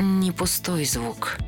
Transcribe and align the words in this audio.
не 0.00 0.30
пустой 0.30 0.84
звук. 0.84 1.38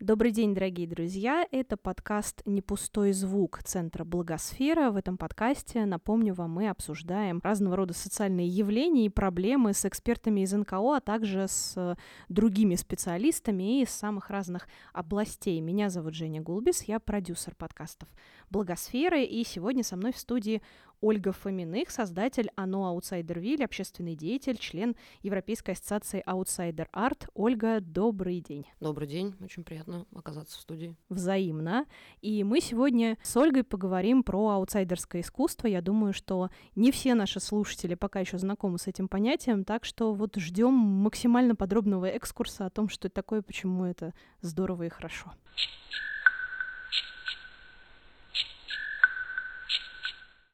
Добрый 0.00 0.32
день, 0.32 0.52
дорогие 0.52 0.86
друзья. 0.86 1.46
Это 1.50 1.76
подкаст 1.78 2.42
«Не 2.44 2.60
пустой 2.60 3.12
звук» 3.12 3.60
Центра 3.62 4.04
Благосфера. 4.04 4.90
В 4.90 4.96
этом 4.96 5.16
подкасте, 5.16 5.86
напомню 5.86 6.34
вам, 6.34 6.50
мы 6.50 6.68
обсуждаем 6.68 7.40
разного 7.42 7.76
рода 7.76 7.94
социальные 7.94 8.48
явления 8.48 9.06
и 9.06 9.08
проблемы 9.08 9.72
с 9.72 9.86
экспертами 9.86 10.40
из 10.40 10.52
НКО, 10.52 10.96
а 10.96 11.00
также 11.00 11.46
с 11.48 11.96
другими 12.28 12.74
специалистами 12.74 13.80
из 13.80 13.90
самых 13.90 14.28
разных 14.28 14.68
областей. 14.92 15.60
Меня 15.60 15.88
зовут 15.88 16.14
Женя 16.14 16.42
Гулбис, 16.42 16.82
я 16.82 17.00
продюсер 17.00 17.54
подкастов 17.54 18.08
Благосферы, 18.50 19.24
и 19.24 19.42
сегодня 19.44 19.84
со 19.84 19.96
мной 19.96 20.12
в 20.12 20.18
студии 20.18 20.60
Ольга 21.00 21.32
Фоминых, 21.32 21.90
создатель 21.90 22.50
АНО 22.56 22.88
«Аутсайдервиль», 22.88 23.64
общественный 23.64 24.14
деятель, 24.14 24.56
член 24.56 24.96
Европейской 25.22 25.72
ассоциации 25.72 26.22
«Аутсайдер 26.24 26.88
Арт». 26.92 27.28
Ольга, 27.34 27.80
добрый 27.80 28.40
день. 28.40 28.66
Добрый 28.80 29.06
день, 29.06 29.34
очень 29.40 29.64
приятно 29.64 30.06
оказаться 30.14 30.58
в 30.58 30.60
студии. 30.60 30.94
Взаимно. 31.08 31.86
И 32.20 32.44
мы 32.44 32.60
сегодня 32.60 33.18
с 33.22 33.36
Ольгой 33.36 33.64
поговорим 33.64 34.22
про 34.22 34.50
аутсайдерское 34.50 35.22
искусство. 35.22 35.66
Я 35.66 35.82
думаю, 35.82 36.12
что 36.12 36.50
не 36.74 36.90
все 36.90 37.14
наши 37.14 37.40
слушатели 37.40 37.94
пока 37.94 38.20
еще 38.20 38.38
знакомы 38.38 38.78
с 38.78 38.86
этим 38.86 39.08
понятием, 39.08 39.64
так 39.64 39.84
что 39.84 40.14
вот 40.14 40.36
ждем 40.36 40.72
максимально 40.72 41.54
подробного 41.54 42.06
экскурса 42.06 42.66
о 42.66 42.70
том, 42.70 42.88
что 42.88 43.08
это 43.08 43.14
такое, 43.14 43.42
почему 43.42 43.84
это 43.84 44.14
здорово 44.40 44.84
и 44.84 44.88
хорошо. 44.88 45.32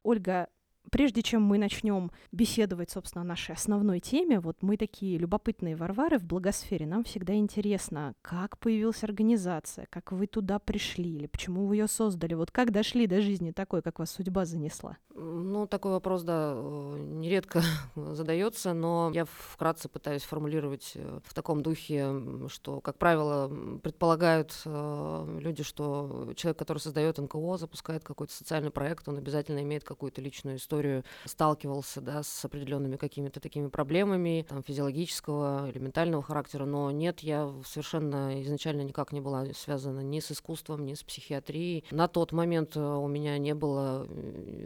Ольга, 0.03 0.49
прежде 0.91 1.23
чем 1.23 1.43
мы 1.43 1.59
начнем 1.59 2.11
беседовать, 2.33 2.91
собственно, 2.91 3.23
о 3.23 3.27
нашей 3.27 3.55
основной 3.55 4.01
теме, 4.01 4.41
вот 4.41 4.63
мы 4.63 4.77
такие 4.77 5.19
любопытные 5.19 5.77
варвары 5.77 6.19
в 6.19 6.25
благосфере, 6.25 6.87
нам 6.87 7.05
всегда 7.05 7.34
интересно, 7.34 8.15
как 8.23 8.59
появилась 8.59 9.05
организация, 9.05 9.87
как 9.91 10.12
вы 10.12 10.27
туда 10.27 10.59
пришли, 10.59 11.11
или 11.11 11.27
почему 11.27 11.67
вы 11.67 11.77
ее 11.77 11.89
создали, 11.89 12.34
вот 12.34 12.51
как 12.51 12.73
дошли 12.73 13.07
до 13.07 13.20
жизни 13.20 13.51
такой, 13.53 13.83
как 13.83 13.98
вас 13.98 14.11
судьба 14.11 14.45
занесла? 14.45 14.97
Ну, 15.23 15.67
такой 15.67 15.93
вопрос, 15.93 16.23
да, 16.23 16.55
э, 16.57 16.97
нередко 16.99 17.63
задается, 17.95 18.73
но 18.73 19.11
я 19.13 19.27
вкратце 19.27 19.91
пытаюсь 19.91 20.23
формулировать 20.23 20.93
э, 20.95 21.21
в 21.23 21.35
таком 21.35 21.63
духе, 21.63 22.11
что, 22.49 22.81
как 22.81 22.97
правило, 22.97 23.51
предполагают 23.83 24.55
э, 24.65 25.39
люди, 25.39 25.63
что 25.63 26.33
человек, 26.37 26.59
который 26.59 26.79
создает 26.79 27.19
НКО, 27.19 27.59
запускает 27.59 28.03
какой-то 28.03 28.33
социальный 28.33 28.71
проект, 28.71 29.09
он 29.09 29.19
обязательно 29.19 29.61
имеет 29.61 29.85
какую-то 29.85 30.23
личную 30.23 30.57
историю, 30.57 31.05
сталкивался, 31.27 32.01
да, 32.01 32.23
с 32.23 32.43
определенными 32.47 32.97
какими-то 32.97 33.41
такими 33.41 33.69
проблемами, 33.69 34.47
там, 34.48 34.63
физиологического 34.63 35.69
или 35.69 35.79
ментального 35.79 36.23
характера, 36.23 36.65
но 36.65 36.91
нет, 36.91 37.21
я 37.21 37.53
совершенно 37.67 38.43
изначально 38.43 38.83
никак 38.83 39.13
не 39.13 39.21
была 39.21 39.45
связана 39.53 40.01
ни 40.01 40.21
с 40.21 40.33
искусством, 40.33 40.87
ни 40.87 40.95
с 40.95 41.03
психиатрией. 41.03 41.85
На 41.91 42.09
тот 42.09 42.33
момент 42.33 42.75
у 42.77 43.07
меня 43.07 43.37
не 43.37 43.55
было 43.55 44.07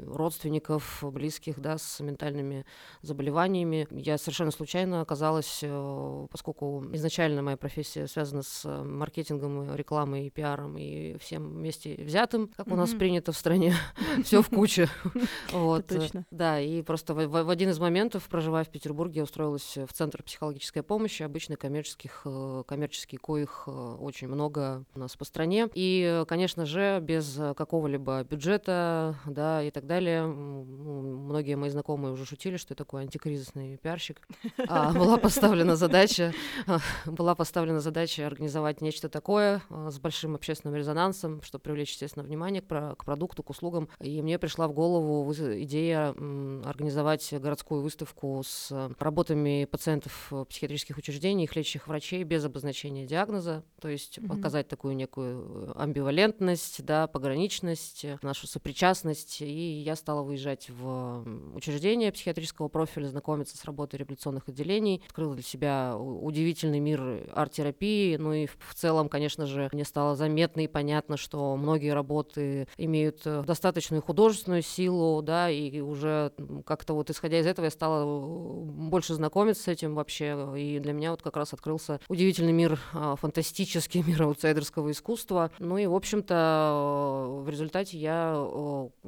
родственников, 0.06 0.43
родственников, 0.44 1.02
близких, 1.02 1.58
да, 1.58 1.78
с 1.78 2.00
ментальными 2.00 2.66
заболеваниями. 3.02 3.86
Я 3.90 4.18
совершенно 4.18 4.50
случайно 4.50 5.00
оказалась, 5.00 5.60
э, 5.62 6.26
поскольку 6.30 6.84
изначально 6.92 7.42
моя 7.42 7.56
профессия 7.56 8.06
связана 8.06 8.42
с 8.42 8.68
маркетингом, 8.68 9.74
рекламой 9.74 10.26
и 10.26 10.30
пиаром 10.30 10.76
и 10.76 11.16
всем 11.18 11.48
вместе 11.54 11.94
взятым, 11.94 12.50
как 12.56 12.68
у 12.68 12.76
нас 12.76 12.90
принято 12.90 13.32
в 13.32 13.36
стране, 13.36 13.74
все 14.24 14.42
в 14.42 14.48
куче. 14.48 14.88
Вот. 15.52 15.92
Да, 16.30 16.60
и 16.60 16.82
просто 16.82 17.14
в 17.14 17.50
один 17.50 17.70
из 17.70 17.78
моментов, 17.78 18.28
проживая 18.28 18.64
в 18.64 18.68
Петербурге, 18.68 19.18
я 19.18 19.22
устроилась 19.22 19.76
в 19.76 19.92
Центр 19.92 20.22
психологической 20.22 20.82
помощи, 20.82 21.22
обычно 21.22 21.56
коммерческих, 21.56 22.22
э, 22.24 22.62
коммерческие 22.66 23.18
коих 23.18 23.64
э, 23.66 23.70
очень 23.70 24.28
много 24.28 24.84
у 24.94 24.98
нас 24.98 25.16
по 25.16 25.24
стране. 25.24 25.68
И, 25.74 26.24
конечно 26.28 26.66
же, 26.66 26.98
без 27.00 27.38
какого-либо 27.56 28.24
бюджета, 28.24 29.16
да, 29.26 29.62
и 29.62 29.70
так 29.70 29.86
далее, 29.86 30.23
многие 30.26 31.56
мои 31.56 31.70
знакомые 31.70 32.12
уже 32.12 32.24
шутили, 32.24 32.56
что 32.56 32.72
я 32.72 32.76
такой 32.76 33.02
антикризисный 33.02 33.76
пиарщик. 33.76 34.26
А, 34.68 34.92
была 34.92 35.16
поставлена 35.16 35.76
задача, 35.76 36.32
была 37.06 37.34
поставлена 37.34 37.80
задача 37.80 38.26
организовать 38.26 38.80
нечто 38.80 39.08
такое 39.08 39.62
а, 39.70 39.90
с 39.90 39.98
большим 39.98 40.34
общественным 40.34 40.76
резонансом, 40.76 41.42
чтобы 41.42 41.62
привлечь, 41.62 41.92
естественно, 41.92 42.24
внимание 42.24 42.62
к, 42.62 42.66
про, 42.66 42.94
к 42.94 43.04
продукту, 43.04 43.42
к 43.42 43.50
услугам. 43.50 43.88
И 44.00 44.22
мне 44.22 44.38
пришла 44.38 44.68
в 44.68 44.72
голову 44.72 45.32
идея 45.32 46.10
организовать 46.64 47.32
городскую 47.32 47.82
выставку 47.82 48.42
с 48.44 48.90
работами 48.98 49.66
пациентов 49.70 50.32
психиатрических 50.48 50.96
учреждений, 50.96 51.44
их 51.44 51.56
лечащих 51.56 51.88
врачей 51.88 52.22
без 52.24 52.44
обозначения 52.44 53.06
диагноза, 53.06 53.64
то 53.80 53.88
есть 53.88 54.18
mm-hmm. 54.18 54.28
показать 54.28 54.68
такую 54.68 54.96
некую 54.96 55.72
амбивалентность, 55.80 56.84
да, 56.84 57.06
пограничность, 57.06 58.06
нашу 58.22 58.46
сопричастность. 58.46 59.40
И 59.40 59.80
я 59.80 59.96
стала 59.96 60.13
выезжать 60.22 60.68
в 60.70 61.24
учреждения 61.54 62.12
психиатрического 62.12 62.68
профиля, 62.68 63.06
знакомиться 63.06 63.56
с 63.56 63.64
работой 63.64 63.96
реабилитационных 63.96 64.48
отделений, 64.48 65.02
открыла 65.06 65.34
для 65.34 65.42
себя 65.42 65.96
удивительный 65.96 66.80
мир 66.80 67.28
арт-терапии, 67.32 68.16
ну 68.16 68.32
и 68.32 68.46
в 68.46 68.74
целом, 68.74 69.08
конечно 69.08 69.46
же, 69.46 69.68
мне 69.72 69.84
стало 69.84 70.16
заметно 70.16 70.60
и 70.60 70.68
понятно, 70.68 71.16
что 71.16 71.56
многие 71.56 71.92
работы 71.92 72.68
имеют 72.76 73.22
э, 73.24 73.42
достаточную 73.46 74.02
художественную 74.02 74.62
силу, 74.62 75.22
да, 75.22 75.50
и 75.50 75.80
уже 75.80 76.32
как-то 76.66 76.94
вот 76.94 77.10
исходя 77.10 77.40
из 77.40 77.46
этого 77.46 77.66
я 77.66 77.70
стала 77.70 78.04
э, 78.04 78.64
больше 78.64 79.14
знакомиться 79.14 79.64
с 79.64 79.68
этим 79.68 79.94
вообще, 79.94 80.54
и 80.56 80.78
для 80.78 80.92
меня 80.92 81.10
вот 81.10 81.22
как 81.22 81.36
раз 81.36 81.52
открылся 81.52 82.00
удивительный 82.08 82.52
мир, 82.52 82.78
а, 82.92 83.16
фантастический 83.16 84.02
мир 84.06 84.22
аутсайдерского 84.22 84.90
искусства, 84.90 85.50
ну 85.58 85.78
и, 85.78 85.86
в 85.86 85.94
общем-то, 85.94 87.40
в 87.42 87.48
результате 87.48 87.98
я 87.98 88.46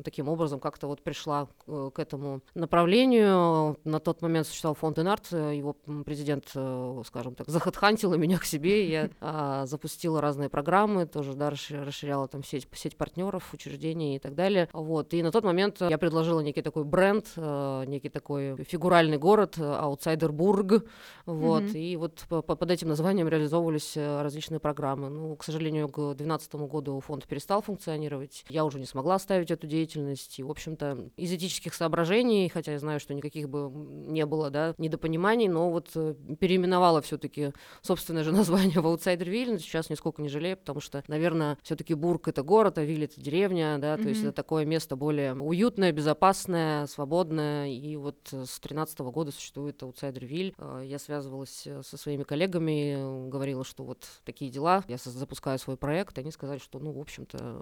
таким 0.04 0.28
образом 0.28 0.60
как-то 0.60 0.86
вот 0.86 0.95
пришла 1.02 1.48
э, 1.66 1.90
к 1.94 1.98
этому 1.98 2.40
направлению. 2.54 3.78
На 3.84 4.00
тот 4.00 4.22
момент 4.22 4.46
существовал 4.46 4.74
фонд 4.74 4.98
Инарт, 4.98 5.32
его 5.32 5.74
президент, 6.04 6.50
э, 6.54 7.02
скажем 7.06 7.34
так, 7.34 7.48
захотхантила 7.48 8.14
меня 8.14 8.38
к 8.38 8.44
себе, 8.44 8.88
я 8.88 9.10
а, 9.20 9.66
запустила 9.66 10.20
разные 10.20 10.48
программы, 10.48 11.06
тоже 11.06 11.34
да, 11.34 11.50
расширяла 11.50 12.28
там 12.28 12.42
сеть, 12.44 12.68
сеть 12.72 12.96
партнеров, 12.96 13.52
учреждений 13.52 14.16
и 14.16 14.18
так 14.18 14.34
далее. 14.34 14.68
Вот. 14.72 15.12
И 15.14 15.22
на 15.22 15.32
тот 15.32 15.44
момент 15.44 15.80
я 15.80 15.98
предложила 15.98 16.40
некий 16.40 16.62
такой 16.62 16.84
бренд, 16.84 17.26
э, 17.36 17.84
некий 17.86 18.08
такой 18.08 18.56
фигуральный 18.64 19.18
город, 19.18 19.58
Аутсайдербург, 19.58 20.84
вот, 21.26 21.62
mm-hmm. 21.62 21.78
и 21.78 21.96
вот 21.96 22.24
под 22.28 22.70
этим 22.70 22.88
названием 22.88 23.28
реализовывались 23.28 23.96
различные 23.96 24.60
программы. 24.60 25.08
Ну, 25.08 25.36
к 25.36 25.44
сожалению, 25.44 25.88
к 25.88 25.96
2012 25.96 26.54
году 26.54 27.00
фонд 27.00 27.26
перестал 27.26 27.62
функционировать, 27.62 28.44
я 28.48 28.64
уже 28.64 28.78
не 28.78 28.86
смогла 28.86 29.16
оставить 29.16 29.50
эту 29.50 29.66
деятельность, 29.66 30.38
и, 30.38 30.42
в 30.42 30.50
общем-то, 30.50 30.85
это 30.86 31.10
из 31.16 31.32
этических 31.32 31.74
соображений, 31.74 32.48
хотя 32.48 32.72
я 32.72 32.78
знаю, 32.78 33.00
что 33.00 33.14
никаких 33.14 33.48
бы 33.48 33.70
не 33.70 34.26
было, 34.26 34.50
да, 34.50 34.74
недопониманий, 34.78 35.48
но 35.48 35.70
вот 35.70 35.90
э, 35.94 36.14
переименовала 36.38 37.00
все-таки 37.02 37.52
собственное 37.82 38.24
же 38.24 38.32
название 38.32 38.80
в 38.80 38.86
Аутсайдервиль, 38.86 39.58
сейчас 39.58 39.90
нисколько 39.90 40.22
не 40.22 40.28
жалею, 40.28 40.56
потому 40.56 40.80
что, 40.80 41.02
наверное, 41.08 41.58
все-таки 41.62 41.94
Бург 41.94 42.28
это 42.28 42.42
город, 42.42 42.78
а 42.78 42.84
Виль 42.84 43.04
это 43.04 43.20
деревня, 43.20 43.78
да, 43.78 43.94
mm-hmm. 43.94 44.02
то 44.02 44.08
есть 44.08 44.22
это 44.22 44.32
такое 44.32 44.64
место 44.64 44.96
более 44.96 45.34
уютное, 45.34 45.92
безопасное, 45.92 46.86
свободное, 46.86 47.68
и 47.68 47.96
вот 47.96 48.16
с 48.32 48.60
13 48.60 48.98
года 49.00 49.32
существует 49.32 49.82
Аутсайдервиль. 49.82 50.54
Э, 50.58 50.82
я 50.84 50.98
связывалась 50.98 51.66
э, 51.66 51.82
со 51.82 51.96
своими 51.96 52.22
коллегами, 52.22 53.28
говорила, 53.28 53.64
что 53.64 53.84
вот 53.84 54.04
такие 54.24 54.50
дела, 54.50 54.84
я 54.88 54.96
запускаю 54.98 55.58
свой 55.58 55.76
проект, 55.76 56.18
они 56.18 56.30
сказали, 56.30 56.58
что, 56.58 56.78
ну, 56.78 56.92
в 56.92 57.00
общем-то, 57.00 57.56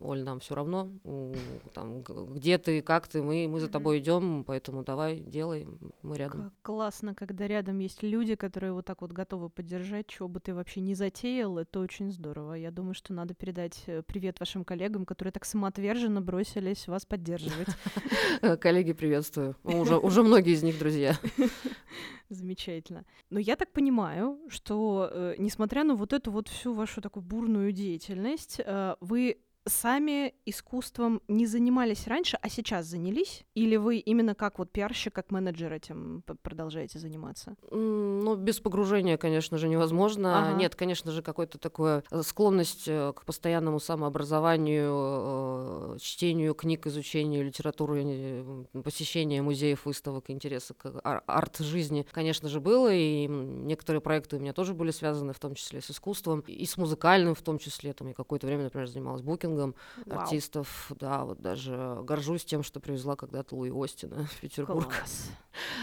Оль, 0.00 0.22
нам 0.22 0.40
все 0.40 0.54
равно, 0.54 0.88
там, 1.74 2.02
где 2.02 2.55
ты, 2.58 2.82
как 2.82 3.08
ты, 3.08 3.22
мы, 3.22 3.48
мы 3.48 3.60
за 3.60 3.68
тобой 3.68 3.98
идем, 3.98 4.44
поэтому 4.44 4.82
давай, 4.84 5.20
делай, 5.20 5.66
мы 6.02 6.16
рядом. 6.16 6.44
Как 6.44 6.52
классно, 6.62 7.14
когда 7.14 7.46
рядом 7.46 7.78
есть 7.78 8.02
люди, 8.02 8.34
которые 8.34 8.72
вот 8.72 8.84
так 8.84 9.00
вот 9.02 9.12
готовы 9.12 9.48
поддержать, 9.48 10.06
чего 10.06 10.28
бы 10.28 10.40
ты 10.40 10.54
вообще 10.54 10.80
не 10.80 10.94
затеял, 10.94 11.58
это 11.58 11.80
очень 11.80 12.12
здорово. 12.12 12.54
Я 12.54 12.70
думаю, 12.70 12.94
что 12.94 13.12
надо 13.12 13.34
передать 13.34 13.82
э, 13.86 14.02
привет 14.02 14.40
вашим 14.40 14.64
коллегам, 14.64 15.04
которые 15.04 15.32
так 15.32 15.44
самоотверженно 15.44 16.20
бросились 16.20 16.88
вас 16.88 17.06
поддерживать. 17.06 17.68
Коллеги, 18.60 18.92
приветствую. 18.92 19.56
Уже, 19.64 19.96
уже 19.98 20.22
многие 20.22 20.52
из 20.52 20.62
них 20.62 20.78
друзья. 20.78 21.16
Замечательно. 22.28 23.04
Но 23.30 23.38
я 23.38 23.56
так 23.56 23.72
понимаю, 23.72 24.38
что 24.48 25.08
э, 25.12 25.34
несмотря 25.38 25.84
на 25.84 25.94
вот 25.94 26.12
эту 26.12 26.32
вот 26.32 26.48
всю 26.48 26.74
вашу 26.74 27.00
такую 27.00 27.22
бурную 27.22 27.72
деятельность, 27.72 28.60
э, 28.64 28.96
вы 29.00 29.38
сами 29.66 30.34
искусством 30.46 31.20
не 31.28 31.46
занимались 31.46 32.06
раньше, 32.06 32.38
а 32.40 32.48
сейчас 32.48 32.86
занялись? 32.86 33.44
Или 33.54 33.76
вы 33.76 33.98
именно 33.98 34.34
как 34.34 34.58
вот 34.58 34.70
пиарщик, 34.70 35.12
как 35.12 35.30
менеджер 35.30 35.72
этим 35.72 36.22
продолжаете 36.42 36.98
заниматься? 36.98 37.56
Ну, 37.70 38.36
без 38.36 38.60
погружения, 38.60 39.16
конечно 39.16 39.58
же, 39.58 39.68
невозможно. 39.68 40.50
Ага. 40.50 40.56
Нет, 40.56 40.76
конечно 40.76 41.10
же, 41.10 41.22
какой-то 41.22 41.58
такой 41.58 42.02
э, 42.10 42.22
склонность 42.22 42.84
э, 42.86 43.12
к 43.14 43.24
постоянному 43.24 43.80
самообразованию, 43.80 45.98
чтению 45.98 46.54
книг, 46.54 46.86
изучению 46.86 47.44
литературы, 47.44 48.66
посещению 48.84 49.44
музеев, 49.44 49.84
выставок, 49.84 50.30
интереса 50.30 50.74
к 50.74 51.00
арт-жизни, 51.02 52.06
конечно 52.12 52.48
же, 52.48 52.60
было, 52.60 52.92
и 52.92 53.26
некоторые 53.26 54.00
проекты 54.00 54.36
у 54.36 54.40
меня 54.40 54.52
тоже 54.52 54.74
были 54.74 54.92
связаны 54.92 55.32
в 55.32 55.40
том 55.40 55.54
числе 55.54 55.80
с 55.80 55.90
искусством, 55.90 56.40
и 56.40 56.64
с 56.64 56.76
музыкальным 56.76 57.34
в 57.34 57.42
том 57.42 57.58
числе. 57.58 57.92
Там 57.92 58.08
я 58.08 58.14
какое-то 58.14 58.46
время, 58.46 58.64
например, 58.64 58.86
занималась 58.86 59.22
букингом 59.22 59.55
Вау. 59.56 60.20
артистов. 60.20 60.92
Да, 60.98 61.24
вот 61.24 61.40
даже 61.40 61.98
горжусь 62.02 62.44
тем, 62.44 62.62
что 62.62 62.80
привезла 62.80 63.16
когда-то 63.16 63.54
Луи 63.54 63.70
Остина 63.72 64.26
в 64.26 64.40
Петербург. 64.40 64.88
Класс. 64.88 65.30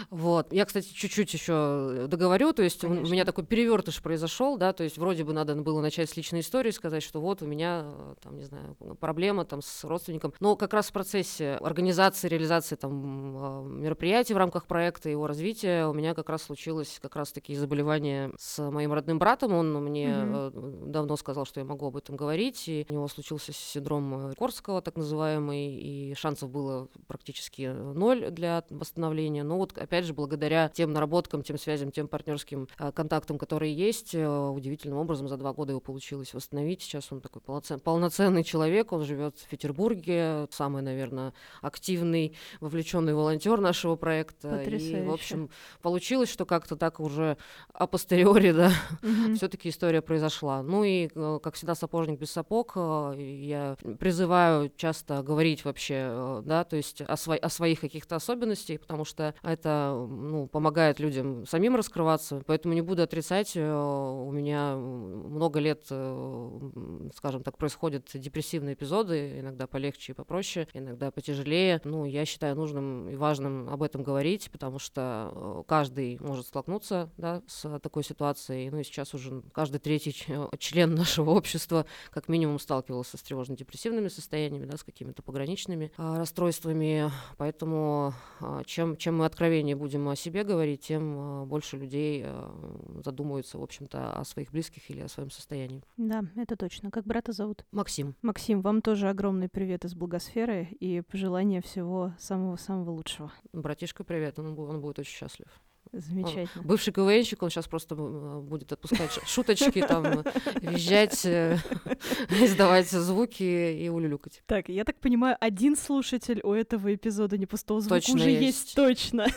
Вот. 0.09 0.53
Я, 0.53 0.65
кстати, 0.65 0.87
чуть-чуть 0.93 1.33
еще 1.33 2.05
договорю. 2.07 2.53
То 2.53 2.63
есть 2.63 2.81
Конечно. 2.81 3.07
у 3.07 3.11
меня 3.11 3.25
такой 3.25 3.45
перевертыш 3.45 4.01
произошел, 4.01 4.57
да, 4.57 4.73
то 4.73 4.83
есть 4.83 4.97
вроде 4.97 5.23
бы 5.23 5.33
надо 5.33 5.55
было 5.55 5.81
начать 5.81 6.09
с 6.09 6.17
личной 6.17 6.41
истории, 6.41 6.71
сказать, 6.71 7.03
что 7.03 7.19
вот 7.21 7.41
у 7.41 7.47
меня, 7.47 7.91
там, 8.21 8.37
не 8.37 8.43
знаю, 8.43 8.75
проблема 8.99 9.45
там 9.45 9.61
с 9.61 9.83
родственником. 9.83 10.33
Но 10.39 10.55
как 10.55 10.73
раз 10.73 10.89
в 10.89 10.93
процессе 10.93 11.53
организации, 11.55 12.27
реализации 12.27 12.75
там 12.75 13.35
а, 13.37 13.63
мероприятий 13.63 14.33
в 14.33 14.37
рамках 14.37 14.65
проекта, 14.67 15.09
его 15.09 15.27
развития 15.27 15.87
у 15.87 15.93
меня 15.93 16.13
как 16.13 16.29
раз 16.29 16.43
случилось 16.43 16.99
как 17.01 17.15
раз 17.15 17.31
такие 17.31 17.57
заболевания 17.57 18.31
с 18.37 18.69
моим 18.69 18.93
родным 18.93 19.19
братом. 19.19 19.53
Он 19.53 19.73
мне 19.83 20.07
mm-hmm. 20.07 20.89
давно 20.89 21.15
сказал, 21.17 21.45
что 21.45 21.59
я 21.59 21.65
могу 21.65 21.87
об 21.87 21.97
этом 21.97 22.15
говорить, 22.15 22.67
и 22.67 22.85
у 22.89 22.93
него 22.93 23.07
случился 23.07 23.53
синдром 23.63 24.31
э, 24.31 24.33
Корского, 24.35 24.81
так 24.81 24.95
называемый, 24.95 25.73
и 25.73 26.13
шансов 26.15 26.49
было 26.49 26.87
практически 27.07 27.67
ноль 27.67 28.29
для 28.31 28.63
восстановления. 28.69 29.43
Но 29.43 29.57
вот, 29.57 29.77
опять 29.77 30.05
же, 30.05 30.13
благодаря 30.13 30.69
тем 30.69 30.93
наработкам, 30.93 31.43
тем 31.43 31.57
связям, 31.57 31.91
тем 31.91 32.07
партнерским 32.07 32.67
э, 32.79 32.91
контактам, 32.91 33.37
которые 33.37 33.73
есть, 33.73 34.15
э, 34.15 34.27
удивительным 34.27 34.97
образом 34.97 35.27
за 35.27 35.37
два 35.37 35.53
года 35.53 35.71
его 35.71 35.79
получилось 35.79 36.33
восстановить. 36.33 36.81
Сейчас 36.81 37.11
он 37.11 37.21
такой 37.21 37.41
полноцен, 37.41 37.79
полноценный 37.79 38.43
человек, 38.43 38.91
он 38.91 39.03
живет 39.03 39.37
в 39.39 39.47
Петербурге, 39.47 40.47
самый, 40.51 40.81
наверное, 40.81 41.33
активный, 41.61 42.35
вовлеченный 42.59 43.13
волонтер 43.13 43.59
нашего 43.59 43.95
проекта. 43.95 44.49
Потрясающе. 44.49 45.03
И, 45.03 45.05
в 45.05 45.11
общем, 45.11 45.49
получилось, 45.81 46.29
что 46.29 46.45
как-то 46.45 46.75
так 46.75 46.99
уже 46.99 47.37
апостериори, 47.73 48.51
да, 48.53 48.71
mm-hmm. 49.01 49.35
все-таки 49.35 49.69
история 49.69 50.01
произошла. 50.01 50.61
Ну 50.61 50.83
и, 50.83 51.07
как 51.07 51.55
всегда, 51.55 51.75
сапожник 51.75 52.19
без 52.19 52.31
сапог. 52.31 52.75
Я 52.75 53.52
призываю 53.99 54.71
часто 54.75 55.21
говорить 55.23 55.65
вообще, 55.65 56.41
да, 56.45 56.63
то 56.63 56.75
есть 56.75 57.01
о, 57.01 57.13
сво- 57.13 57.37
о 57.37 57.49
своих 57.49 57.79
каких-то 57.81 58.15
особенностях, 58.15 58.81
потому 58.81 59.05
что 59.05 59.33
это 59.43 60.05
ну, 60.09 60.47
помогает 60.47 60.99
людям 60.99 61.45
самим 61.45 61.75
раскрываться. 61.75 62.41
Поэтому 62.45 62.73
не 62.73 62.81
буду 62.81 63.03
отрицать, 63.03 63.53
э, 63.55 63.61
у 63.61 64.31
меня 64.31 64.75
много 64.75 65.59
лет, 65.59 65.85
э, 65.89 67.09
скажем 67.15 67.43
так, 67.43 67.57
происходят 67.57 68.09
депрессивные 68.13 68.73
эпизоды, 68.73 69.39
иногда 69.39 69.67
полегче 69.67 70.11
и 70.13 70.15
попроще, 70.15 70.67
иногда 70.73 71.11
потяжелее. 71.11 71.81
Ну, 71.83 72.05
я 72.05 72.25
считаю 72.25 72.55
нужным 72.55 73.09
и 73.09 73.15
важным 73.15 73.69
об 73.69 73.83
этом 73.83 74.03
говорить, 74.03 74.49
потому 74.51 74.79
что 74.79 75.31
э, 75.33 75.63
каждый 75.67 76.17
может 76.19 76.47
столкнуться 76.47 77.09
да, 77.17 77.41
с 77.47 77.79
такой 77.79 78.03
ситуацией. 78.03 78.69
Ну 78.69 78.79
и 78.79 78.83
сейчас 78.83 79.13
уже 79.13 79.41
каждый 79.53 79.79
третий 79.79 80.13
член 80.59 80.95
нашего 80.95 81.31
общества 81.31 81.85
как 82.11 82.27
минимум 82.27 82.59
сталкивался 82.59 83.17
с 83.17 83.21
тревожно-депрессивными 83.43 84.07
состояниями, 84.07 84.65
да, 84.65 84.77
с 84.77 84.83
какими-то 84.83 85.21
пограничными 85.21 85.91
а, 85.97 86.17
расстройствами. 86.17 87.11
Поэтому 87.37 88.13
а, 88.39 88.63
чем, 88.65 88.97
чем 88.97 89.17
мы 89.17 89.25
откровеннее 89.25 89.75
будем 89.75 90.07
о 90.09 90.15
себе 90.15 90.43
говорить, 90.43 90.81
тем 90.81 91.15
а, 91.17 91.45
больше 91.45 91.77
людей 91.77 92.23
а, 92.25 93.01
задумаются, 93.03 93.57
в 93.57 93.63
общем-то, 93.63 94.13
о 94.13 94.25
своих 94.25 94.51
близких 94.51 94.89
или 94.89 95.01
о 95.01 95.07
своем 95.07 95.29
состоянии. 95.29 95.83
Да, 95.97 96.23
это 96.35 96.55
точно. 96.55 96.91
Как 96.91 97.05
брата 97.05 97.31
зовут? 97.31 97.65
Максим. 97.71 98.15
Максим, 98.21 98.61
вам 98.61 98.81
тоже 98.81 99.09
огромный 99.09 99.49
привет 99.49 99.85
из 99.85 99.93
благосферы 99.93 100.67
и 100.79 101.01
пожелания 101.01 101.61
всего 101.61 102.13
самого-самого 102.19 102.91
лучшего. 102.91 103.31
Братишка, 103.51 104.03
привет, 104.03 104.39
он, 104.39 104.57
он 104.57 104.81
будет 104.81 104.99
очень 104.99 105.13
счастлив. 105.13 105.47
Замечательно. 105.91 106.63
Бывший 106.63 106.93
КВНщик, 106.93 107.43
он 107.43 107.49
сейчас 107.49 107.67
просто 107.67 107.95
будет 107.95 108.71
отпускать 108.71 109.11
шуточки, 109.27 109.85
там, 109.85 110.23
визжать, 110.61 111.25
э, 111.25 111.57
издавать 112.29 112.89
звуки 112.89 113.43
и 113.43 113.89
улюлюкать. 113.89 114.41
Так, 114.47 114.69
я 114.69 114.85
так 114.85 114.99
понимаю, 114.99 115.37
один 115.39 115.75
слушатель 115.75 116.41
у 116.43 116.53
этого 116.53 116.93
эпизода 116.93 117.37
не 117.37 117.45
пустого 117.45 117.81
звука 117.81 117.95
точно 117.95 118.15
уже 118.15 118.29
есть. 118.31 118.41
есть 118.41 118.75
точно. 118.75 119.27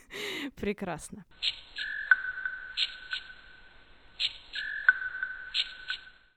Прекрасно. 0.56 1.24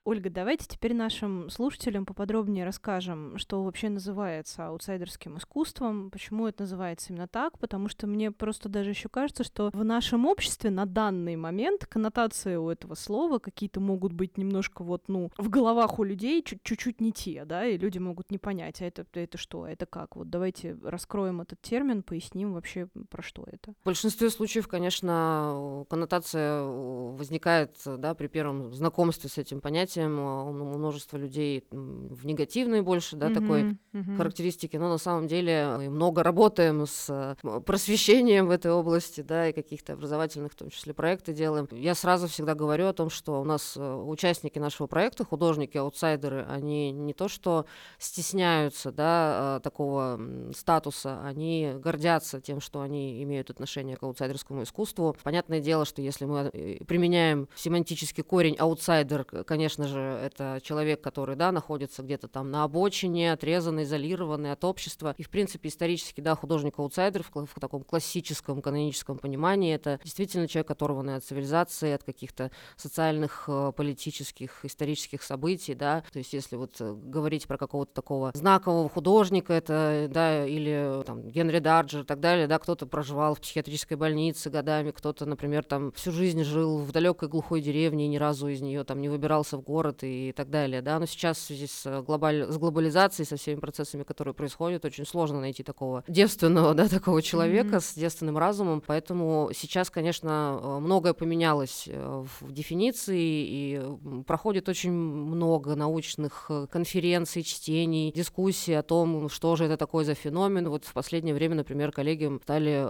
Ольга, 0.06 0.30
давайте 0.30 0.66
теперь 0.68 0.94
нашим 0.94 1.50
слушателям 1.50 2.06
поподробнее 2.06 2.66
расскажем, 2.66 3.38
что 3.38 3.64
вообще 3.64 3.88
называется 3.88 4.68
аутсайдерским 4.68 5.38
искусством, 5.38 6.12
почему 6.12 6.46
это 6.46 6.64
называется 6.64 7.14
именно 7.14 7.30
так, 7.30 7.58
потому 7.58 7.88
что 7.88 8.06
мне 8.06 8.30
просто 8.30 8.68
даже 8.68 8.90
еще 8.90 9.08
кажется, 9.08 9.46
что 9.46 9.70
в 9.72 9.86
нашем 9.86 10.26
обществе 10.26 10.72
на 10.72 10.86
данный 10.86 11.38
момент 11.38 11.86
коннотации 11.86 12.58
у 12.58 12.70
этого 12.70 12.96
слова 12.96 13.40
какие-то 13.40 13.80
могут 13.80 14.12
быть 14.12 14.38
немножко 14.38 14.84
вот, 14.84 15.04
ну, 15.08 15.32
в 15.38 15.48
головах 15.48 15.98
у 16.00 16.04
людей 16.04 16.44
чуть-чуть 16.44 17.00
не 17.00 17.14
те, 17.14 17.46
да, 17.46 17.66
и 17.66 17.78
люди 17.78 17.98
могут 17.98 18.30
не 18.30 18.38
понять, 18.38 18.82
а 18.82 18.86
это, 18.86 19.06
это 19.14 19.38
что, 19.38 19.64
а 19.64 19.72
это 19.72 19.86
как. 19.86 20.18
Вот 20.18 20.30
давайте 20.30 20.78
раскроем 20.84 21.40
этот 21.40 21.62
термин, 21.62 22.04
поясним 22.04 22.56
вообще, 22.56 22.90
про 23.10 23.24
что 23.24 23.46
это. 23.48 23.72
В 23.84 23.86
большинстве 23.86 24.30
случаев, 24.30 24.68
конечно, 24.68 25.86
коннотация 25.90 26.62
возникает, 26.62 27.78
да, 27.86 28.14
при 28.16 28.28
первом 28.28 28.74
знакомстве 28.74 29.30
с 29.30 29.38
этим 29.38 29.62
понятием, 29.62 29.93
понятием, 29.94 30.20
а, 30.20 30.44
у 30.44 30.54
множества 30.54 31.18
людей 31.18 31.66
в 31.72 32.26
негативной 32.26 32.82
больше, 32.82 33.16
да, 33.16 33.30
mm-hmm, 33.30 33.34
такой 33.34 33.62
mm-hmm. 33.64 34.18
характеристики, 34.18 34.78
но 34.78 34.90
на 34.90 34.98
самом 34.98 35.28
деле 35.28 35.76
мы 35.78 35.90
много 35.90 36.24
работаем 36.24 36.86
с 36.86 37.08
э, 37.10 37.60
просвещением 37.62 38.48
в 38.48 38.52
этой 38.52 38.72
области, 38.72 39.22
да, 39.22 39.50
и 39.50 39.54
каких-то 39.54 39.94
образовательных, 39.94 40.54
в 40.54 40.56
том 40.56 40.70
числе, 40.70 40.94
проекты 40.94 41.34
делаем. 41.34 41.68
Я 41.72 41.96
сразу 41.96 42.28
всегда 42.28 42.56
говорю 42.56 42.88
о 42.88 42.94
том, 42.94 43.10
что 43.10 43.42
у 43.42 43.44
нас 43.44 43.76
э, 43.78 43.96
участники 43.96 44.60
нашего 44.60 44.88
проекта, 44.88 45.26
художники, 45.26 45.78
аутсайдеры, 45.78 46.46
они 46.50 46.92
не 46.92 47.14
то 47.14 47.28
что 47.28 47.66
стесняются, 47.98 48.92
да, 48.92 49.04
а, 49.04 49.60
такого 49.60 50.20
статуса, 50.56 51.22
они 51.24 51.74
гордятся 51.76 52.42
тем, 52.42 52.60
что 52.60 52.82
они 52.82 53.24
имеют 53.24 53.50
отношение 53.50 53.98
к 53.98 54.04
аутсайдерскому 54.04 54.64
искусству. 54.64 55.16
Понятное 55.24 55.60
дело, 55.60 55.86
что 55.86 56.02
если 56.02 56.26
мы 56.26 56.50
э, 56.54 56.84
применяем 56.86 57.48
семантический 57.56 58.24
корень 58.24 58.56
аутсайдер, 58.58 59.24
конечно, 59.24 59.83
конечно 59.84 59.88
же, 59.88 60.26
это 60.26 60.60
человек, 60.64 61.02
который, 61.02 61.36
да, 61.36 61.52
находится 61.52 62.04
где-то 62.04 62.28
там 62.28 62.52
на 62.52 62.64
обочине, 62.64 63.34
отрезанный, 63.34 63.84
изолированный 63.84 64.52
от 64.52 64.64
общества. 64.64 65.16
И, 65.18 65.24
в 65.24 65.30
принципе, 65.30 65.70
исторически, 65.70 66.22
да, 66.22 66.36
художник-аутсайдер 66.36 67.24
в, 67.24 67.30
в 67.30 67.60
таком 67.60 67.84
классическом 67.84 68.62
каноническом 68.62 69.18
понимании 69.18 69.74
это 69.74 70.00
действительно 70.04 70.48
человек, 70.48 70.72
оторванный 70.72 71.16
от 71.16 71.24
цивилизации, 71.24 71.92
от 71.92 72.04
каких-то 72.04 72.52
социальных, 72.76 73.46
э, 73.48 73.72
политических, 73.76 74.64
исторических 74.64 75.24
событий, 75.24 75.76
да. 75.76 76.04
То 76.12 76.20
есть, 76.20 76.34
если 76.34 76.56
вот 76.56 76.76
э, 76.80 76.94
говорить 76.94 77.48
про 77.48 77.58
какого-то 77.58 77.94
такого 77.94 78.32
знакового 78.34 78.90
художника, 78.90 79.54
это, 79.54 80.08
да, 80.10 80.46
или 80.46 81.04
там 81.06 81.30
Генри 81.30 81.60
Дарджер 81.60 82.02
и 82.02 82.06
так 82.06 82.20
далее, 82.20 82.48
да, 82.48 82.60
кто-то 82.60 82.86
проживал 82.86 83.36
в 83.36 83.42
психиатрической 83.42 83.98
больнице 83.98 84.50
годами, 84.50 84.92
кто-то, 84.92 85.26
например, 85.26 85.64
там 85.64 85.92
всю 85.94 86.12
жизнь 86.12 86.44
жил 86.44 86.78
в 86.78 86.92
далекой 86.92 87.30
глухой 87.30 87.62
деревне 87.62 88.06
и 88.06 88.10
ни 88.10 88.18
разу 88.18 88.48
из 88.48 88.62
нее 88.62 88.84
там 88.84 89.02
не 89.02 89.10
выбирался 89.10 89.58
в 89.58 89.62
город 89.62 89.73
город 89.74 90.00
и 90.04 90.34
так 90.36 90.50
далее, 90.50 90.82
да, 90.82 91.00
но 91.00 91.06
сейчас 91.08 91.38
в 91.38 91.42
связи 91.42 91.68
с, 91.68 91.86
э, 91.86 92.02
глобаль... 92.04 92.46
с 92.48 92.58
глобализацией, 92.58 93.26
со 93.26 93.38
всеми 93.38 93.60
процессами, 93.60 94.04
которые 94.04 94.34
происходят, 94.34 94.86
очень 94.86 95.06
сложно 95.06 95.40
найти 95.40 95.64
такого 95.64 96.04
девственного, 96.08 96.74
да, 96.80 96.88
такого 96.88 97.22
человека 97.22 97.78
mm-hmm. 97.78 97.94
с 97.94 97.96
девственным 97.96 98.38
разумом, 98.38 98.84
поэтому 98.86 99.50
сейчас, 99.54 99.90
конечно, 99.90 100.60
э, 100.62 100.80
многое 100.80 101.14
поменялось 101.14 101.86
э, 101.88 102.26
в 102.42 102.52
дефиниции, 102.52 103.24
и 103.24 103.82
проходит 104.28 104.70
очень 104.70 104.92
много 104.92 105.76
научных 105.76 106.52
конференций, 106.70 107.44
чтений, 107.44 108.12
дискуссий 108.12 108.74
о 108.74 108.84
том, 108.84 109.30
что 109.30 109.56
же 109.56 109.66
это 109.66 109.78
такое 109.78 110.06
за 110.06 110.14
феномен. 110.14 110.70
Вот 110.70 110.86
в 110.86 110.94
последнее 110.94 111.34
время, 111.34 111.56
например, 111.56 111.92
коллеги 111.92 112.40
стали 112.44 112.86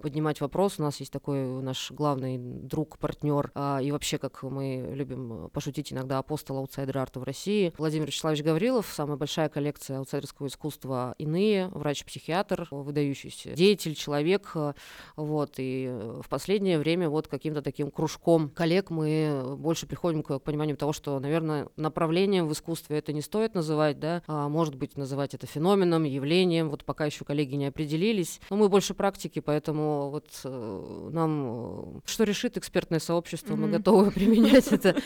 поднимать 0.00 0.40
вопрос, 0.40 0.78
у 0.78 0.82
нас 0.82 1.00
есть 1.00 1.12
такой 1.12 1.62
наш 1.62 1.90
главный 1.90 2.38
друг, 2.38 2.98
партнер, 2.98 3.50
а, 3.54 3.80
и 3.82 3.90
вообще, 3.92 4.18
как 4.18 4.42
мы 4.42 4.92
любим 4.94 5.50
пошутить 5.52 5.92
иногда, 5.92 6.09
иногда 6.10 6.18
апостол 6.18 6.58
аутсайдер-арта 6.58 7.20
в 7.20 7.22
России. 7.22 7.72
Владимир 7.78 8.08
Вячеславович 8.08 8.42
Гаврилов, 8.42 8.90
самая 8.92 9.16
большая 9.16 9.48
коллекция 9.48 9.98
аутсайдерского 9.98 10.48
искусства 10.48 11.14
«Иные», 11.18 11.68
врач-психиатр, 11.68 12.66
выдающийся 12.70 13.52
деятель, 13.52 13.94
человек. 13.94 14.52
Вот, 15.16 15.54
и 15.58 15.88
в 16.22 16.28
последнее 16.28 16.78
время 16.78 17.08
вот 17.08 17.28
каким-то 17.28 17.62
таким 17.62 17.90
кружком 17.90 18.50
коллег 18.50 18.90
мы 18.90 19.56
больше 19.56 19.86
приходим 19.86 20.22
к 20.22 20.40
пониманию 20.40 20.76
того, 20.76 20.92
что, 20.92 21.18
наверное, 21.20 21.68
направлением 21.76 22.48
в 22.48 22.52
искусстве 22.52 22.98
это 22.98 23.12
не 23.12 23.22
стоит 23.22 23.54
называть, 23.54 24.00
да, 24.00 24.22
а 24.26 24.48
может 24.48 24.74
быть 24.74 24.96
называть 24.96 25.34
это 25.34 25.46
феноменом, 25.46 26.04
явлением, 26.04 26.70
вот 26.70 26.84
пока 26.84 27.06
еще 27.06 27.24
коллеги 27.24 27.54
не 27.54 27.66
определились. 27.66 28.40
Но 28.50 28.56
мы 28.56 28.68
больше 28.68 28.94
практики, 28.94 29.38
поэтому 29.38 30.10
вот 30.10 30.26
э, 30.44 31.08
нам 31.12 31.98
э, 31.98 32.00
что 32.06 32.24
решит 32.24 32.56
экспертное 32.56 32.98
сообщество, 32.98 33.54
mm-hmm. 33.54 33.56
мы 33.56 33.68
готовы 33.68 34.10
применять 34.18 34.72
это. 34.72 34.96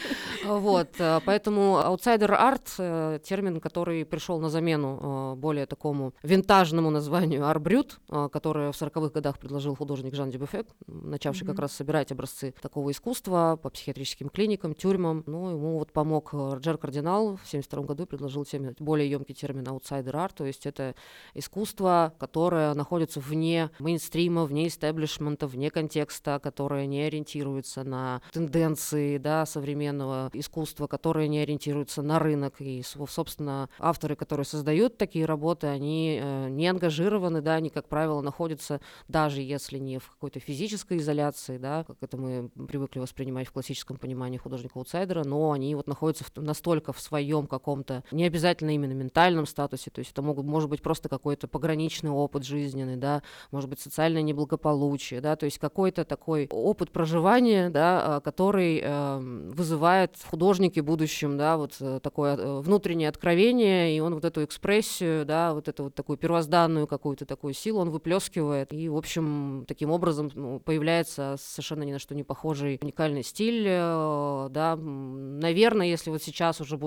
Вот, 0.44 0.94
поэтому 0.99 1.79
аутсайдер-арт, 1.79 3.23
термин, 3.23 3.61
который 3.61 4.05
пришел 4.05 4.41
на 4.41 4.49
замену 4.49 5.35
более 5.37 5.67
такому 5.67 6.15
винтажному 6.23 6.91
названию 6.91 7.47
ар-брют, 7.47 8.00
которое 8.33 8.73
в 8.73 8.75
40-х 8.81 9.11
годах 9.11 9.39
предложил 9.39 9.75
художник 9.75 10.15
Жан 10.15 10.31
Дюбюффе, 10.31 10.66
начавший 10.87 11.47
mm-hmm. 11.47 11.51
как 11.51 11.59
раз 11.59 11.73
собирать 11.73 12.13
образцы 12.13 12.55
такого 12.61 12.91
искусства 12.91 13.59
по 13.61 13.71
психиатрическим 13.71 14.29
клиникам, 14.29 14.75
тюрьмам. 14.75 15.23
Ну, 15.27 15.51
ему 15.51 15.79
вот 15.79 15.93
помог 15.93 16.33
Роджер 16.33 16.79
Кардинал 16.79 17.37
в 17.37 17.49
72 17.49 17.83
году 17.83 18.07
предложил 18.07 18.45
термин, 18.45 18.75
более 18.79 19.11
емкий 19.11 19.35
термин 19.35 19.69
аутсайдер-арт, 19.69 20.35
то 20.35 20.45
есть 20.45 20.67
это 20.67 20.95
искусство, 21.35 22.13
которое 22.19 22.75
находится 22.75 23.21
вне 23.21 23.71
мейнстрима, 23.79 24.45
вне 24.45 24.69
истеблишмента, 24.69 25.47
вне 25.47 25.71
контекста, 25.71 26.41
которое 26.43 26.87
не 26.87 27.03
ориентируется 27.03 27.85
на 27.85 28.21
тенденции 28.33 29.19
да, 29.19 29.47
современного 29.47 30.31
искусства, 30.33 30.84
которое 30.88 31.29
не 31.29 31.41
ориентируется 31.41 32.03
на 32.03 32.19
рынок. 32.19 32.61
И, 32.61 32.83
собственно, 32.83 33.69
авторы, 33.79 34.17
которые 34.17 34.45
создают 34.45 34.97
такие 34.97 35.25
работы, 35.25 35.67
они 35.67 36.19
э, 36.21 36.49
не 36.49 36.67
ангажированы, 36.67 37.41
да, 37.41 37.55
они, 37.55 37.71
как 37.71 37.88
правило, 37.88 38.21
находятся, 38.21 38.81
даже 39.09 39.41
если 39.43 39.79
не 39.79 39.99
в 39.99 40.11
какой-то 40.11 40.41
физической 40.41 40.99
изоляции, 40.99 41.59
да, 41.59 41.85
как 41.85 41.97
это 42.00 42.17
мы 42.17 42.49
привыкли 42.67 43.00
воспринимать 43.00 43.49
в 43.49 43.53
классическом 43.53 43.97
понимании 43.97 44.38
художника-аутсайдера, 44.38 45.25
но 45.25 45.53
они 45.53 45.75
вот 45.75 45.87
находятся 45.87 46.25
настолько 46.37 46.93
в 46.93 47.00
своем 47.00 47.47
каком-то, 47.47 48.05
не 48.11 48.25
обязательно 48.25 48.75
именно 48.75 48.93
ментальном 48.93 49.47
статусе, 49.47 49.91
то 49.91 50.00
есть 50.00 50.12
это 50.12 50.23
могут, 50.23 50.47
может 50.47 50.71
быть 50.71 50.83
просто 50.83 51.09
какой-то 51.09 51.49
пограничный 51.49 52.11
опыт 52.11 52.45
жизненный, 52.45 52.97
да, 52.97 53.23
может 53.50 53.71
быть 53.71 53.81
социальное 53.81 54.23
неблагополучие, 54.23 55.21
да, 55.21 55.37
то 55.37 55.45
есть 55.45 55.59
какой-то 55.59 56.05
такой 56.05 56.49
опыт 56.50 56.91
проживания, 56.91 57.71
да, 57.71 58.17
а, 58.17 58.21
который 58.21 58.81
э, 58.83 59.19
вызывает 59.19 60.17
в 60.17 60.25
будущем, 60.80 61.37
да, 61.37 61.56
вот 61.56 61.76
э, 61.80 62.00
такое 62.02 62.37
э, 62.37 62.61
внутреннее 62.61 63.09
откровение, 63.09 63.97
и 63.97 64.00
он 64.00 64.14
вот 64.14 64.25
эту 64.25 64.44
экспрессию, 64.44 65.25
да, 65.25 65.54
вот 65.54 65.68
эту 65.68 65.85
вот 65.85 65.94
такую 65.94 66.16
первозданную 66.16 66.87
какую-то 66.87 67.26
такую 67.26 67.54
силу 67.54 67.80
он 67.80 67.90
выплескивает, 67.90 68.73
и, 68.73 68.88
в 68.88 68.97
общем, 68.97 69.64
таким 69.68 69.90
образом 69.90 70.30
ну, 70.35 70.61
появляется 70.61 71.37
совершенно 71.38 71.83
ни 71.83 71.92
на 71.92 71.99
что 71.99 72.14
не 72.14 72.25
похожий 72.25 72.78
уникальный 72.83 73.23
стиль, 73.23 73.64
э, 73.66 74.49
да, 74.50 74.76
наверное, 74.76 75.87
если 75.87 76.11
вот 76.11 76.23
сейчас 76.23 76.61
уже, 76.61 76.78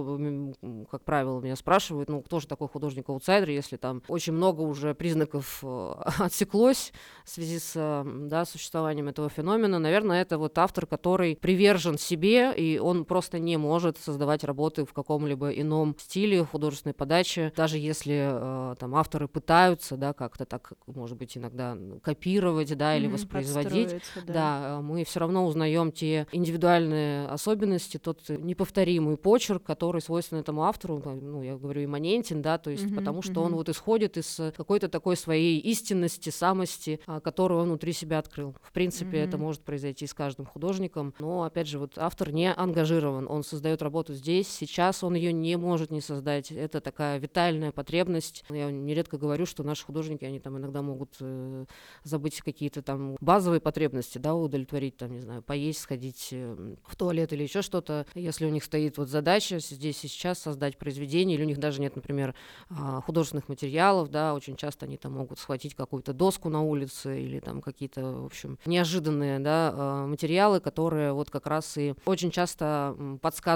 как 0.90 1.04
правило, 1.04 1.40
меня 1.40 1.56
спрашивают, 1.56 2.10
ну, 2.10 2.22
кто 2.22 2.40
же 2.40 2.48
такой 2.48 2.68
художник-аутсайдер, 2.68 3.50
если 3.50 3.78
там 3.78 4.02
очень 4.08 4.34
много 4.34 4.62
уже 4.62 4.96
признаков 4.96 5.64
отсеклось 6.20 6.92
в 7.24 7.30
связи 7.30 7.60
с 7.60 8.04
да, 8.06 8.46
существованием 8.46 9.08
этого 9.08 9.30
феномена, 9.30 9.80
наверное, 9.80 10.22
это 10.22 10.38
вот 10.38 10.58
автор, 10.58 10.86
который 10.86 11.36
привержен 11.36 11.98
себе, 11.98 12.54
и 12.56 12.80
он 12.80 13.06
просто 13.06 13.40
не 13.40 13.58
может 13.58 13.67
создавать 13.98 14.44
работы 14.44 14.86
в 14.86 14.94
каком-либо 14.94 15.50
ином 15.50 15.96
стиле 16.00 16.44
художественной 16.44 16.94
подачи, 16.94 17.52
даже 17.56 17.78
если 17.78 18.30
э, 18.30 18.76
там 18.80 18.96
авторы 18.96 19.28
пытаются, 19.28 19.98
да, 19.98 20.14
как-то 20.14 20.46
так, 20.46 20.74
может 20.88 21.18
быть, 21.18 21.38
иногда 21.38 21.78
копировать, 22.02 22.76
да, 22.78 22.96
или 22.96 23.08
mm-hmm, 23.08 23.12
воспроизводить, 23.12 23.96
да. 24.26 24.34
да, 24.34 24.82
мы 24.82 25.04
все 25.04 25.20
равно 25.20 25.46
узнаем 25.46 25.92
те 25.92 26.28
индивидуальные 26.32 27.28
особенности, 27.28 27.98
тот 27.98 28.28
неповторимый 28.30 29.18
почерк, 29.18 29.64
который 29.64 30.02
свойственен 30.02 30.42
этому 30.42 30.64
автору, 30.64 31.02
ну, 31.06 31.42
я 31.44 31.58
говорю, 31.58 31.84
имманентен, 31.84 32.42
да, 32.42 32.58
то 32.58 32.70
есть 32.70 32.86
mm-hmm, 32.86 32.96
потому 32.96 33.22
что 33.22 33.34
mm-hmm. 33.34 33.46
он 33.46 33.56
вот 33.56 33.70
исходит 33.70 34.18
из 34.18 34.40
какой-то 34.56 34.90
такой 34.90 35.18
своей 35.18 35.60
истинности, 35.60 36.30
самости, 36.30 37.00
а, 37.06 37.20
которую 37.20 37.62
он 37.62 37.68
внутри 37.68 37.94
себя 37.94 38.20
открыл. 38.20 38.56
В 38.62 38.72
принципе, 38.72 39.18
mm-hmm. 39.18 39.28
это 39.28 39.38
может 39.38 39.62
произойти 39.62 40.08
с 40.08 40.14
каждым 40.14 40.46
художником, 40.46 41.14
но, 41.20 41.44
опять 41.44 41.68
же, 41.68 41.80
вот 41.80 41.98
автор 41.98 42.32
не 42.32 42.52
ангажирован, 42.54 43.28
он 43.30 43.44
создает 43.44 43.57
работу 43.82 44.14
здесь, 44.14 44.48
сейчас 44.48 45.04
он 45.04 45.16
ее 45.16 45.34
не 45.34 45.58
может 45.58 45.92
не 45.92 46.02
создать. 46.02 46.52
Это 46.52 46.82
такая 46.82 47.20
витальная 47.20 47.72
потребность. 47.72 48.44
Я 48.50 48.72
нередко 48.72 49.18
говорю, 49.18 49.46
что 49.46 49.64
наши 49.64 49.86
художники, 49.86 50.26
они 50.26 50.40
там 50.40 50.58
иногда 50.58 50.82
могут 50.82 51.16
э, 51.20 51.66
забыть 52.04 52.42
какие-то 52.42 52.82
там 52.82 53.16
базовые 53.20 53.62
потребности, 53.62 54.18
да, 54.18 54.36
удовлетворить, 54.36 54.98
там, 54.98 55.12
не 55.12 55.20
знаю, 55.20 55.42
поесть, 55.42 55.80
сходить 55.80 56.30
э, 56.32 56.76
в 56.86 56.96
туалет 56.96 57.34
или 57.34 57.44
еще 57.44 57.62
что-то. 57.62 58.06
Если 58.14 58.46
у 58.46 58.50
них 58.50 58.64
стоит 58.64 58.98
вот 58.98 59.10
задача 59.10 59.60
здесь 59.60 60.04
и 60.04 60.08
сейчас 60.08 60.40
создать 60.40 60.78
произведение, 60.78 61.38
или 61.38 61.44
у 61.44 61.48
них 61.48 61.58
даже 61.58 61.82
нет, 61.82 61.96
например, 61.96 62.36
а, 62.70 63.02
художественных 63.02 63.50
материалов, 63.50 64.10
да, 64.10 64.34
очень 64.34 64.56
часто 64.56 64.86
они 64.86 64.98
там 64.98 65.14
могут 65.14 65.40
схватить 65.40 65.76
какую-то 65.76 66.14
доску 66.14 66.50
на 66.50 66.62
улице 66.62 67.22
или 67.22 67.40
там 67.40 67.62
какие-то, 67.62 68.02
в 68.22 68.26
общем, 68.26 68.60
неожиданные, 68.66 69.40
да, 69.40 69.72
а, 69.74 70.08
материалы, 70.08 70.60
которые 70.60 71.14
вот 71.14 71.30
как 71.30 71.48
раз 71.48 71.78
и 71.78 71.96
очень 72.06 72.32
часто 72.32 72.96
подсказывают 73.22 73.47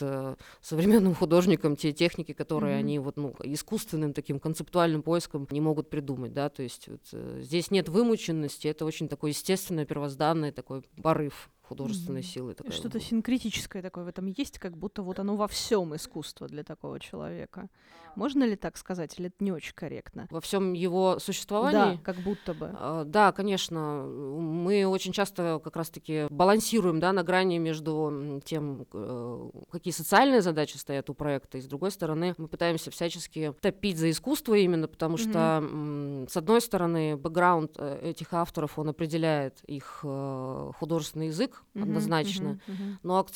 э, 0.00 0.36
современным 0.60 1.14
художникам 1.14 1.76
те 1.76 1.92
техники, 1.92 2.32
которые 2.32 2.76
mm-hmm. 2.76 2.78
они 2.78 2.98
вот, 2.98 3.16
ну, 3.16 3.34
искусственным 3.42 4.12
таким 4.12 4.40
концептуальным 4.40 5.02
поиском 5.02 5.46
не 5.50 5.60
могут 5.60 5.90
придумать, 5.90 6.32
да, 6.32 6.48
то 6.48 6.62
есть 6.62 6.88
вот, 6.88 7.02
э, 7.12 7.40
здесь 7.42 7.70
нет 7.70 7.88
вымученности, 7.88 8.68
это 8.68 8.84
очень 8.84 9.08
такой 9.08 9.30
естественный, 9.30 9.86
первозданный 9.86 10.50
такой 10.50 10.82
порыв 11.02 11.50
художественной 11.64 12.20
mm-hmm. 12.20 12.24
силы. 12.24 12.56
Что-то 12.70 13.00
синкретическое 13.00 13.82
такое 13.82 14.04
в 14.04 14.08
этом 14.08 14.26
есть, 14.26 14.58
как 14.58 14.76
будто 14.76 15.02
вот 15.02 15.18
оно 15.18 15.36
во 15.36 15.48
всем 15.48 15.94
искусство 15.94 16.46
для 16.46 16.62
такого 16.62 17.00
человека. 17.00 17.68
Можно 18.16 18.44
ли 18.44 18.56
так 18.56 18.76
сказать, 18.76 19.18
или 19.18 19.26
это 19.26 19.42
не 19.42 19.52
очень 19.52 19.74
корректно? 19.74 20.28
Во 20.30 20.40
всем 20.40 20.72
его 20.72 21.18
существовании? 21.18 21.96
Да, 21.96 21.98
как 22.02 22.16
будто 22.16 22.54
бы. 22.54 22.70
А, 22.74 23.04
да, 23.04 23.32
конечно. 23.32 24.04
Мы 24.04 24.86
очень 24.86 25.12
часто 25.12 25.60
как 25.62 25.76
раз-таки 25.76 26.26
балансируем 26.30 27.00
да, 27.00 27.12
на 27.12 27.22
грани 27.22 27.58
между 27.58 28.40
тем, 28.44 28.86
э, 28.92 29.50
какие 29.70 29.92
социальные 29.92 30.42
задачи 30.42 30.76
стоят 30.76 31.10
у 31.10 31.14
проекта, 31.14 31.58
и 31.58 31.60
с 31.60 31.66
другой 31.66 31.90
стороны 31.90 32.34
мы 32.38 32.48
пытаемся 32.48 32.90
всячески 32.90 33.54
топить 33.60 33.98
за 33.98 34.10
искусство 34.10 34.54
именно 34.54 34.86
потому, 34.86 35.16
что 35.16 35.30
mm-hmm. 35.30 36.30
с 36.30 36.36
одной 36.36 36.60
стороны 36.60 37.16
бэкграунд 37.16 37.72
э, 37.78 38.10
этих 38.10 38.32
авторов, 38.32 38.78
он 38.78 38.90
определяет 38.90 39.62
их 39.64 40.00
э, 40.04 40.70
художественный 40.78 41.28
язык 41.28 41.53
mm-hmm. 41.74 41.82
однозначно, 41.82 42.60
mm-hmm. 42.66 42.96
но 43.02 43.26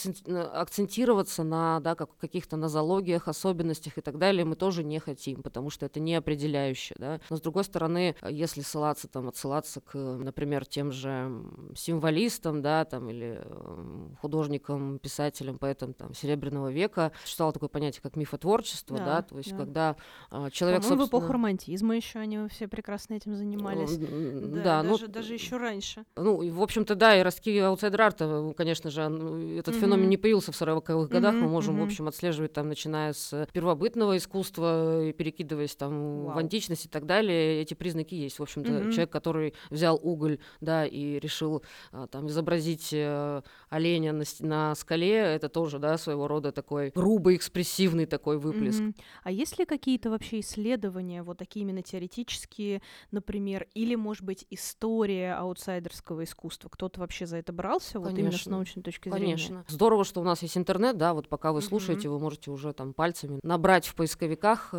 акцентироваться 0.54 1.44
на 1.44 1.80
да, 1.80 1.94
как, 1.94 2.16
каких-то 2.16 2.56
нозологиях, 2.56 3.28
особенностях 3.28 3.98
и 3.98 4.00
так 4.00 4.18
далее 4.18 4.44
мы 4.44 4.56
тоже 4.56 4.84
не 4.84 4.98
хотим, 4.98 5.42
потому 5.42 5.70
что 5.70 5.86
это 5.86 6.00
не 6.00 6.14
определяющее, 6.14 6.96
да. 6.98 7.20
Но 7.30 7.36
с 7.36 7.40
другой 7.40 7.64
стороны, 7.64 8.16
если 8.28 8.62
ссылаться 8.62 9.08
там, 9.08 9.28
отсылаться 9.28 9.80
к, 9.80 9.96
например, 9.96 10.66
тем 10.66 10.92
же 10.92 11.30
символистам, 11.76 12.62
да, 12.62 12.84
там, 12.84 13.08
или 13.08 13.40
художникам, 14.20 14.98
писателям, 14.98 15.58
поэтам 15.58 15.92
там 15.94 16.14
Серебряного 16.14 16.70
века, 16.70 17.12
существовало 17.22 17.52
такое 17.52 17.68
понятие, 17.68 18.02
как 18.02 18.16
мифотворчество, 18.16 18.98
да, 18.98 19.04
да 19.04 19.22
то 19.22 19.38
есть 19.38 19.50
да. 19.50 19.56
когда 19.56 19.96
э, 20.30 20.48
человек, 20.52 20.82
собственно... 20.82 21.04
в 21.04 21.08
эпоху 21.08 21.32
романтизма 21.32 21.96
еще 21.96 22.18
они 22.18 22.48
все 22.48 22.68
прекрасно 22.68 23.14
этим 23.14 23.34
занимались. 23.36 23.96
Да, 23.96 24.82
да 24.82 24.82
даже, 24.82 25.06
ну, 25.06 25.12
даже 25.12 25.34
еще 25.34 25.56
раньше. 25.56 26.04
Ну, 26.16 26.50
в 26.50 26.62
общем-то, 26.62 26.94
да, 26.94 27.18
и 27.18 27.22
ростки 27.22 27.56
аутсайдер 27.58 28.00
арта, 28.08 28.54
конечно 28.56 28.90
же, 28.90 29.02
этот 29.02 29.74
mm-hmm. 29.74 29.80
феномен 29.80 30.08
не 30.08 30.16
появился 30.16 30.52
в 30.52 30.60
40-х 30.60 31.06
годах, 31.06 31.34
mm-hmm, 31.34 31.40
мы 31.40 31.48
можем, 31.48 31.76
mm-hmm. 31.76 31.80
в 31.80 31.84
общем, 31.84 32.08
отслеживать 32.08 32.52
там, 32.52 32.68
начиная 32.68 33.12
с 33.12 33.46
первобытного 33.52 34.16
искусства, 34.16 34.38
искусство, 34.48 35.12
перекидываясь 35.12 35.76
там 35.76 36.24
Вау. 36.24 36.34
в 36.34 36.38
античность 36.38 36.86
и 36.86 36.88
так 36.88 37.06
далее, 37.06 37.60
эти 37.60 37.74
признаки 37.74 38.14
есть. 38.14 38.38
В 38.38 38.42
общем-то, 38.42 38.70
mm-hmm. 38.70 38.90
человек, 38.90 39.10
который 39.10 39.54
взял 39.70 39.98
уголь, 40.02 40.38
да, 40.60 40.86
и 40.86 41.18
решил 41.18 41.62
а, 41.92 42.06
там 42.06 42.28
изобразить 42.28 42.90
э, 42.92 43.42
оленя 43.68 44.12
на, 44.12 44.24
на 44.40 44.74
скале, 44.74 45.14
это 45.14 45.48
тоже, 45.48 45.78
да, 45.78 45.98
своего 45.98 46.28
рода 46.28 46.52
такой 46.52 46.90
грубый, 46.94 47.36
экспрессивный 47.36 48.06
такой 48.06 48.38
выплеск. 48.38 48.80
Mm-hmm. 48.80 49.00
А 49.24 49.30
есть 49.30 49.58
ли 49.58 49.64
какие-то 49.64 50.10
вообще 50.10 50.40
исследования, 50.40 51.22
вот 51.22 51.38
такие 51.38 51.62
именно 51.62 51.82
теоретические, 51.82 52.82
например, 53.10 53.66
или, 53.74 53.94
может 53.94 54.24
быть, 54.24 54.46
история 54.50 55.34
аутсайдерского 55.34 56.24
искусства? 56.24 56.68
Кто-то 56.68 57.00
вообще 57.00 57.26
за 57.26 57.36
это 57.36 57.52
брался 57.52 57.97
развиваться 57.98 58.10
вот 58.10 58.18
именно 58.18 58.30
с 58.32 58.34
Конечно. 58.34 58.52
научной 58.52 58.82
точки 58.82 59.08
зрения. 59.08 59.26
Конечно. 59.36 59.64
Здорово, 59.68 60.04
что 60.04 60.20
у 60.20 60.24
нас 60.24 60.42
есть 60.42 60.56
интернет, 60.56 60.96
да, 60.96 61.14
вот 61.14 61.28
пока 61.28 61.52
вы 61.52 61.62
слушаете, 61.62 62.08
вы 62.08 62.18
можете 62.18 62.50
уже 62.50 62.72
там 62.72 62.92
пальцами 62.92 63.40
набрать 63.42 63.86
в 63.86 63.94
поисковиках 63.94 64.70
э, 64.72 64.76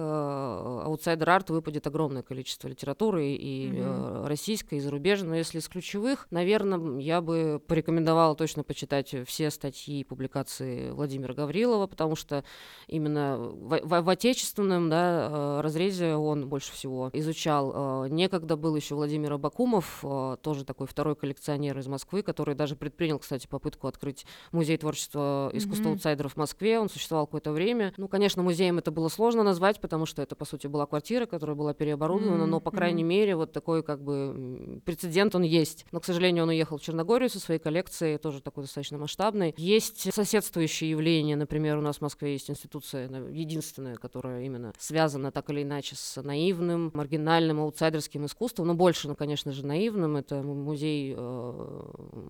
аутсайдер 0.85 1.29
арт, 1.29 1.49
выпадет 1.49 1.88
огромное 1.88 2.23
количество 2.23 2.67
литературы 2.67 3.27
и 3.31 3.71
э, 3.75 4.25
российской, 4.27 4.75
и 4.75 4.79
зарубежной. 4.81 5.29
Но 5.29 5.35
если 5.35 5.59
из 5.59 5.67
ключевых, 5.67 6.27
наверное, 6.31 6.99
я 6.99 7.21
бы 7.21 7.61
порекомендовала 7.67 8.35
точно 8.35 8.63
почитать 8.63 9.15
все 9.27 9.49
статьи 9.51 10.01
и 10.01 10.03
публикации 10.03 10.91
Владимира 10.91 11.33
Гаврилова, 11.33 11.88
потому 11.88 12.15
что 12.15 12.43
именно 12.88 13.38
в, 13.38 13.79
в- 13.83 14.01
в 14.01 14.09
отечественном 14.09 14.89
да, 14.89 15.29
э, 15.31 15.61
разрезе 15.61 16.15
он 16.15 16.47
больше 16.47 16.71
всего 16.73 17.09
изучал. 17.13 18.05
Э, 18.05 18.09
Некогда 18.09 18.55
был 18.57 18.75
еще 18.75 18.95
Владимир 18.95 19.33
Абакумов, 19.33 19.99
э, 20.03 20.38
тоже 20.41 20.65
такой 20.65 20.88
второй 20.88 21.15
коллекционер 21.15 21.77
из 21.79 21.88
Москвы, 21.88 22.21
который 22.21 22.55
даже 22.55 22.75
предпринял, 22.75 23.08
кстати, 23.17 23.47
попытку 23.47 23.87
открыть 23.87 24.25
музей 24.51 24.77
творчества 24.77 25.49
искусства 25.53 25.85
Мгм. 25.89 25.93
аутсайдеров 25.93 26.33
в 26.33 26.37
Москве. 26.37 26.79
Он 26.79 26.89
существовал 26.89 27.25
какое-то 27.25 27.51
время. 27.51 27.93
Ну, 27.97 28.07
конечно, 28.07 28.43
музеем 28.43 28.77
это 28.77 28.91
было 28.91 29.07
сложно 29.07 29.43
назвать, 29.43 29.79
потому 29.79 30.05
что 30.05 30.21
это, 30.21 30.35
по 30.35 30.45
сути, 30.45 30.67
была 30.67 30.85
квартира, 30.85 31.25
которая 31.25 31.55
была 31.55 31.73
переоборудована, 31.73 32.45
но, 32.45 32.59
по 32.59 32.71
крайней 32.71 33.03
мгм. 33.03 33.09
мере, 33.09 33.35
вот 33.37 33.53
такой 33.53 33.81
как 33.81 34.03
бы 34.03 34.81
прецедент 34.85 35.33
он 35.35 35.43
есть. 35.43 35.85
Но, 35.91 35.99
к 36.01 36.05
сожалению, 36.05 36.43
он 36.43 36.49
уехал 36.49 36.77
в 36.77 36.81
Черногорию 36.81 37.29
со 37.29 37.39
своей 37.39 37.59
коллекцией, 37.59 38.17
тоже 38.17 38.41
такой 38.41 38.65
достаточно 38.65 38.97
масштабной. 38.97 39.53
Есть 39.57 40.13
соседствующие 40.13 40.89
явления, 40.89 41.37
например, 41.37 41.77
у 41.77 41.81
нас 41.81 41.97
в 41.97 42.01
Москве 42.01 42.33
есть 42.33 42.49
институция, 42.49 43.07
на- 43.07 43.29
единственная, 43.29 43.95
которая 43.95 44.43
именно 44.43 44.73
связана 44.77 45.31
так 45.31 45.49
или 45.49 45.63
иначе 45.63 45.95
с 45.95 46.21
наивным, 46.21 46.91
маргинальным, 46.93 47.61
аутсайдерским 47.61 48.25
искусством, 48.25 48.67
но 48.67 48.73
больше, 48.73 49.07
ну, 49.07 49.15
конечно 49.15 49.53
же, 49.53 49.65
наивным. 49.65 50.17
Это 50.17 50.41
музей 50.41 51.13
э, 51.15 51.83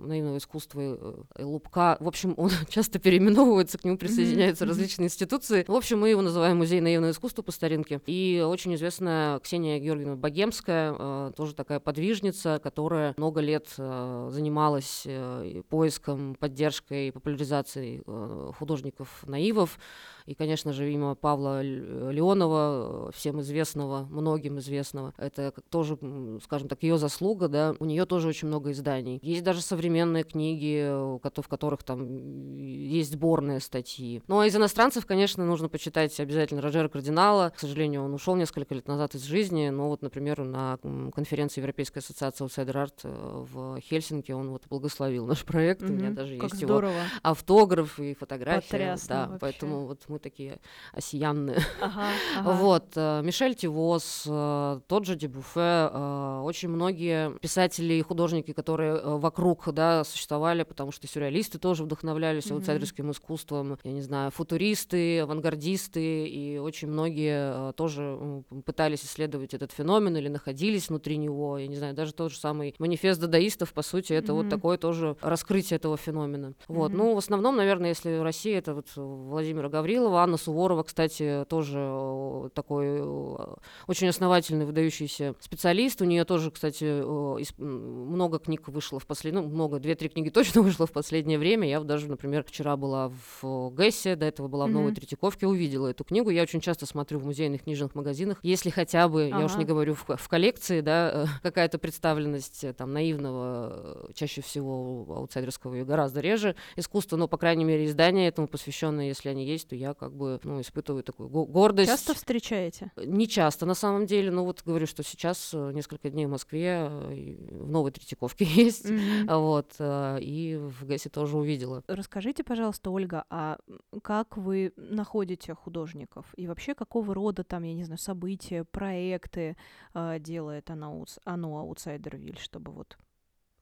наивного 0.05 0.37
искусства 0.37 0.68
э, 0.75 1.15
Лубка. 1.39 1.97
В 1.99 2.07
общем, 2.07 2.33
он 2.37 2.51
часто 2.69 2.99
переименовывается, 2.99 3.77
к 3.77 3.83
нему 3.83 3.97
присоединяются 3.97 4.65
мгм. 4.65 4.71
различные 4.71 5.05
институции. 5.07 5.65
В 5.67 5.75
общем, 5.75 5.99
мы 5.99 6.09
его 6.09 6.21
называем 6.21 6.57
Музей 6.57 6.81
наивного 6.81 7.11
искусства 7.11 7.41
по 7.41 7.51
старинке. 7.51 8.01
И 8.05 8.43
очень 8.45 8.75
известная 8.75 9.39
Ксения 9.39 9.79
Георгиевна 9.79 10.15
Богемская, 10.15 10.95
э, 10.97 11.31
тоже 11.35 11.55
такая 11.55 11.79
подвижница, 11.79 12.59
которая 12.61 13.13
много 13.17 13.41
лет 13.41 13.67
э, 13.77 14.29
занималась 14.31 15.03
э, 15.05 15.61
поиском, 15.69 16.35
поддержкой 16.35 17.09
и 17.09 17.11
популяризацией 17.11 18.01
э, 18.05 18.51
художников-наивов. 18.57 19.79
И, 20.25 20.35
конечно 20.35 20.73
же, 20.73 20.91
имя 20.91 21.15
Павла 21.15 21.61
Леонова, 21.61 23.09
э, 23.09 23.11
всем 23.15 23.41
известного, 23.41 24.05
многим 24.09 24.59
известного, 24.59 25.13
это 25.17 25.53
тоже, 25.69 25.97
скажем 26.43 26.67
так, 26.67 26.83
ее 26.83 26.97
заслуга, 26.97 27.47
да. 27.47 27.75
У 27.79 27.85
нее 27.85 28.05
тоже 28.05 28.27
очень 28.27 28.47
много 28.47 28.71
изданий. 28.71 29.19
Есть 29.21 29.43
даже 29.43 29.61
современные 29.61 30.23
книги, 30.23 30.79
э, 30.81 31.19
в 31.39 31.47
которых 31.47 31.83
там 31.83 32.57
есть 32.57 33.13
сборные 33.13 33.59
статьи. 33.59 34.21
Ну, 34.27 34.39
а 34.39 34.47
из 34.47 34.55
иностранцев, 34.55 35.05
конечно, 35.05 35.45
нужно 35.45 35.69
почитать 35.69 36.19
обязательно 36.19 36.61
Роджера 36.61 36.89
Кардинала. 36.89 37.51
К 37.55 37.59
сожалению, 37.59 38.03
он 38.03 38.13
ушел 38.13 38.35
несколько 38.35 38.75
лет 38.75 38.87
назад 38.87 39.15
из 39.15 39.23
жизни, 39.23 39.69
но 39.69 39.89
вот, 39.89 40.01
например, 40.01 40.43
на 40.43 40.77
конференции 41.13 41.61
Европейской 41.61 41.99
ассоциации 41.99 42.45
Outsider 42.45 42.73
Art 42.73 42.99
э, 43.03 43.45
в 43.51 43.79
Хельсинки 43.81 44.31
он 44.31 44.49
вот 44.49 44.63
благословил 44.69 45.25
наш 45.25 45.43
проект. 45.45 45.81
У 45.83 45.87
меня 45.87 46.11
даже 46.11 46.35
Как 46.37 46.51
есть 46.51 46.61
его 46.61 46.73
здорово. 46.73 47.01
автограф 47.23 47.99
и 47.99 48.13
фотография. 48.13 48.69
Потрясно 48.69 49.07
да, 49.07 49.21
вообще. 49.25 49.39
поэтому 49.39 49.85
вот 49.85 50.01
мы 50.09 50.19
такие 50.19 50.59
осиянные. 50.93 51.59
Ага, 51.81 52.11
ага. 52.35 52.53
Вот, 52.53 52.85
э, 52.95 53.21
Мишель 53.23 53.55
Тивос, 53.55 54.23
э, 54.27 54.79
тот 54.87 55.05
же 55.05 55.15
Дебуфе, 55.15 55.89
э, 55.91 56.41
очень 56.43 56.69
многие 56.69 57.37
писатели 57.39 57.93
и 57.95 58.01
художники, 58.01 58.51
которые 58.53 58.99
вокруг, 59.17 59.71
да, 59.73 60.03
существовали, 60.03 60.63
потому 60.63 60.91
что 60.91 61.07
сюрреалисты 61.07 61.59
тоже 61.59 61.83
вдохновлялись 61.83 62.51
аутсайдерским 62.51 63.11
искусством, 63.11 63.77
я 63.83 63.91
не 63.91 64.01
знаю, 64.01 64.31
футуристы, 64.31 65.19
авангардисты, 65.19 66.27
и 66.27 66.57
очень 66.57 66.87
многие 66.87 67.71
тоже 67.73 68.43
пытались 68.65 69.03
исследовать 69.03 69.53
этот 69.53 69.71
феномен 69.71 70.15
или 70.17 70.27
находились 70.27 70.89
внутри 70.89 71.17
него, 71.17 71.57
я 71.57 71.67
не 71.67 71.75
знаю, 71.75 71.93
даже 71.93 72.13
тот 72.13 72.31
же 72.31 72.37
самый 72.37 72.75
манифест 72.79 73.19
дадаистов, 73.19 73.73
по 73.73 73.81
сути, 73.81 74.13
это 74.13 74.33
вот 74.33 74.43
Мгм. 74.45 74.49
такое 74.49 74.77
тоже 74.77 75.15
раскрытие 75.21 75.77
этого 75.77 75.97
феномена. 75.97 76.53
Вот, 76.67 76.89
Мгм. 76.91 76.97
ну, 76.97 77.15
в 77.15 77.17
основном, 77.17 77.55
наверное, 77.57 77.89
если 77.89 78.17
Россия, 78.17 78.57
это 78.59 78.73
вот 78.73 78.87
Владимира 78.95 79.69
Гаврилова, 79.99 80.23
Анна 80.23 80.37
Суворова, 80.37 80.83
кстати, 80.83 81.45
тоже 81.49 81.77
э, 81.79 82.49
такой 82.53 82.85
э, 82.87 83.55
очень 83.87 84.07
основательный, 84.07 84.65
выдающийся 84.65 85.35
специалист. 85.39 86.01
У 86.01 86.05
нее 86.05 86.23
тоже, 86.23 86.51
кстати, 86.51 86.85
э, 86.85 87.43
много 87.57 88.39
книг 88.39 88.67
вышло 88.69 88.99
в 88.99 89.05
последнее, 89.05 89.43
ну, 89.43 89.49
много, 89.49 89.79
две-три 89.79 90.09
книги 90.09 90.29
точно 90.39 90.61
вышло 90.61 90.87
в 90.87 90.91
последнее 90.91 91.37
время. 91.37 91.67
Я 91.67 91.81
даже, 91.81 92.07
например, 92.09 92.43
вчера 92.43 92.77
была 92.77 93.11
в 93.41 93.71
Гэссе, 93.71 94.15
до 94.15 94.25
этого 94.25 94.47
была 94.47 94.67
в 94.67 94.69
Новой 94.69 94.87
Мгм. 94.87 94.95
Третьяковке, 94.95 95.47
увидела 95.47 95.87
эту 95.87 96.03
книгу. 96.03 96.29
Я 96.29 96.43
очень 96.43 96.61
часто 96.61 96.85
смотрю 96.85 97.19
в 97.19 97.25
музейных 97.25 97.63
книжных 97.63 97.93
магазинах. 97.95 98.39
Если 98.41 98.69
хотя 98.69 99.07
бы, 99.09 99.27
я 99.27 99.43
уж 99.45 99.51
Ага. 99.51 99.59
не 99.59 99.65
говорю 99.65 99.95
в, 99.95 100.05
в 100.15 100.27
коллекции, 100.29 100.81
да, 100.81 101.25
какая-то 101.43 101.77
представленность 101.77 102.65
там 102.77 102.93
наивного, 102.93 104.09
чаще 104.13 104.41
всего 104.41 105.05
аутсайдерского 105.09 105.75
и 105.75 105.83
гораздо 105.83 106.21
реже 106.21 106.55
искусства, 106.77 107.17
но, 107.17 107.27
по 107.27 107.37
крайней 107.37 107.65
мере, 107.65 107.85
издания 107.85 108.27
этому 108.27 108.47
посвященные, 108.47 109.09
если 109.09 109.29
они 109.29 109.45
есть, 109.45 109.69
то 109.69 109.75
я 109.75 109.88
как 109.93 110.13
бы, 110.15 110.39
ну, 110.43 110.61
испытываю 110.61 111.03
такую 111.03 111.29
го- 111.29 111.45
гордость. 111.45 111.89
Часто 111.89 112.13
встречаете? 112.13 112.91
Не 112.97 113.27
часто, 113.27 113.65
на 113.65 113.73
самом 113.75 114.05
деле, 114.05 114.31
но 114.31 114.45
вот 114.45 114.63
говорю, 114.65 114.87
что 114.87 115.03
сейчас 115.03 115.51
э, 115.53 115.71
несколько 115.73 116.09
дней 116.09 116.25
в 116.25 116.29
Москве, 116.29 116.87
э, 116.89 117.35
в 117.51 117.69
Новой 117.69 117.91
Третьяковке 117.91 118.45
есть, 118.65 118.87
а 119.27 119.37
вот, 119.37 119.73
э, 119.79 120.19
и 120.21 120.55
в 120.57 120.85
ГЭСе 120.85 121.09
тоже 121.09 121.37
увидела. 121.37 121.83
Расскажите, 121.87 122.43
пожалуйста, 122.43 122.89
Ольга, 122.91 123.25
а 123.29 123.57
как 124.01 124.37
вы 124.37 124.73
находите 124.75 125.53
художников? 125.53 126.25
И 126.37 126.47
вообще, 126.47 126.73
какого 126.75 127.13
рода 127.13 127.43
там, 127.43 127.63
я 127.63 127.73
не 127.73 127.83
знаю, 127.83 127.99
события, 127.99 128.63
проекты 128.63 129.57
а, 129.93 130.19
делает 130.19 130.69
оно, 130.69 131.05
оно 131.25 131.57
Аутсайдервиль, 131.59 132.37
чтобы 132.39 132.71
вот 132.71 132.97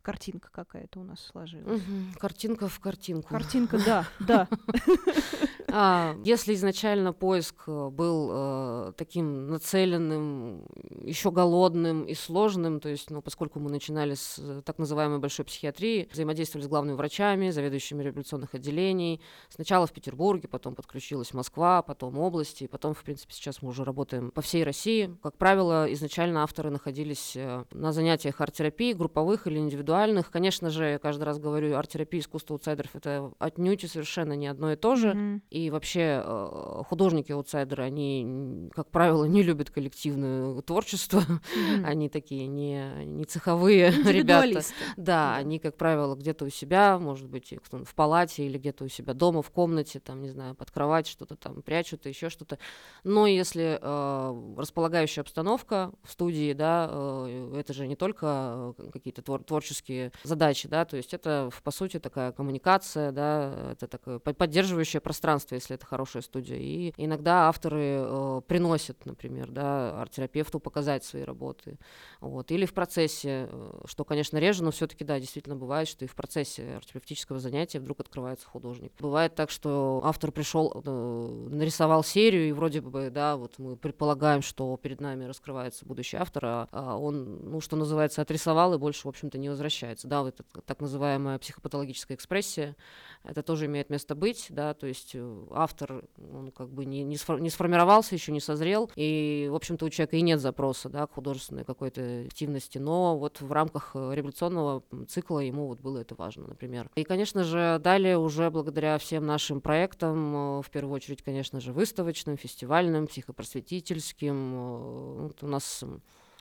картинка 0.01 0.49
какая-то 0.51 0.99
у 0.99 1.03
нас 1.03 1.19
сложилась? 1.19 1.81
Мгм. 1.81 2.13
Картинка 2.19 2.67
в 2.67 2.79
картинку. 2.79 3.29
Картинка, 3.29 3.77
да, 3.85 4.05
да. 4.19 4.47
А, 5.71 6.15
если 6.23 6.53
изначально 6.53 7.13
поиск 7.13 7.63
э, 7.67 7.89
был 7.89 8.29
э, 8.31 8.93
таким 8.97 9.49
нацеленным, 9.49 10.65
еще 11.01 11.31
голодным 11.31 12.03
и 12.03 12.13
сложным, 12.13 12.79
то 12.79 12.89
есть, 12.89 13.09
ну, 13.09 13.21
поскольку 13.21 13.59
мы 13.59 13.69
начинали 13.69 14.13
с 14.13 14.39
э, 14.39 14.61
так 14.63 14.77
называемой 14.77 15.19
большой 15.19 15.45
психиатрии, 15.45 16.09
взаимодействовали 16.11 16.65
с 16.65 16.69
главными 16.69 16.95
врачами, 16.95 17.49
заведующими 17.49 18.03
реабилитационных 18.03 18.53
отделений, 18.55 19.21
сначала 19.49 19.87
в 19.87 19.91
Петербурге, 19.91 20.47
потом 20.47 20.75
подключилась 20.75 21.33
Москва, 21.33 21.81
потом 21.81 22.17
области, 22.17 22.67
потом, 22.67 22.93
в 22.93 23.03
принципе, 23.03 23.33
сейчас 23.33 23.61
мы 23.61 23.69
уже 23.69 23.83
работаем 23.83 24.31
по 24.31 24.41
всей 24.41 24.63
России. 24.63 25.15
Как 25.21 25.37
правило, 25.37 25.91
изначально 25.93 26.43
авторы 26.43 26.69
находились 26.69 27.37
на 27.71 27.91
занятиях 27.91 28.39
арт-терапии, 28.39 28.93
групповых 28.93 29.47
или 29.47 29.57
индивидуальных. 29.57 30.31
Конечно 30.31 30.69
же, 30.69 30.85
я 30.85 30.99
каждый 30.99 31.23
раз 31.23 31.39
говорю, 31.39 31.75
арт-терапия, 31.75 32.21
искусство 32.21 32.55
аутсайдеров— 32.55 32.91
это 32.95 33.31
отнюдь 33.39 33.83
и 33.83 33.87
совершенно 33.87 34.33
не 34.33 34.47
одно 34.47 34.71
и 34.71 34.75
то 34.75 34.95
же. 34.95 35.13
Мгм. 35.13 35.41
И 35.57 35.71
вообще 35.71 36.21
э, 36.23 36.83
художники-аутсайдеры, 36.87 37.83
они, 37.83 38.69
как 38.75 38.91
правило, 38.91 39.25
не 39.25 39.41
любят 39.41 39.71
коллективное 39.71 40.61
творчество. 40.61 41.21
Мгм. 41.27 41.85
Они 41.85 42.09
такие 42.09 42.45
не, 42.47 43.05
не 43.05 43.25
цеховые 43.25 43.89
ребята. 44.05 44.61
Да, 44.97 45.03
Да. 45.31 45.35
они, 45.37 45.57
как 45.57 45.75
правило, 45.75 46.15
где-то 46.15 46.45
у 46.45 46.49
себя, 46.49 46.99
может 46.99 47.27
быть, 47.27 47.53
в 47.71 47.95
палате 47.95 48.45
или 48.45 48.59
где-то 48.59 48.83
у 48.83 48.87
себя 48.87 49.13
дома, 49.15 49.41
в 49.41 49.49
комнате, 49.49 49.99
там, 49.99 50.21
не 50.21 50.29
знаю, 50.29 50.53
под 50.53 50.69
кровать 50.69 51.07
что-то 51.07 51.35
там 51.35 51.63
прячут, 51.63 52.05
еще 52.05 52.29
что-то. 52.29 52.59
Но 53.03 53.25
если 53.25 53.79
э, 53.81 54.53
располагающая 54.57 55.23
обстановка 55.23 55.91
в 56.03 56.11
студии, 56.11 56.53
да, 56.53 56.87
э, 56.91 57.55
это 57.59 57.73
же 57.73 57.87
не 57.87 57.95
только 57.95 58.73
э, 58.77 58.89
какие-то 58.93 59.21
твор- 59.23 59.43
творческие 59.43 60.11
задачи, 60.23 60.67
да, 60.67 60.85
то 60.85 60.97
есть 60.97 61.15
это, 61.15 61.49
по 61.63 61.71
сути, 61.71 61.99
такая 61.99 62.31
коммуникация, 62.31 63.11
да, 63.11 63.71
это 63.71 63.87
такое 63.87 64.19
по- 64.19 64.33
поддерживающее 64.33 65.01
пространство, 65.01 65.46
если 65.55 65.75
это 65.75 65.85
хорошая 65.85 66.23
студия. 66.23 66.57
И 66.57 66.93
иногда 66.97 67.47
авторы 67.47 67.99
э, 67.99 68.41
приносят, 68.47 69.05
например, 69.05 69.51
да, 69.51 70.01
арт-терапевту 70.01 70.59
показать 70.59 71.03
свои 71.03 71.23
работы. 71.23 71.77
Вот. 72.19 72.51
Или 72.51 72.65
в 72.65 72.73
процессе, 72.73 73.47
э, 73.51 73.81
что, 73.85 74.03
конечно, 74.03 74.37
реже, 74.37 74.63
но 74.63 74.71
все-таки, 74.71 75.03
да, 75.03 75.19
действительно 75.19 75.55
бывает, 75.55 75.87
что 75.87 76.05
и 76.05 76.07
в 76.07 76.15
процессе 76.15 76.75
арт-терапевтического 76.75 77.39
занятия 77.39 77.79
вдруг 77.79 77.99
открывается 77.99 78.47
художник. 78.47 78.91
Бывает 78.99 79.35
так, 79.35 79.49
что 79.49 80.01
автор 80.03 80.31
пришел, 80.31 80.81
э, 80.83 81.47
нарисовал 81.49 82.03
серию, 82.03 82.49
и 82.49 82.51
вроде 82.51 82.81
бы, 82.81 83.09
да, 83.09 83.37
вот 83.37 83.57
мы 83.57 83.75
предполагаем, 83.75 84.41
что 84.41 84.77
перед 84.77 85.01
нами 85.01 85.25
раскрывается 85.25 85.85
будущий 85.85 86.17
автор, 86.17 86.45
а, 86.45 86.67
а 86.71 86.97
он, 86.97 87.49
ну, 87.51 87.61
что 87.61 87.75
называется, 87.75 88.21
отрисовал 88.21 88.73
и 88.73 88.77
больше, 88.77 89.03
в 89.03 89.09
общем-то, 89.09 89.37
не 89.37 89.49
возвращается. 89.49 90.07
Да, 90.07 90.23
вот 90.23 90.39
эта 90.39 90.61
так 90.61 90.81
называемая 90.81 91.39
психопатологическая 91.39 92.15
экспрессия, 92.15 92.75
это 93.23 93.43
тоже 93.43 93.65
имеет 93.65 93.89
место 93.89 94.15
быть, 94.15 94.47
да, 94.49 94.73
то 94.73 94.87
есть 94.87 95.11
э, 95.13 95.36
автор, 95.51 96.03
он 96.33 96.51
как 96.51 96.69
бы 96.69 96.85
не, 96.85 97.03
не, 97.03 97.15
сфор- 97.15 97.39
не 97.39 97.49
сформировался, 97.49 98.15
еще 98.15 98.31
не 98.31 98.39
созрел, 98.39 98.89
и, 98.95 99.47
в 99.51 99.55
общем-то, 99.55 99.85
у 99.85 99.89
человека 99.89 100.17
и 100.17 100.21
нет 100.21 100.39
запроса, 100.39 100.89
да, 100.89 101.07
к 101.07 101.13
художественной 101.13 101.63
какой-то 101.63 102.25
активности, 102.25 102.77
но 102.77 103.17
вот 103.17 103.41
в 103.41 103.51
рамках 103.51 103.91
э, 103.95 104.13
революционного 104.13 104.83
цикла 105.07 105.39
ему 105.39 105.67
вот 105.67 105.79
было 105.79 105.99
это 105.99 106.15
важно, 106.15 106.47
например. 106.47 106.89
И, 106.95 107.03
конечно 107.03 107.43
же, 107.43 107.79
далее 107.83 108.17
уже 108.17 108.49
благодаря 108.49 108.97
всем 108.97 109.25
нашим 109.25 109.61
проектам, 109.61 110.59
э, 110.59 110.61
в 110.61 110.69
первую 110.69 110.95
очередь, 110.95 111.23
конечно 111.23 111.59
же, 111.59 111.73
выставочным, 111.73 112.37
фестивальным, 112.37 113.07
психопросветительским, 113.07 115.23
вот 115.23 115.43
у 115.43 115.47
нас 115.47 115.83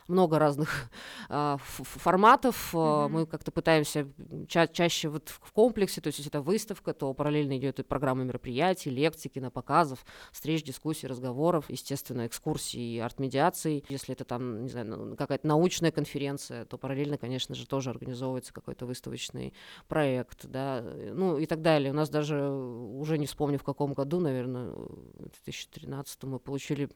много 0.08 0.38
разных 0.38 0.90
э, 1.28 1.56
форматов. 1.60 2.74
Mm-hmm. 2.74 3.08
Мы 3.08 3.26
как-то 3.26 3.50
пытаемся 3.50 4.08
ча- 4.48 4.66
чаще 4.66 5.08
вот 5.08 5.28
в 5.28 5.52
комплексе, 5.52 6.00
то 6.00 6.08
есть 6.08 6.18
если 6.18 6.30
это 6.30 6.40
выставка, 6.40 6.92
то 6.92 7.12
параллельно 7.14 7.56
идет 7.58 7.78
и 7.80 7.82
программа 7.82 8.24
мероприятий, 8.24 8.90
лекций, 8.90 9.30
кинопоказов, 9.30 10.04
встреч, 10.32 10.62
дискуссий, 10.62 11.06
разговоров, 11.06 11.66
естественно, 11.68 12.26
экскурсий, 12.26 13.00
арт-медиаций. 13.00 13.84
Если 13.88 14.14
это 14.14 14.24
там, 14.24 14.62
не 14.64 14.68
знаю, 14.68 14.86
ну, 14.86 15.16
какая-то 15.16 15.46
научная 15.46 15.90
конференция, 15.90 16.64
то 16.64 16.78
параллельно, 16.78 17.18
конечно 17.18 17.54
же, 17.54 17.66
тоже 17.66 17.90
организовывается 17.90 18.52
какой-то 18.52 18.86
выставочный 18.86 19.54
проект, 19.88 20.46
да, 20.46 20.82
ну 21.12 21.38
и 21.38 21.46
так 21.46 21.62
далее. 21.62 21.90
У 21.90 21.94
нас 21.94 22.08
даже, 22.08 22.48
уже 22.50 23.18
не 23.18 23.26
вспомню 23.26 23.58
в 23.58 23.64
каком 23.64 23.92
году, 23.92 24.20
наверное, 24.20 24.70
в 24.70 25.44
2013 25.44 26.24
мы 26.24 26.38
получили 26.38 26.88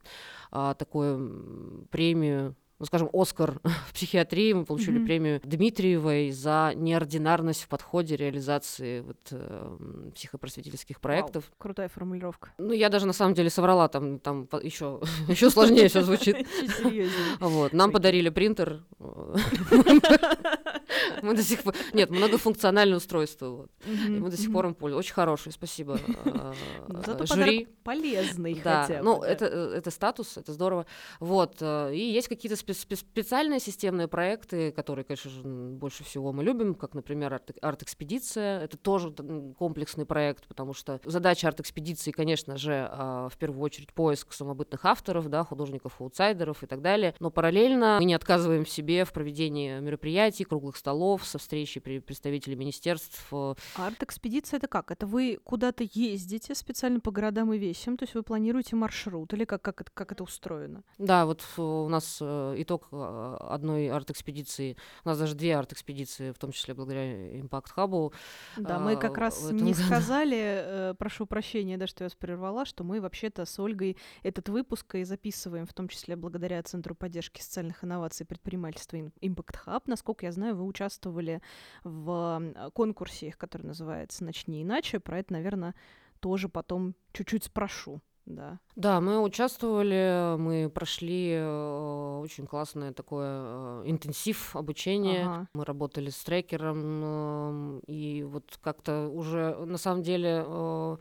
а, 0.51 0.75
такую 0.75 1.87
премию 1.91 2.57
ну, 2.81 2.87
скажем, 2.87 3.11
Оскар 3.13 3.61
в 3.89 3.93
психиатрии, 3.93 4.55
мы 4.55 4.65
получили 4.65 4.99
mm-hmm. 4.99 5.05
премию 5.05 5.41
Дмитриевой 5.45 6.31
за 6.31 6.73
неординарность 6.75 7.63
в 7.63 7.69
подходе 7.69 8.17
реализации 8.17 9.01
вот, 9.01 9.19
э, 9.33 9.77
психопросветительских 10.15 10.99
проектов. 10.99 11.45
Вау, 11.45 11.55
крутая 11.59 11.89
формулировка. 11.91 12.53
Ну, 12.57 12.73
я 12.73 12.89
даже 12.89 13.07
на 13.07 13.13
самом 13.13 13.35
деле 13.35 13.51
соврала, 13.51 13.89
там, 13.89 14.19
там 14.19 14.49
еще, 14.63 15.01
еще 15.29 15.51
сложнее 15.51 15.89
все 15.89 16.03
звучит. 16.03 16.37
Вот, 17.41 17.73
нам 17.73 17.93
подарили 17.93 18.31
принтер. 18.31 18.83
Мы 21.23 21.35
до 21.35 21.43
сих 21.43 21.63
пор... 21.63 21.75
Нет, 21.93 22.11
многофункциональное 22.11 22.97
устройство. 22.97 23.49
Вот. 23.49 23.71
Мы 23.87 24.31
до 24.31 24.37
сих 24.37 24.53
пор 24.53 24.67
им 24.67 24.75
пользуемся. 24.75 25.07
Очень 25.07 25.15
хорошее, 25.15 25.53
спасибо. 25.53 25.99
Ну, 26.89 27.03
зато 27.05 27.27
жюри. 27.27 27.69
полезный 27.83 28.61
да. 28.63 29.01
Ну, 29.03 29.23
это, 29.23 29.47
э, 29.47 29.75
это 29.77 29.91
статус, 29.91 30.37
это 30.37 30.53
здорово. 30.53 30.87
Вот. 31.19 31.57
Э, 31.61 31.95
и 31.95 32.01
есть 32.01 32.29
какие-то 32.29 32.57
специальные 32.57 32.70
системные 33.61 34.09
проекты, 34.09 34.73
которые, 34.73 35.05
конечно 35.05 35.31
же, 35.31 35.43
больше 35.43 36.05
всего 36.05 36.33
мы 36.33 36.45
любим, 36.45 36.75
как, 36.75 36.95
например, 36.95 37.41
арт-экспедиция. 37.61 38.61
Это 38.61 38.77
тоже 38.77 39.13
комплексный 39.59 40.07
проект, 40.07 40.47
потому 40.47 40.73
что 40.75 41.01
задача 41.05 41.49
арт-экспедиции, 41.49 42.11
конечно 42.11 42.57
же, 42.57 42.89
а, 42.91 43.29
в 43.29 43.37
первую 43.37 43.63
очередь 43.63 43.93
поиск 43.93 44.33
самобытных 44.33 44.85
авторов, 44.85 45.29
да, 45.29 45.45
художников-аутсайдеров 45.45 46.63
и 46.63 46.67
так 46.67 46.83
далее. 46.83 47.15
Но 47.21 47.31
параллельно 47.31 47.99
мы 47.99 48.05
не 48.05 48.15
отказываем 48.15 48.67
себе 48.67 49.05
в 49.05 49.13
проведении 49.13 49.81
мероприятий, 49.81 50.45
круглых 50.45 50.77
столов, 50.77 51.25
со 51.27 51.39
встречей 51.39 51.81
представителей 51.81 52.57
министерств. 52.57 53.27
А 53.33 53.55
арт-экспедиция 53.77 54.59
это 54.59 54.69
как? 54.69 54.91
Это 54.91 55.07
вы 55.07 55.39
куда-то 55.43 55.85
ездите 55.93 56.55
специально 56.55 57.01
по 57.01 57.11
городам 57.11 57.53
и 57.53 57.59
весям? 57.59 57.97
То 57.97 58.05
есть 58.05 58.15
вы 58.15 58.23
планируете 58.23 58.77
маршрут? 58.77 59.33
Или 59.33 59.45
как, 59.45 59.63
как, 59.63 59.81
это, 59.81 59.91
как 59.93 60.13
это 60.13 60.25
устроено? 60.25 60.83
Да, 60.99 61.27
вот 61.27 61.43
у 61.57 61.89
нас 61.89 62.19
э, 62.21 62.55
итог 62.63 62.89
а, 62.93 63.37
одной 63.51 63.89
арт-экспедиции. 63.89 64.77
У 65.05 65.09
нас 65.09 65.19
даже 65.19 65.35
две 65.35 65.57
арт-экспедиции, 65.57 66.33
в 66.33 66.39
том 66.39 66.53
числе 66.53 66.75
благодаря 66.75 67.39
Impact 67.39 67.69
Hub. 67.77 68.13
Да, 68.57 68.79
мы 68.79 68.97
как 68.97 69.19
а, 69.19 69.21
раз 69.21 69.51
не 69.51 69.73
году. 69.73 69.85
сказали, 69.85 70.39
э, 70.39 70.95
прошу 70.99 71.27
прощения, 71.27 71.77
да, 71.77 71.87
что 71.87 72.05
я 72.05 72.07
вас 72.07 72.15
прервала, 72.15 72.65
что 72.65 72.85
мы 72.85 73.01
вообще-то 73.01 73.45
с 73.45 73.59
Ольгой 73.59 73.97
этот 74.23 74.49
выпуск 74.49 74.95
и 74.95 75.05
записываем, 75.05 75.67
в 75.67 75.73
том 75.73 75.89
числе 75.89 76.17
благодаря 76.17 76.63
Центру 76.63 76.95
поддержки 76.95 77.41
социальных 77.41 77.85
инноваций 77.85 78.25
и 78.25 78.27
предпринимательства 78.27 78.97
Impact 78.97 79.57
Hub. 79.67 79.83
Насколько 79.87 80.27
я 80.27 80.33
знаю, 80.33 80.57
вы 80.57 80.65
участвовали 80.65 81.43
в 81.85 82.71
конкурсе, 82.75 83.33
который 83.33 83.67
называется 83.67 84.25
«Начни 84.25 84.63
иначе». 84.63 85.01
Про 85.01 85.19
это, 85.19 85.33
наверное, 85.33 85.75
тоже 86.21 86.49
потом 86.49 86.95
чуть-чуть 87.13 87.45
спрошу 87.45 88.01
да. 88.27 88.59
Да, 88.77 89.01
мы 89.01 89.21
участвовали, 89.21 90.37
мы 90.37 90.71
прошли 90.71 91.33
э, 91.33 92.21
очень 92.23 92.47
классное 92.47 92.93
такое 92.93 93.29
э, 93.31 93.83
интенсив 93.87 94.55
обучения. 94.55 95.23
Ага. 95.23 95.49
Мы 95.55 95.65
работали 95.65 96.11
с 96.11 96.23
трекером, 96.23 97.03
э, 97.03 97.81
и 97.89 98.23
вот 98.23 98.59
как-то 98.63 99.09
уже 99.09 99.57
на 99.65 99.79
самом 99.79 100.03
деле 100.03 100.45
э, 100.47 100.97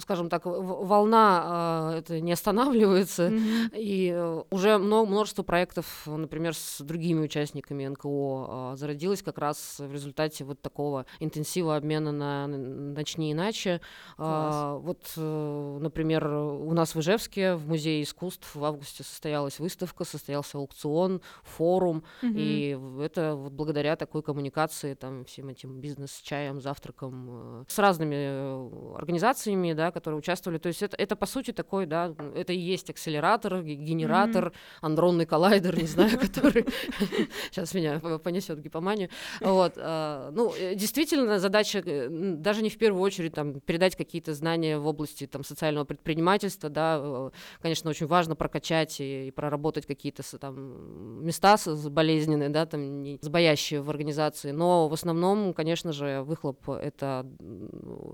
скажем 0.00 0.28
так, 0.28 0.42
волна 0.44 1.92
э, 1.94 1.98
это 1.98 2.20
не 2.20 2.32
останавливается, 2.32 3.28
mm-hmm. 3.28 3.76
и 3.76 4.10
э, 4.14 4.42
уже 4.50 4.78
много, 4.78 5.08
множество 5.08 5.42
проектов, 5.42 5.86
например, 6.06 6.54
с 6.54 6.80
другими 6.80 7.20
участниками 7.24 7.86
НКО 7.86 8.72
э, 8.74 8.76
зародилось 8.76 9.22
как 9.22 9.38
раз 9.38 9.76
в 9.78 9.92
результате 9.92 10.44
вот 10.44 10.60
такого 10.60 11.06
интенсива 11.20 11.76
обмена 11.76 12.12
на 12.12 12.46
«Начни 12.46 13.32
иначе». 13.32 13.80
Э, 14.18 14.78
вот, 14.80 15.12
э, 15.16 15.78
например, 15.80 16.26
у 16.26 16.72
нас 16.72 16.94
в 16.94 17.00
Ижевске 17.00 17.54
в 17.54 17.68
Музее 17.68 18.02
искусств 18.02 18.54
в 18.54 18.64
августе 18.64 19.02
состоялась 19.04 19.58
выставка, 19.58 20.04
состоялся 20.04 20.58
аукцион, 20.58 21.20
форум, 21.42 22.04
mm-hmm. 22.22 22.34
и 22.36 23.02
это 23.02 23.34
вот 23.34 23.52
благодаря 23.52 23.96
такой 23.96 24.22
коммуникации, 24.22 24.94
там, 24.94 25.24
всем 25.24 25.48
этим 25.48 25.80
бизнес-чаям, 25.80 26.60
завтракам, 26.60 27.28
э, 27.30 27.64
с 27.68 27.78
разными 27.78 28.96
организациями, 28.96 29.65
компаниями, 29.66 29.76
да, 29.76 29.90
которые 29.90 30.18
участвовали. 30.18 30.58
То 30.58 30.68
есть 30.68 30.82
это, 30.82 30.96
это 30.96 31.16
по 31.16 31.26
сути 31.26 31.52
такой, 31.52 31.86
да, 31.86 32.14
это 32.34 32.52
и 32.52 32.58
есть 32.58 32.90
акселератор, 32.90 33.62
генератор, 33.62 34.44
mm-hmm. 34.46 34.78
андронный 34.82 35.26
коллайдер, 35.26 35.76
не 35.76 35.86
знаю, 35.86 36.18
который 36.20 36.66
сейчас 37.50 37.74
меня 37.74 38.00
понесет 38.18 38.60
гипоманию. 38.60 39.08
Вот, 39.40 39.74
а, 39.76 40.30
ну, 40.32 40.52
э, 40.58 40.74
действительно, 40.74 41.38
задача 41.38 41.82
э, 41.84 42.08
даже 42.10 42.62
не 42.62 42.68
в 42.68 42.78
первую 42.78 43.02
очередь 43.02 43.34
там 43.34 43.60
передать 43.60 43.96
какие-то 43.96 44.34
знания 44.34 44.78
в 44.78 44.86
области 44.86 45.26
там 45.26 45.44
социального 45.44 45.84
предпринимательства, 45.84 46.68
да, 46.70 46.98
э, 47.00 47.30
конечно, 47.62 47.90
очень 47.90 48.06
важно 48.06 48.36
прокачать 48.36 49.00
и, 49.00 49.28
и 49.28 49.30
проработать 49.30 49.86
какие-то 49.86 50.22
там 50.38 51.24
места 51.24 51.56
болезненные, 51.90 52.48
да, 52.48 52.66
там 52.66 53.02
не 53.02 53.18
сбоящие 53.22 53.80
в 53.80 53.90
организации, 53.90 54.52
но 54.52 54.88
в 54.88 54.92
основном, 54.92 55.54
конечно 55.54 55.92
же, 55.92 56.22
выхлоп 56.22 56.68
это 56.68 57.26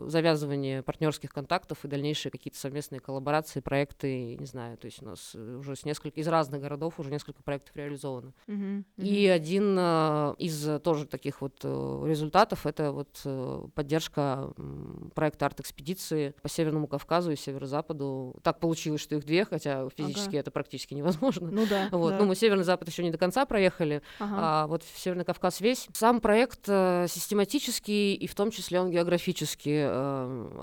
завязывание 0.06 0.82
партнерских 0.82 1.31
контактов 1.32 1.84
и 1.84 1.88
дальнейшие 1.88 2.30
какие-то 2.30 2.58
совместные 2.58 3.00
коллаборации, 3.00 3.60
проекты, 3.60 4.36
не 4.36 4.46
знаю, 4.46 4.76
то 4.76 4.86
есть 4.86 5.02
у 5.02 5.06
нас 5.06 5.32
э, 5.34 5.56
уже 5.56 5.76
с 5.76 5.84
нескольких, 5.84 6.18
из 6.18 6.28
разных 6.28 6.60
городов 6.60 6.98
уже 6.98 7.10
несколько 7.10 7.42
проектов 7.42 7.74
реализовано. 7.76 8.32
Uh-huh, 8.46 8.84
uh-huh. 8.96 9.04
И 9.04 9.26
один 9.26 9.78
uh, 9.78 10.36
из 10.36 10.80
тоже 10.82 11.06
таких 11.06 11.40
вот 11.40 11.64
uh, 11.64 12.08
результатов 12.08 12.66
это 12.66 12.92
вот 12.92 13.72
поддержка 13.74 14.52
проекта 15.14 15.46
арт-экспедиции 15.46 16.34
по 16.42 16.48
Северному 16.48 16.86
Кавказу 16.86 17.32
и 17.32 17.36
Северо-Западу. 17.36 18.36
Так 18.42 18.60
получилось, 18.60 19.00
что 19.00 19.14
их 19.16 19.24
две, 19.24 19.44
хотя 19.44 19.88
физически 19.90 20.30
ага. 20.30 20.38
это 20.38 20.50
практически 20.50 20.94
невозможно. 20.94 21.50
Ну 21.50 21.66
да. 21.66 21.88
Вот. 21.90 22.10
Да. 22.10 22.18
Ну, 22.18 22.26
мы 22.26 22.34
Северный 22.34 22.64
Запад 22.64 22.88
еще 22.88 23.02
не 23.02 23.10
до 23.10 23.18
конца 23.18 23.46
проехали, 23.46 24.02
ага. 24.18 24.34
а 24.36 24.66
вот 24.66 24.82
Северный 24.94 25.24
Кавказ 25.24 25.60
весь. 25.60 25.88
Сам 25.92 26.20
проект 26.20 26.66
систематический, 26.66 28.14
и 28.14 28.26
в 28.26 28.34
том 28.34 28.50
числе 28.50 28.80
он 28.80 28.90
географически 28.90 29.68
uh, 29.70 30.60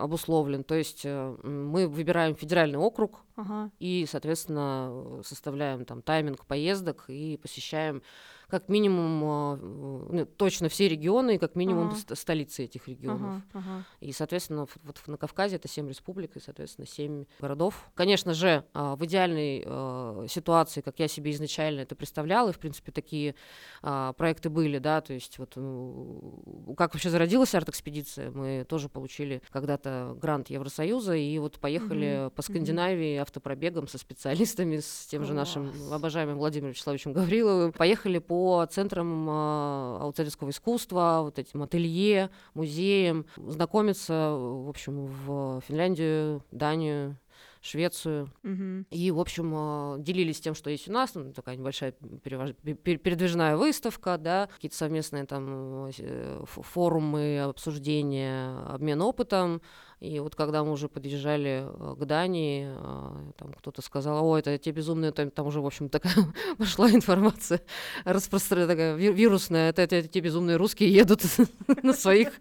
обусловлен 0.60 0.64
то 0.64 0.76
есть 0.76 1.02
э, 1.06 1.36
мы 1.44 1.88
выбираем 1.88 2.36
федеральный 2.36 2.80
округ 2.80 3.22
ага. 3.36 3.72
и, 3.80 4.06
соответственно, 4.10 5.22
составляем 5.24 5.86
там 5.86 6.02
тайминг 6.02 6.46
поездок 6.46 7.06
и 7.08 7.38
посещаем 7.38 8.02
как 8.50 8.68
минимум 8.68 9.24
а, 9.24 9.56
ну, 9.58 10.26
точно 10.26 10.70
все 10.70 10.88
регионы 10.88 11.36
и 11.36 11.38
как 11.38 11.56
минимум 11.56 11.90
ага. 11.90 12.16
столицы 12.16 12.66
этих 12.66 12.88
регионов. 12.88 13.44
Ага, 13.54 13.66
ага. 13.66 13.86
И, 14.00 14.12
соответственно, 14.12 14.68
вот 14.84 15.02
на 15.08 15.18
Кавказе 15.18 15.58
это 15.58 15.68
7 15.68 15.88
республик 15.88 16.36
и, 16.36 16.40
соответственно, 16.40 16.88
7 16.88 17.26
городов. 17.40 17.90
Конечно 17.94 18.34
же, 18.34 18.66
а, 18.74 18.96
в 18.96 19.06
идеальной 19.06 19.64
а, 19.66 20.26
ситуации, 20.28 20.82
как 20.82 21.00
я 21.00 21.08
себе 21.08 21.32
изначально 21.32 21.82
это 21.82 21.96
представляла, 21.96 22.50
и, 22.50 22.54
в 22.54 22.60
принципе, 22.60 22.92
такие 22.92 23.36
проекты 23.82 24.50
были, 24.50 24.80
да, 24.80 25.02
то 25.02 25.14
есть 25.14 25.38
вот 25.38 25.54
ну, 25.56 26.74
как 26.78 26.94
вообще 26.94 27.10
зародилась 27.10 27.54
арт-экспедиция, 27.54 28.32
мы 28.32 28.66
тоже 28.68 28.90
получили 28.90 29.42
когда-то 29.52 30.18
грант 30.20 30.50
Евросоюза 30.50 31.16
и 31.16 31.38
вот 31.40 31.60
поехали 31.60 32.26
угу, 32.26 32.32
по 32.32 32.42
Скандинавии 32.42 33.18
автопробегом 33.18 33.88
со 33.88 33.98
специалистами, 33.98 34.78
с 34.78 35.08
тем 35.10 35.24
же 35.24 35.34
нашим 35.34 35.72
обожаемым 35.92 36.38
Владимиром 36.38 36.72
Вячеславовичем 36.72 37.14
Гавриловым. 37.14 37.72
Поехали 37.74 38.20
по 38.20 38.39
по 38.40 38.66
центрам 38.72 39.30
э, 39.30 39.98
аутсайдерского 40.00 40.52
искусства, 40.52 41.20
вот 41.24 41.38
этим 41.40 41.62
ателье, 41.62 42.30
музеям, 42.54 43.26
знакомиться, 43.36 44.14
в 44.32 44.70
общем, 44.70 45.08
в 45.08 45.60
Финляндию, 45.68 46.42
Данию, 46.50 47.18
Швецию. 47.60 48.32
Мгм. 48.44 48.86
И, 48.92 49.12
в 49.12 49.20
общем, 49.20 49.54
э, 49.54 49.96
делились 50.00 50.40
тем, 50.40 50.56
что 50.56 50.70
есть 50.70 50.88
у 50.88 50.94
нас, 50.94 51.16
ну, 51.16 51.34
такая 51.34 51.58
небольшая 51.58 51.94
перевож- 52.24 52.54
пе- 52.54 52.76
пе- 52.76 52.96
передвижная 52.96 53.58
выставка, 53.58 54.18
да, 54.18 54.48
какие-то 54.56 54.78
совместные 54.78 55.26
там 55.26 55.90
э, 55.98 56.46
форумы, 56.46 57.42
обсуждения, 57.42 58.58
обмен 58.70 59.02
опытом. 59.02 59.62
И 60.00 60.20
вот 60.20 60.34
когда 60.36 60.64
мы 60.64 60.72
уже 60.72 60.88
подъезжали 60.88 61.66
э, 61.66 61.96
к 62.00 62.06
Дании, 62.06 62.70
э, 62.70 63.32
там 63.38 63.52
кто-то 63.54 63.82
сказал, 63.82 64.26
о, 64.26 64.38
это 64.40 64.58
те 64.58 64.72
безумные, 64.72 65.12
там, 65.12 65.30
там 65.30 65.48
уже, 65.48 65.60
в 65.60 65.66
общем, 65.66 65.90
такая 65.90 66.14
пошла 66.58 66.90
информация 66.90 67.62
распространенная, 68.06 68.76
такая 68.76 68.96
ви- 68.96 69.12
вирусная, 69.12 69.70
это, 69.70 69.82
это, 69.82 69.98
это 69.98 70.08
те 70.08 70.22
безумные 70.22 70.56
русские 70.56 70.94
едут 70.94 71.24
на 71.84 71.94
своих 71.94 72.32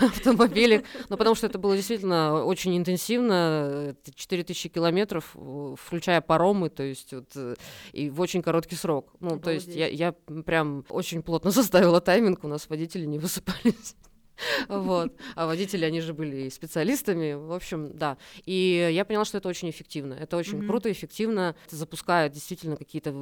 автомобилях. 0.00 0.82
Ну, 1.10 1.18
потому 1.18 1.34
что 1.34 1.46
это 1.46 1.58
было 1.58 1.76
действительно 1.76 2.42
очень 2.42 2.74
интенсивно, 2.74 3.68
э, 3.70 3.94
4000 4.14 4.70
километров, 4.70 5.36
включая 5.78 6.22
паромы, 6.22 6.70
то 6.70 6.82
есть 6.82 7.12
вот, 7.12 7.30
э, 7.36 7.54
и 7.92 8.08
в 8.08 8.18
очень 8.18 8.40
короткий 8.40 8.76
срок. 8.76 9.12
Ну, 9.20 9.38
то 9.38 9.50
есть 9.50 9.68
я, 9.68 9.88
я 9.88 10.12
прям 10.46 10.86
очень 10.88 11.22
плотно 11.22 11.50
составила 11.50 12.00
тайминг, 12.00 12.44
у 12.44 12.48
нас 12.48 12.66
водители 12.70 13.04
не 13.04 13.18
высыпались. 13.18 13.94
Вот. 14.68 15.12
А 15.36 15.46
водители, 15.46 15.84
они 15.84 16.00
же 16.00 16.14
были 16.14 16.42
и 16.46 16.50
специалистами. 16.50 17.34
В 17.34 17.52
общем, 17.52 17.96
да. 17.96 18.16
И 18.44 18.90
я 18.92 19.04
поняла, 19.04 19.24
что 19.24 19.38
это 19.38 19.48
очень 19.48 19.70
эффективно. 19.70 20.14
Это 20.14 20.36
очень 20.36 20.58
Мгм. 20.58 20.68
круто, 20.68 20.90
эффективно. 20.90 21.54
Это 21.66 21.76
запускает 21.76 22.32
действительно 22.32 22.76
какие-то 22.76 23.14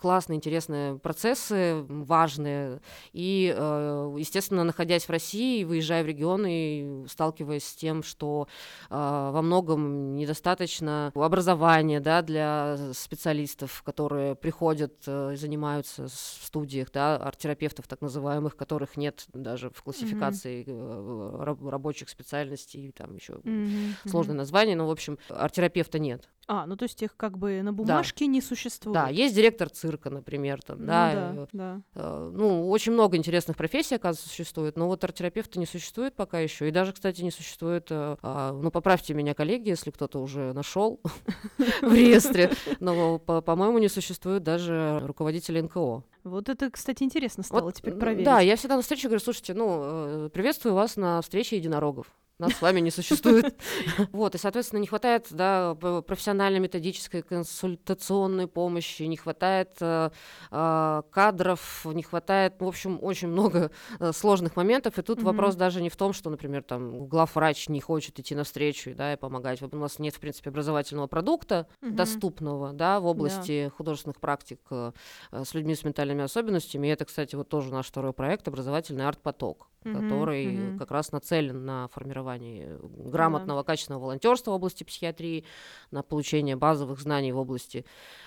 классные, 0.00 0.36
интересные 0.36 0.98
процессы, 0.98 1.84
важные. 1.88 2.80
И, 3.12 3.52
э, 3.56 4.14
естественно, 4.18 4.64
находясь 4.64 5.04
в 5.06 5.10
России, 5.10 5.64
выезжая 5.64 6.02
в 6.04 6.06
регионы, 6.06 7.06
сталкиваясь 7.08 7.64
с 7.64 7.74
тем, 7.74 8.02
что 8.02 8.48
э, 8.90 8.94
во 8.94 9.42
многом 9.42 10.16
недостаточно 10.16 11.10
образования 11.14 12.00
да, 12.00 12.22
для 12.22 12.76
специалистов, 12.92 13.82
которые 13.84 14.34
приходят 14.34 14.94
э, 15.06 15.32
и 15.34 15.36
занимаются 15.36 16.06
в 16.06 16.10
студиях, 16.10 16.90
да, 16.92 17.16
арт-терапевтов 17.16 17.86
так 17.88 18.00
называемых, 18.00 18.56
которых 18.56 18.96
нет 18.96 19.26
даже 19.32 19.70
в 19.70 19.82
классификации 19.82 20.51
э, 20.51 20.51
раб- 20.66 21.66
рабочих 21.66 22.08
специальностей, 22.08 22.92
там 22.92 23.14
еще 23.14 23.40
Мгм. 23.44 23.94
сложное 24.06 24.36
название, 24.36 24.76
но, 24.76 24.86
в 24.86 24.90
общем, 24.90 25.18
арт-терапевта 25.28 25.98
нет. 25.98 26.28
А, 26.48 26.66
ну 26.66 26.76
то 26.76 26.82
есть 26.84 27.00
их 27.02 27.16
как 27.16 27.38
бы 27.38 27.62
на 27.62 27.72
бумажке 27.72 28.26
не 28.26 28.40
существует. 28.40 28.94
Да, 28.94 29.08
есть 29.08 29.34
директор 29.34 29.68
цирка, 29.70 30.10
например, 30.10 30.60
там, 30.60 30.80
Ну 30.80 30.86
да, 30.86 31.12
да, 31.14 31.34
э, 31.42 31.46
да. 31.52 31.80
э, 31.94 32.32
ну, 32.34 32.68
очень 32.68 32.92
много 32.92 33.16
интересных 33.16 33.56
профессий, 33.56 33.94
оказывается, 33.94 34.28
существует, 34.28 34.76
но 34.76 34.88
вот 34.88 35.04
арт-терапевта 35.04 35.58
не 35.60 35.66
существует 35.66 36.14
пока 36.14 36.40
еще, 36.40 36.68
и 36.68 36.72
даже, 36.72 36.92
кстати, 36.92 37.22
не 37.22 37.30
существует, 37.30 37.86
э, 37.90 38.16
а, 38.22 38.52
ну, 38.52 38.70
поправьте 38.72 39.14
меня, 39.14 39.34
коллеги, 39.34 39.68
если 39.68 39.90
кто-то 39.92 40.18
уже 40.20 40.52
нашел 40.52 41.00
в 41.82 41.94
реестре, 41.94 42.50
но, 42.80 43.18
по- 43.20 43.40
по-моему, 43.40 43.78
не 43.78 43.88
существует 43.88 44.42
даже 44.42 45.00
руководителя 45.04 45.62
НКО. 45.62 46.02
Вот 46.24 46.48
это, 46.48 46.70
кстати, 46.70 47.02
интересно 47.02 47.42
стало 47.42 47.62
Вот, 47.62 47.74
теперь 47.74 47.94
проверить. 47.94 48.24
Да, 48.24 48.40
я 48.40 48.56
всегда 48.56 48.76
на 48.76 48.82
встрече 48.82 49.08
говорю, 49.08 49.20
слушайте, 49.20 49.54
ну, 49.54 50.26
э, 50.26 50.28
приветствую 50.32 50.74
вас 50.74 50.96
на 50.96 51.20
встрече 51.20 51.56
единорогов. 51.56 52.12
Нас 52.42 52.54
с 52.54 52.60
вами 52.62 52.80
не 52.80 52.90
существует. 52.90 53.54
Вот, 54.12 54.34
и, 54.34 54.38
соответственно, 54.38 54.80
не 54.80 54.86
хватает 54.88 55.28
да, 55.30 55.76
п- 55.76 56.02
профессионально-методической 56.02 57.22
консультационной 57.22 58.48
помощи, 58.48 59.04
не 59.04 59.16
хватает 59.16 59.70
э, 59.80 60.10
э, 60.50 61.02
кадров, 61.10 61.86
не 61.86 62.02
хватает, 62.02 62.54
в 62.60 62.66
общем, 62.66 62.98
очень 63.00 63.28
много 63.28 63.70
э, 64.00 64.12
сложных 64.12 64.56
моментов. 64.56 64.98
И 64.98 65.02
тут 65.02 65.18
Мгм. 65.18 65.26
вопрос 65.26 65.54
даже 65.54 65.80
не 65.80 65.88
в 65.88 65.96
том, 65.96 66.12
что, 66.12 66.30
например, 66.30 66.62
там 66.64 67.06
главврач 67.06 67.68
не 67.68 67.80
хочет 67.80 68.18
идти 68.18 68.34
навстречу 68.34 68.92
да, 68.96 69.12
и 69.12 69.16
помогать. 69.16 69.62
У 69.62 69.76
нас 69.76 70.00
нет, 70.00 70.16
в 70.16 70.20
принципе, 70.20 70.50
образовательного 70.50 71.06
продукта, 71.06 71.68
Мгм. 71.80 71.94
доступного 71.94 72.72
да, 72.72 72.98
в 72.98 73.06
области 73.06 73.70
художественных 73.76 74.18
практик 74.20 74.58
э, 74.70 74.92
э, 75.30 75.44
с 75.44 75.54
людьми 75.54 75.74
с 75.76 75.84
ментальными 75.84 76.24
особенностями. 76.24 76.88
И 76.88 76.90
это, 76.90 77.04
кстати, 77.04 77.36
вот 77.36 77.48
тоже 77.48 77.72
наш 77.72 77.86
второй 77.86 78.12
проект 78.12 78.48
«Образовательный 78.48 79.06
арт-поток», 79.06 79.68
Мгм, 79.84 80.00
который 80.00 80.68
мгм. 80.68 80.78
как 80.78 80.90
раз 80.92 81.10
нацелен 81.12 81.64
на 81.64 81.88
формирование 81.88 82.31
грамотного, 82.38 83.62
качественного 83.62 84.02
волонтерства 84.02 84.52
в 84.52 84.54
области 84.54 84.84
психиатрии, 84.84 85.44
на 85.90 86.02
получение 86.02 86.56
базовых 86.56 87.00
знаний 87.00 87.32
в 87.32 87.38
области 87.38 87.84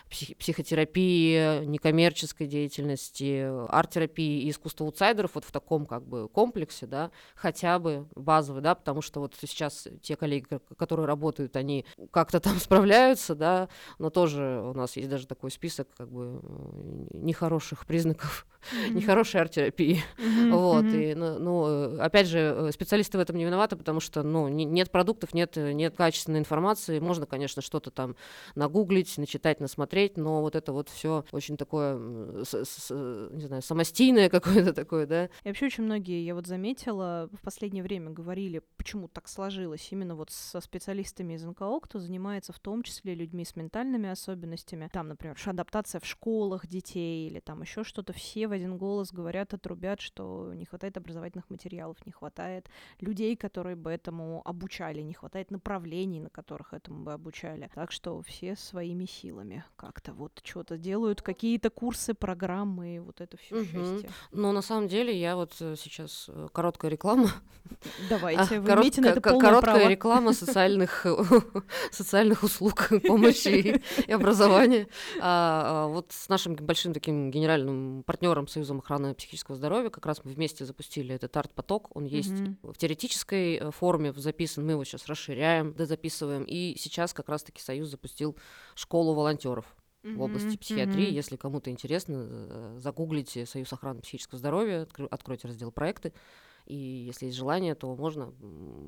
психи- 0.10 0.36
психотерапии, 0.36 1.65
некоммерческой 1.65 2.48
деятельности, 2.48 3.46
арт-терапии 3.70 4.44
и 4.44 4.50
искусства 4.50 4.86
аутсайдеров 4.86 5.32
вот 5.36 5.46
в 5.46 5.52
таком 5.52 5.86
как 5.86 6.04
бы 6.08 6.28
комплексе, 6.30 6.86
да, 6.86 7.12
хотя 7.36 7.80
бы 7.80 8.08
базовый, 8.15 8.62
да, 8.62 8.76
потому 8.76 9.02
что 9.02 9.20
вот 9.20 9.34
сейчас 9.39 9.88
те 10.02 10.15
коллеги, 10.15 10.46
ко- 10.46 10.60
которые 10.78 11.06
работают, 11.08 11.56
они 11.56 11.86
как-то 12.12 12.39
там 12.39 12.54
справляются, 12.60 13.36
да, 13.36 13.70
но 14.00 14.10
тоже 14.10 14.62
у 14.63 14.74
нас 14.74 14.96
есть 14.98 15.10
даже 15.10 15.28
такой 15.28 15.52
список 15.52 15.88
как 15.98 16.10
бы 16.12 16.39
м, 16.44 17.08
нехороших 17.12 17.86
признаков, 17.86 18.46
Мгм. 18.88 18.98
нехорошей 18.98 19.41
арт-терапии. 19.41 20.02
Мгм, 20.18 20.50
Вот, 20.58 20.86
мгм. 20.86 20.96
и, 20.96 21.13
ну, 21.13 21.38
ну, 21.39 21.68
э, 21.68 22.00
опять 22.00 22.28
же, 22.28 22.39
э, 22.39 22.72
специалисты 22.72 23.18
в 23.18 23.22
этом 23.22 23.36
не 23.38 23.46
виноваты, 23.46 23.76
потому 23.76 24.00
что, 24.00 24.24
ну, 24.24 24.48
не- 24.48 24.65
нет 24.65 24.89
продуктов, 24.91 25.34
нет, 25.36 25.56
э, 25.58 25.72
нет 25.72 25.96
качественной 25.96 26.39
информации. 26.39 27.00
Можно, 27.00 27.28
конечно, 27.28 27.62
что-то 27.62 27.91
там 27.91 28.15
нагуглить, 28.56 29.18
начитать, 29.20 29.60
насмотреть, 29.60 29.94
но 30.17 30.41
вот 30.41 30.55
это 30.55 30.71
вот 30.73 30.89
все 30.89 31.25
очень 31.31 31.58
такое, 31.58 31.95
э, 31.95 33.29
не 33.34 33.45
знаю, 33.47 33.62
самостийное 33.62 34.29
какое-то 34.36 34.73
такое, 34.73 35.05
да. 35.05 35.25
И 35.25 35.47
вообще 35.47 35.67
очень 35.67 35.84
многие, 35.84 36.23
я 36.23 36.36
вот 36.36 36.47
заметила, 36.47 37.29
в 37.34 37.41
последнее 37.41 37.84
время 37.84 38.12
говорили, 38.12 38.62
почему 38.77 39.08
так 39.08 39.27
сложилось 39.27 39.88
именно 39.91 40.15
вот 40.15 40.29
со 40.31 40.62
специалистами 40.62 41.34
из 41.34 41.43
НКО, 41.43 41.79
кто 41.81 41.99
занимается 41.99 42.53
в 42.53 42.60
том 42.60 42.84
числе 42.84 43.15
людьми 43.15 43.45
с 43.45 43.55
ментальными 43.55 44.10
особенностями. 44.10 44.89
Там, 44.91 45.08
например, 45.08 45.36
адаптация 45.45 45.99
в 45.99 46.05
школах 46.05 46.67
детей 46.67 47.27
или 47.27 47.39
там 47.39 47.62
еще 47.62 47.84
что-то. 47.84 48.13
Все 48.13 48.47
в 48.47 48.51
один 48.51 48.77
голос 48.77 49.12
говорят, 49.12 49.53
отрубят, 49.53 50.01
что 50.01 50.53
не 50.53 50.65
хватает 50.65 50.97
образовательных 50.97 51.49
материалов, 51.49 51.97
не 52.05 52.12
хватает 52.12 52.69
людей, 52.99 53.36
которые 53.36 53.75
бы 53.75 53.91
этому 53.91 54.41
обучали, 54.45 55.01
не 55.01 55.13
хватает 55.13 55.51
направлений, 55.51 56.19
на 56.19 56.29
которых 56.29 56.73
этому 56.73 57.03
бы 57.03 57.13
обучали. 57.13 57.69
Так 57.73 57.91
что 57.91 58.21
все 58.21 58.55
своими 58.55 59.05
силами 59.05 59.63
как-то 59.86 60.13
вот 60.13 60.41
что-то 60.43 60.78
делают, 60.78 61.21
какие-то 61.21 61.69
курсы, 61.69 62.13
программы, 62.13 63.00
вот 63.02 63.21
это 63.21 63.38
все 63.38 63.63
счастье. 63.63 64.10
Но 64.32 64.52
на 64.52 64.62
самом 64.62 64.88
деле 64.88 65.17
я 65.17 65.36
вот 65.36 65.54
э, 65.60 65.76
сейчас 65.78 66.26
э, 66.28 66.48
короткая 66.52 66.91
реклама. 66.91 67.30
Давайте, 68.10 68.58
А, 68.58 68.62
вы 68.62 68.71
имеете 68.74 69.02
на 69.02 69.08
это 69.08 69.21
Короткая 69.21 69.60
право. 69.62 69.88
реклама 69.88 70.34
социальных, 70.34 71.06
социальных 71.91 72.43
услуг, 72.43 72.89
помощи 73.08 73.82
и, 74.08 74.12
образования. 74.12 74.88
А, 75.19 75.86
а, 75.86 75.88
вот 75.88 76.08
с 76.12 76.30
нашим 76.30 76.56
большим 76.56 76.93
таким 76.93 77.32
генеральным 77.32 78.04
партнером 78.04 78.48
Союзом 78.48 78.80
охраны 78.80 79.13
психического 79.13 79.56
здоровья 79.56 79.89
как 79.89 80.06
раз 80.06 80.24
мы 80.24 80.32
вместе 80.32 80.65
запустили 80.65 81.13
этот 81.13 81.36
арт-поток. 81.38 81.95
Он 81.95 82.06
есть 82.06 82.34
в 82.63 82.76
теоретической 82.78 83.56
э, 83.56 83.71
форме 83.71 84.13
записан, 84.13 84.65
мы 84.65 84.71
его 84.74 84.84
сейчас 84.84 85.08
расширяем, 85.08 85.74
дозаписываем. 85.74 86.43
И 86.43 86.76
сейчас 86.78 87.13
как 87.13 87.30
раз-таки 87.30 87.62
Союз 87.62 87.89
запустил 87.89 88.36
школу 88.76 89.13
волонтеров 89.13 89.65
в 90.13 90.22
области 90.22 90.58
психиатрии. 90.58 91.12
Если 91.12 91.36
кому-то 91.36 91.70
интересно, 91.70 92.28
э, 92.28 92.78
загуглите 92.80 93.46
Союз 93.46 93.72
охраны 93.74 94.02
психического 94.02 94.38
здоровья, 94.38 94.88
откройте 95.10 95.48
раздел 95.48 95.72
проекты. 95.72 96.13
И 96.65 96.75
если 96.75 97.28
есть 97.28 97.38
желание, 97.38 97.75
то 97.75 97.95
можно 97.95 98.34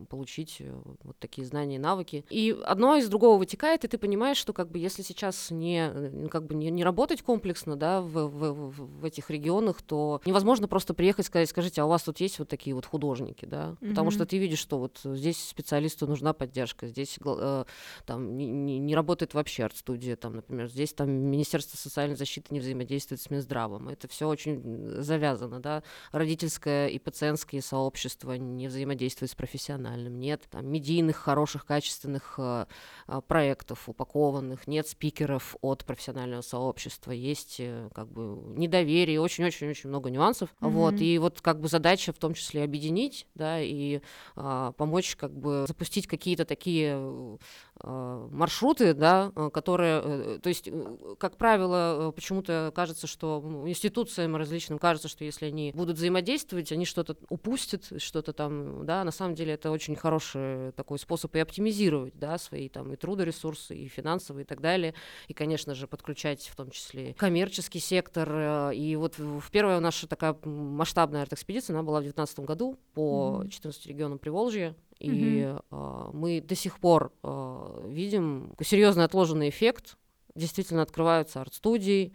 получить 0.10 0.58
э, 0.60 0.74
вот 1.04 1.18
такие 1.20 1.46
знания 1.46 1.76
и 1.76 1.80
навыки. 1.80 2.26
И 2.30 2.56
одно 2.66 2.96
из 2.96 3.08
другого 3.10 3.38
вытекает, 3.38 3.86
и 3.86 3.88
ты 3.88 3.98
понимаешь, 3.98 4.38
что 4.38 4.54
как 4.54 4.72
бы 4.72 4.80
если 4.80 5.02
сейчас 5.04 5.52
не, 5.52 5.90
э, 5.94 6.28
как 6.30 6.46
бы 6.46 6.56
не, 6.56 6.70
не 6.72 6.84
работать 6.84 7.22
комплексно 7.22 7.76
да, 7.76 8.02
в, 8.02 8.28
в, 8.28 8.72
в- 8.72 9.06
этих 9.06 9.30
регионах, 9.30 9.82
то 9.82 10.22
невозможно 10.26 10.68
просто 10.68 10.94
приехать 10.94 11.26
и 11.26 11.28
сказать, 11.28 11.50
скажите, 11.50 11.82
а 11.82 11.86
у 11.86 11.90
вас 11.90 12.04
тут 12.04 12.20
есть 12.20 12.40
вот 12.40 12.48
такие 12.48 12.76
вот 12.76 12.86
художники, 12.86 13.46
да? 13.46 13.76
Потому 13.80 14.10
что 14.12 14.26
ты 14.26 14.38
видишь, 14.38 14.60
что 14.60 14.80
вот 14.80 15.00
здесь 15.04 15.38
специалисту 15.48 16.08
нужна 16.08 16.34
поддержка, 16.34 16.88
здесь 16.88 17.18
э, 17.24 17.66
там 18.06 18.38
не, 18.38 18.48
не- 18.48 18.80
не 18.80 18.96
работает 18.96 19.34
вообще 19.34 19.64
арт-студия, 19.66 20.16
там, 20.16 20.36
например, 20.36 20.68
здесь 20.70 20.94
там 20.94 21.10
Министерство 21.12 21.78
социальной 21.78 22.16
защиты 22.16 22.54
не 22.54 22.60
взаимодействует 22.60 23.22
с 23.22 23.30
Минздравом. 23.30 23.90
Это 23.90 24.08
все 24.08 24.28
очень 24.28 25.02
завязано, 25.02 25.60
да. 25.60 25.84
Родительское 26.12 26.88
и 26.88 27.00
пациентские 27.00 27.62
сообщества 27.68 28.34
не 28.34 28.68
взаимодействуют 28.68 29.32
с 29.32 29.36
профессиональным. 29.36 30.20
Нет 30.20 30.44
там 30.50 30.66
медийных, 30.68 31.18
хороших, 31.18 31.66
качественных 31.66 32.36
э, 32.38 32.66
э, 33.08 33.22
проектов 33.28 33.90
упакованных, 33.90 34.68
нет 34.68 34.88
спикеров 34.88 35.56
от 35.62 35.86
профессионального 35.86 36.42
сообщества, 36.42 37.12
есть 37.12 37.58
э, 37.60 37.90
как 37.94 38.08
бы 38.12 38.22
недоверие, 38.58 39.20
очень-очень-очень 39.22 39.90
много 39.90 40.10
нюансов. 40.10 40.50
Вот, 40.60 40.94
Мгм. 40.94 41.04
и 41.04 41.18
вот 41.18 41.42
как 41.42 41.60
бы 41.60 41.68
задача 41.68 42.14
в 42.14 42.18
том 42.18 42.34
числе 42.34 42.64
объединить, 42.64 43.28
да, 43.36 43.60
и 43.62 44.02
а, 44.36 44.72
помочь 44.74 45.16
как 45.16 45.32
бы 45.34 45.66
запустить 45.68 46.08
какие-то 46.08 46.46
такие 46.46 47.38
э, 47.84 48.28
маршруты, 48.32 48.94
да, 48.94 49.32
э, 49.36 49.50
которые, 49.54 50.02
э, 50.04 50.40
то 50.42 50.50
есть, 50.50 50.68
э, 50.68 51.16
как 51.20 51.38
правило, 51.38 52.10
э, 52.10 52.12
почему-то 52.12 52.72
кажется, 52.76 53.08
что 53.08 53.44
институциям 53.66 54.36
различным 54.36 54.80
кажется, 54.80 55.08
что 55.08 55.24
если 55.26 55.46
они 55.46 55.72
будут 55.76 55.98
взаимодействовать, 55.98 56.72
они 56.72 56.86
что-то 56.86 57.18
упустят, 57.30 57.57
пропустит 57.58 58.02
что-то 58.02 58.34
там, 58.34 58.86
да, 58.86 59.04
на 59.04 59.12
самом 59.12 59.36
деле 59.36 59.54
это 59.54 59.72
очень 59.72 59.96
хороший 59.96 60.72
такой 60.74 61.00
способ 61.00 61.36
и 61.36 61.40
оптимизировать, 61.40 62.18
да, 62.18 62.38
свои 62.38 62.70
там 62.70 62.94
и 62.94 62.96
трудоресурсы, 62.96 63.76
и 63.76 63.88
финансовые 63.88 64.44
и 64.44 64.48
так 64.48 64.62
далее, 64.62 64.94
и, 65.28 65.34
конечно 65.34 65.74
же, 65.74 65.88
подключать 65.88 66.48
в 66.48 66.56
том 66.56 66.70
числе 66.70 67.14
коммерческий 67.16 67.80
сектор, 67.80 68.30
э, 68.32 68.76
и 68.76 68.96
вот 68.96 69.18
в 69.18 69.50
первая 69.52 69.80
наша 69.80 70.08
такая 70.08 70.36
масштабная 70.44 71.24
арт-экспедиция, 71.24 71.74
она 71.74 71.84
была 71.84 72.00
в 72.00 72.04
2019 72.04 72.40
году 72.42 72.78
по 72.94 73.42
mm-hmm. 73.44 73.50
14 73.50 73.88
регионам 73.88 74.20
Приволжья, 74.20 74.76
и 75.00 75.10
mm-hmm. 75.10 75.64
э, 75.72 76.10
мы 76.14 76.42
до 76.42 76.56
сих 76.56 76.80
пор 76.80 77.12
э, 77.24 77.88
видим 77.88 78.54
серьезный 78.62 79.06
отложенный 79.06 79.50
эффект 79.50 79.98
действительно 80.38 80.84
открываются 80.84 81.42
арт-студии, 81.42 82.14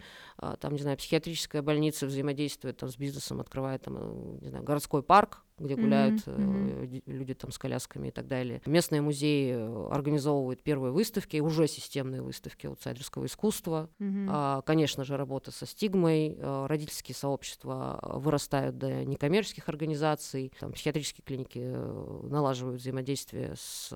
там, 0.60 0.74
не 0.74 0.80
знаю, 0.80 0.96
психиатрическая 0.96 1.62
больница 1.62 2.06
взаимодействует 2.06 2.76
там, 2.76 2.88
с 2.88 2.96
бизнесом, 2.96 3.40
открывает 3.40 3.82
там, 3.82 3.96
э, 3.98 4.38
не 4.42 4.48
знаю, 4.48 4.64
городской 4.64 5.02
парк, 5.02 5.44
где 5.58 5.76
гуляют 5.76 6.26
mm-hmm. 6.26 7.02
люди 7.06 7.34
там 7.34 7.52
с 7.52 7.58
колясками 7.58 8.08
и 8.08 8.10
так 8.10 8.26
далее. 8.26 8.60
Местные 8.66 9.02
музеи 9.02 9.52
э, 9.52 9.88
организовывают 9.90 10.62
первые 10.62 10.92
выставки, 10.92 11.36
уже 11.38 11.68
системные 11.68 12.22
выставки 12.22 12.66
аутсайдерского 12.66 13.26
искусства. 13.26 13.88
Mm-hmm. 14.00 14.26
А, 14.30 14.62
конечно 14.62 15.04
же, 15.04 15.16
работа 15.16 15.52
со 15.52 15.66
стигмой, 15.66 16.38
родительские 16.40 17.14
сообщества 17.14 18.00
вырастают 18.02 18.78
до 18.78 19.04
некоммерческих 19.04 19.68
организаций, 19.68 20.52
там, 20.58 20.72
психиатрические 20.72 21.24
клиники 21.24 21.58
налаживают 22.28 22.80
взаимодействие 22.80 23.54
с 23.56 23.92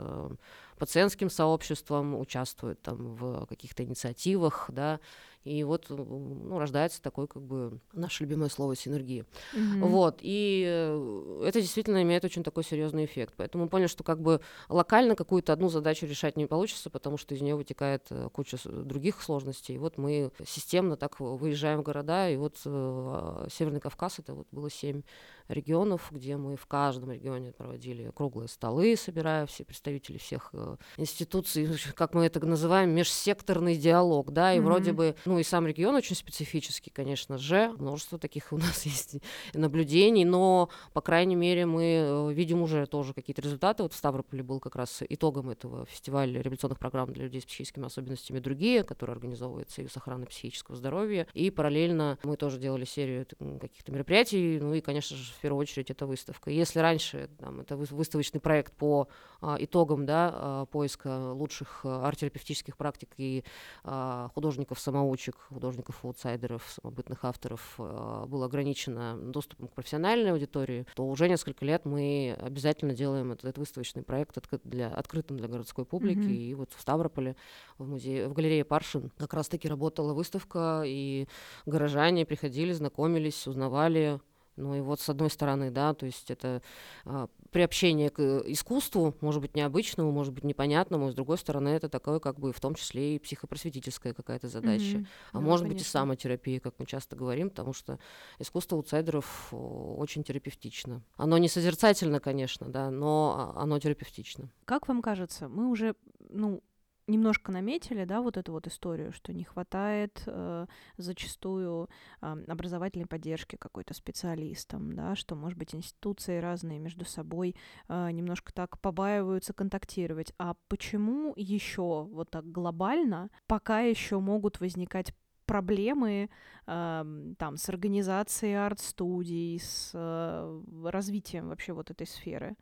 пациентским 0.79 1.31
сообществом, 1.31 2.19
участвуют 2.19 2.81
там 2.83 3.15
в 3.15 3.47
каких-то 3.47 3.85
инициативах, 3.85 4.71
да, 4.73 5.01
и 5.47 5.63
вот 5.63 5.87
ну, 5.91 6.59
рождается 6.59 7.01
такой, 7.01 7.29
как 7.29 7.41
бы, 7.41 7.79
наше 7.93 8.25
любимое 8.25 8.49
слово 8.49 8.75
синергия. 8.75 9.25
Mm-hmm. 9.55 9.79
Вот. 9.79 10.19
И 10.21 10.65
э, 10.67 11.43
это 11.47 11.61
действительно 11.61 12.03
имеет 12.03 12.25
очень 12.25 12.43
такой 12.43 12.65
серьезный 12.65 13.05
эффект. 13.05 13.35
Поэтому 13.37 13.65
мы 13.65 13.71
поняли, 13.71 13.87
что 13.87 14.03
как 14.03 14.21
бы 14.21 14.41
локально 14.69 15.15
какую-то 15.15 15.53
одну 15.53 15.69
задачу 15.69 16.05
решать 16.05 16.37
не 16.37 16.47
получится, 16.47 16.91
потому 16.91 17.17
что 17.17 17.33
из 17.33 17.43
нее 17.43 17.55
вытекает 17.55 18.07
э, 18.11 18.29
куча 18.33 18.59
других 18.69 19.23
сложностей. 19.23 19.77
И 19.77 19.79
вот 19.79 19.99
мы 19.99 20.33
системно 20.45 20.97
так 20.97 21.21
выезжаем 21.21 21.79
в 21.79 21.85
города, 21.85 22.29
и 22.29 22.37
вот 22.37 22.57
э, 22.65 23.47
Северный 23.53 23.81
Кавказ 23.81 24.19
это 24.19 24.35
вот 24.35 24.49
было 24.51 24.69
семь 24.69 25.03
регионов, 25.49 26.09
где 26.11 26.37
мы 26.37 26.57
в 26.57 26.67
каждом 26.67 27.13
регионе 27.13 27.53
проводили 27.53 28.11
круглые 28.15 28.49
столы, 28.49 28.97
собирая 28.97 29.47
все 29.47 29.65
представители 29.65 30.19
всех 30.19 30.51
э, 30.53 30.77
институций, 30.97 31.69
как 31.95 32.15
мы 32.15 32.27
это 32.27 32.45
называем, 32.45 32.91
межсекторный 32.91 33.77
диалог, 33.77 34.33
да, 34.33 34.53
и 34.53 34.59
mm-hmm. 34.59 34.63
вроде 34.63 34.93
бы, 34.93 35.17
ну 35.25 35.39
и 35.39 35.43
сам 35.43 35.67
регион 35.67 35.95
очень 35.95 36.17
специфический, 36.17 36.91
конечно 36.91 37.39
же, 37.39 37.73
множество 37.79 38.19
таких 38.19 38.49
у 38.53 38.59
нас 38.59 38.85
есть 38.85 39.17
наблюдений, 39.55 40.25
но, 40.25 40.69
по 40.93 41.01
крайней 41.01 41.37
мере, 41.37 41.67
мы 41.67 41.83
э, 41.85 42.33
видим 42.33 42.63
уже 42.63 42.87
тоже 42.87 43.15
какие-то 43.15 43.43
результаты. 43.43 43.83
Вот 43.83 43.93
в 43.93 43.97
Ставрополе 43.97 44.43
был 44.43 44.61
как 44.61 44.77
раз 44.77 45.03
итогом 45.09 45.51
этого 45.51 45.87
фестиваля 45.87 46.41
революционных 46.41 46.79
программ 46.79 47.13
для 47.13 47.25
людей 47.25 47.41
с 47.41 47.45
психическими 47.45 47.87
особенностями 47.87 48.41
другие, 48.41 48.83
который 48.83 49.13
организовывает 49.13 49.71
Союз 49.71 49.97
охраны 49.97 50.27
психического 50.27 50.77
здоровья, 50.77 51.27
и 51.35 51.51
параллельно 51.51 52.19
мы 52.23 52.37
тоже 52.37 52.59
делали 52.59 52.85
серию 52.85 53.27
каких-то 53.61 53.93
мероприятий, 53.93 54.59
ну 54.61 54.75
и, 54.75 54.81
конечно 54.81 55.17
же, 55.17 55.25
в 55.37 55.41
первую 55.41 55.61
очередь 55.61 55.91
это 55.91 56.07
выставка. 56.07 56.51
Если 56.51 56.79
раньше 56.81 57.29
там, 57.39 57.61
это 57.61 57.77
выставочный 57.77 58.41
проект 58.41 58.73
по 58.75 59.09
а, 59.41 59.57
итогам 59.59 60.07
да, 60.07 60.31
а, 60.35 60.67
поиска 60.67 61.33
лучших 61.33 61.81
а, 61.85 62.07
арт-терапевтических 62.07 62.77
практик 62.77 63.11
и 63.17 63.45
а, 63.85 64.29
художников-самоучек, 64.35 65.37
художников-аутсайдеров, 65.49 66.63
самобытных 66.81 67.25
авторов 67.25 67.75
а, 67.79 68.27
было 68.27 68.47
ограничено 68.47 69.17
доступом 69.17 69.69
к 69.69 69.75
профессиональной 69.75 70.33
аудитории, 70.33 70.87
то 70.95 71.07
уже 71.07 71.29
несколько 71.29 71.65
лет 71.65 71.85
мы 71.85 72.37
обязательно 72.41 72.95
делаем 72.95 73.33
этот, 73.33 73.45
этот 73.45 73.59
выставочный 73.59 74.03
проект 74.03 74.39
открыт 74.39 74.63
для, 74.65 74.89
открытым 74.89 75.37
для 75.37 75.49
городской 75.49 75.85
публики. 75.85 76.19
Mm-hmm. 76.19 76.51
И 76.51 76.55
вот 76.55 76.73
в 76.73 76.81
Ставрополе, 76.81 77.37
в 77.79 77.87
музее, 77.87 78.29
в 78.29 78.33
галерее 78.33 78.65
Паршин 78.65 79.11
как 79.17 79.35
раз-таки 79.35 79.69
работала 79.69 80.15
выставка, 80.15 80.83
и 80.85 81.29
горожане 81.67 82.25
приходили, 82.27 82.73
знакомились, 82.73 83.47
узнавали 83.47 84.21
ну 84.57 84.75
и 84.75 84.81
вот 84.81 85.01
с 85.01 85.09
одной 85.09 85.31
стороны, 85.31 85.71
да, 85.71 85.95
то 85.95 86.07
есть 86.07 86.31
это 86.31 86.63
а, 87.05 87.29
приобщение 87.51 88.11
к 88.11 88.21
искусству, 88.47 89.15
может 89.21 89.41
быть 89.41 89.55
необычному, 89.55 90.11
может 90.13 90.33
быть 90.33 90.45
непонятному, 90.45 91.11
с 91.11 91.15
другой 91.15 91.39
стороны 91.39 91.69
это 91.71 91.89
такое 91.89 92.19
как 92.19 92.39
бы 92.39 92.53
в 92.53 92.61
том 92.61 92.75
числе 92.75 93.17
и 93.17 93.19
психопросветительская 93.19 94.15
какая-то 94.15 94.49
задача, 94.49 94.99
mm-hmm. 94.99 95.07
а 95.33 95.39
да, 95.39 95.41
может 95.41 95.65
конечно. 95.65 95.79
быть 95.79 95.87
и 95.87 95.91
самотерапия, 95.91 96.61
как 96.61 96.75
мы 96.79 96.87
часто 96.87 97.17
говорим, 97.17 97.51
потому 97.51 97.73
что 97.73 97.99
искусство 98.39 98.79
аутсайдеров 98.79 99.49
очень 99.53 100.25
терапевтично. 100.25 101.03
Оно 101.17 101.39
не 101.39 101.49
созерцательно, 101.49 102.21
конечно, 102.21 102.69
да, 102.69 102.91
но 102.91 103.53
а, 103.57 103.63
оно 103.63 103.79
терапевтично. 103.79 104.51
Как 104.65 104.89
вам 104.89 105.03
кажется, 105.03 105.49
мы 105.49 105.69
уже, 105.69 105.95
ну, 106.29 106.63
немножко 107.07 107.53
наметили, 107.53 108.05
да, 108.05 108.21
вот 108.21 108.37
эту 108.37 108.53
вот 108.53 108.67
историю, 108.67 109.13
что 109.13 109.33
не 109.33 109.45
хватает 109.45 110.23
э, 110.27 110.67
зачастую 110.97 111.89
э, 112.21 112.45
образовательной 112.49 113.07
поддержки 113.07 113.57
какой-то 113.57 113.95
специалистам, 113.95 114.95
да, 114.95 115.15
что, 115.15 115.35
может 115.35 115.59
быть, 115.59 115.75
институции 115.75 116.39
разные 116.39 116.79
между 116.79 117.05
собой 117.05 117.55
э, 117.89 118.11
немножко 118.11 118.53
так 118.53 118.81
побаиваются 118.81 119.53
контактировать. 119.53 120.33
А 120.39 120.55
почему 120.69 121.33
еще 121.37 122.05
вот 122.11 122.31
так 122.31 122.51
глобально 122.51 123.31
пока 123.47 123.81
еще 123.81 124.19
могут 124.19 124.61
возникать 124.61 125.15
проблемы 125.47 126.29
э, 126.67 127.35
там 127.39 127.57
с 127.57 127.69
организацией 127.69 128.55
арт-студий, 128.55 129.61
с 129.61 129.93
э, 129.95 130.63
развитием 130.85 131.49
вообще 131.49 131.73
вот 131.73 131.91
этой 131.91 132.07
сферы? 132.07 132.57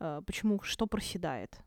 Э, 0.00 0.20
почему 0.26 0.60
что 0.62 0.86
проседает? 0.86 1.60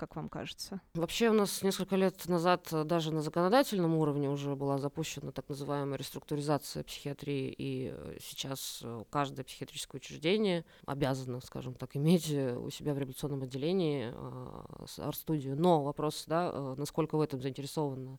Как 0.00 0.16
вам 0.16 0.30
кажется? 0.30 0.80
Вообще 0.94 1.28
у 1.28 1.34
нас 1.34 1.62
несколько 1.62 1.94
лет 1.94 2.26
назад 2.26 2.68
э, 2.72 2.84
даже 2.84 3.12
на 3.12 3.20
законодательном 3.20 3.94
уровне 3.96 4.30
уже 4.30 4.56
была 4.56 4.78
запущена 4.78 5.30
так 5.30 5.46
называемая 5.50 5.98
реструктуризация 5.98 6.82
психиатрии, 6.84 7.54
и 7.56 7.92
э, 7.94 8.16
сейчас 8.18 8.80
э, 8.82 9.04
каждое 9.10 9.44
психиатрическое 9.44 10.00
учреждение 10.00 10.64
обязано, 10.86 11.40
скажем 11.42 11.74
так, 11.74 11.96
иметь 11.96 12.30
у 12.30 12.70
себя 12.70 12.94
в 12.94 12.98
революционном 12.98 13.42
отделении 13.42 14.10
арт-студию. 14.98 15.54
Но 15.54 15.82
вопрос, 15.82 16.24
да, 16.26 16.74
насколько 16.78 17.18
в 17.18 17.20
этом 17.20 17.42
заинтересована 17.42 18.18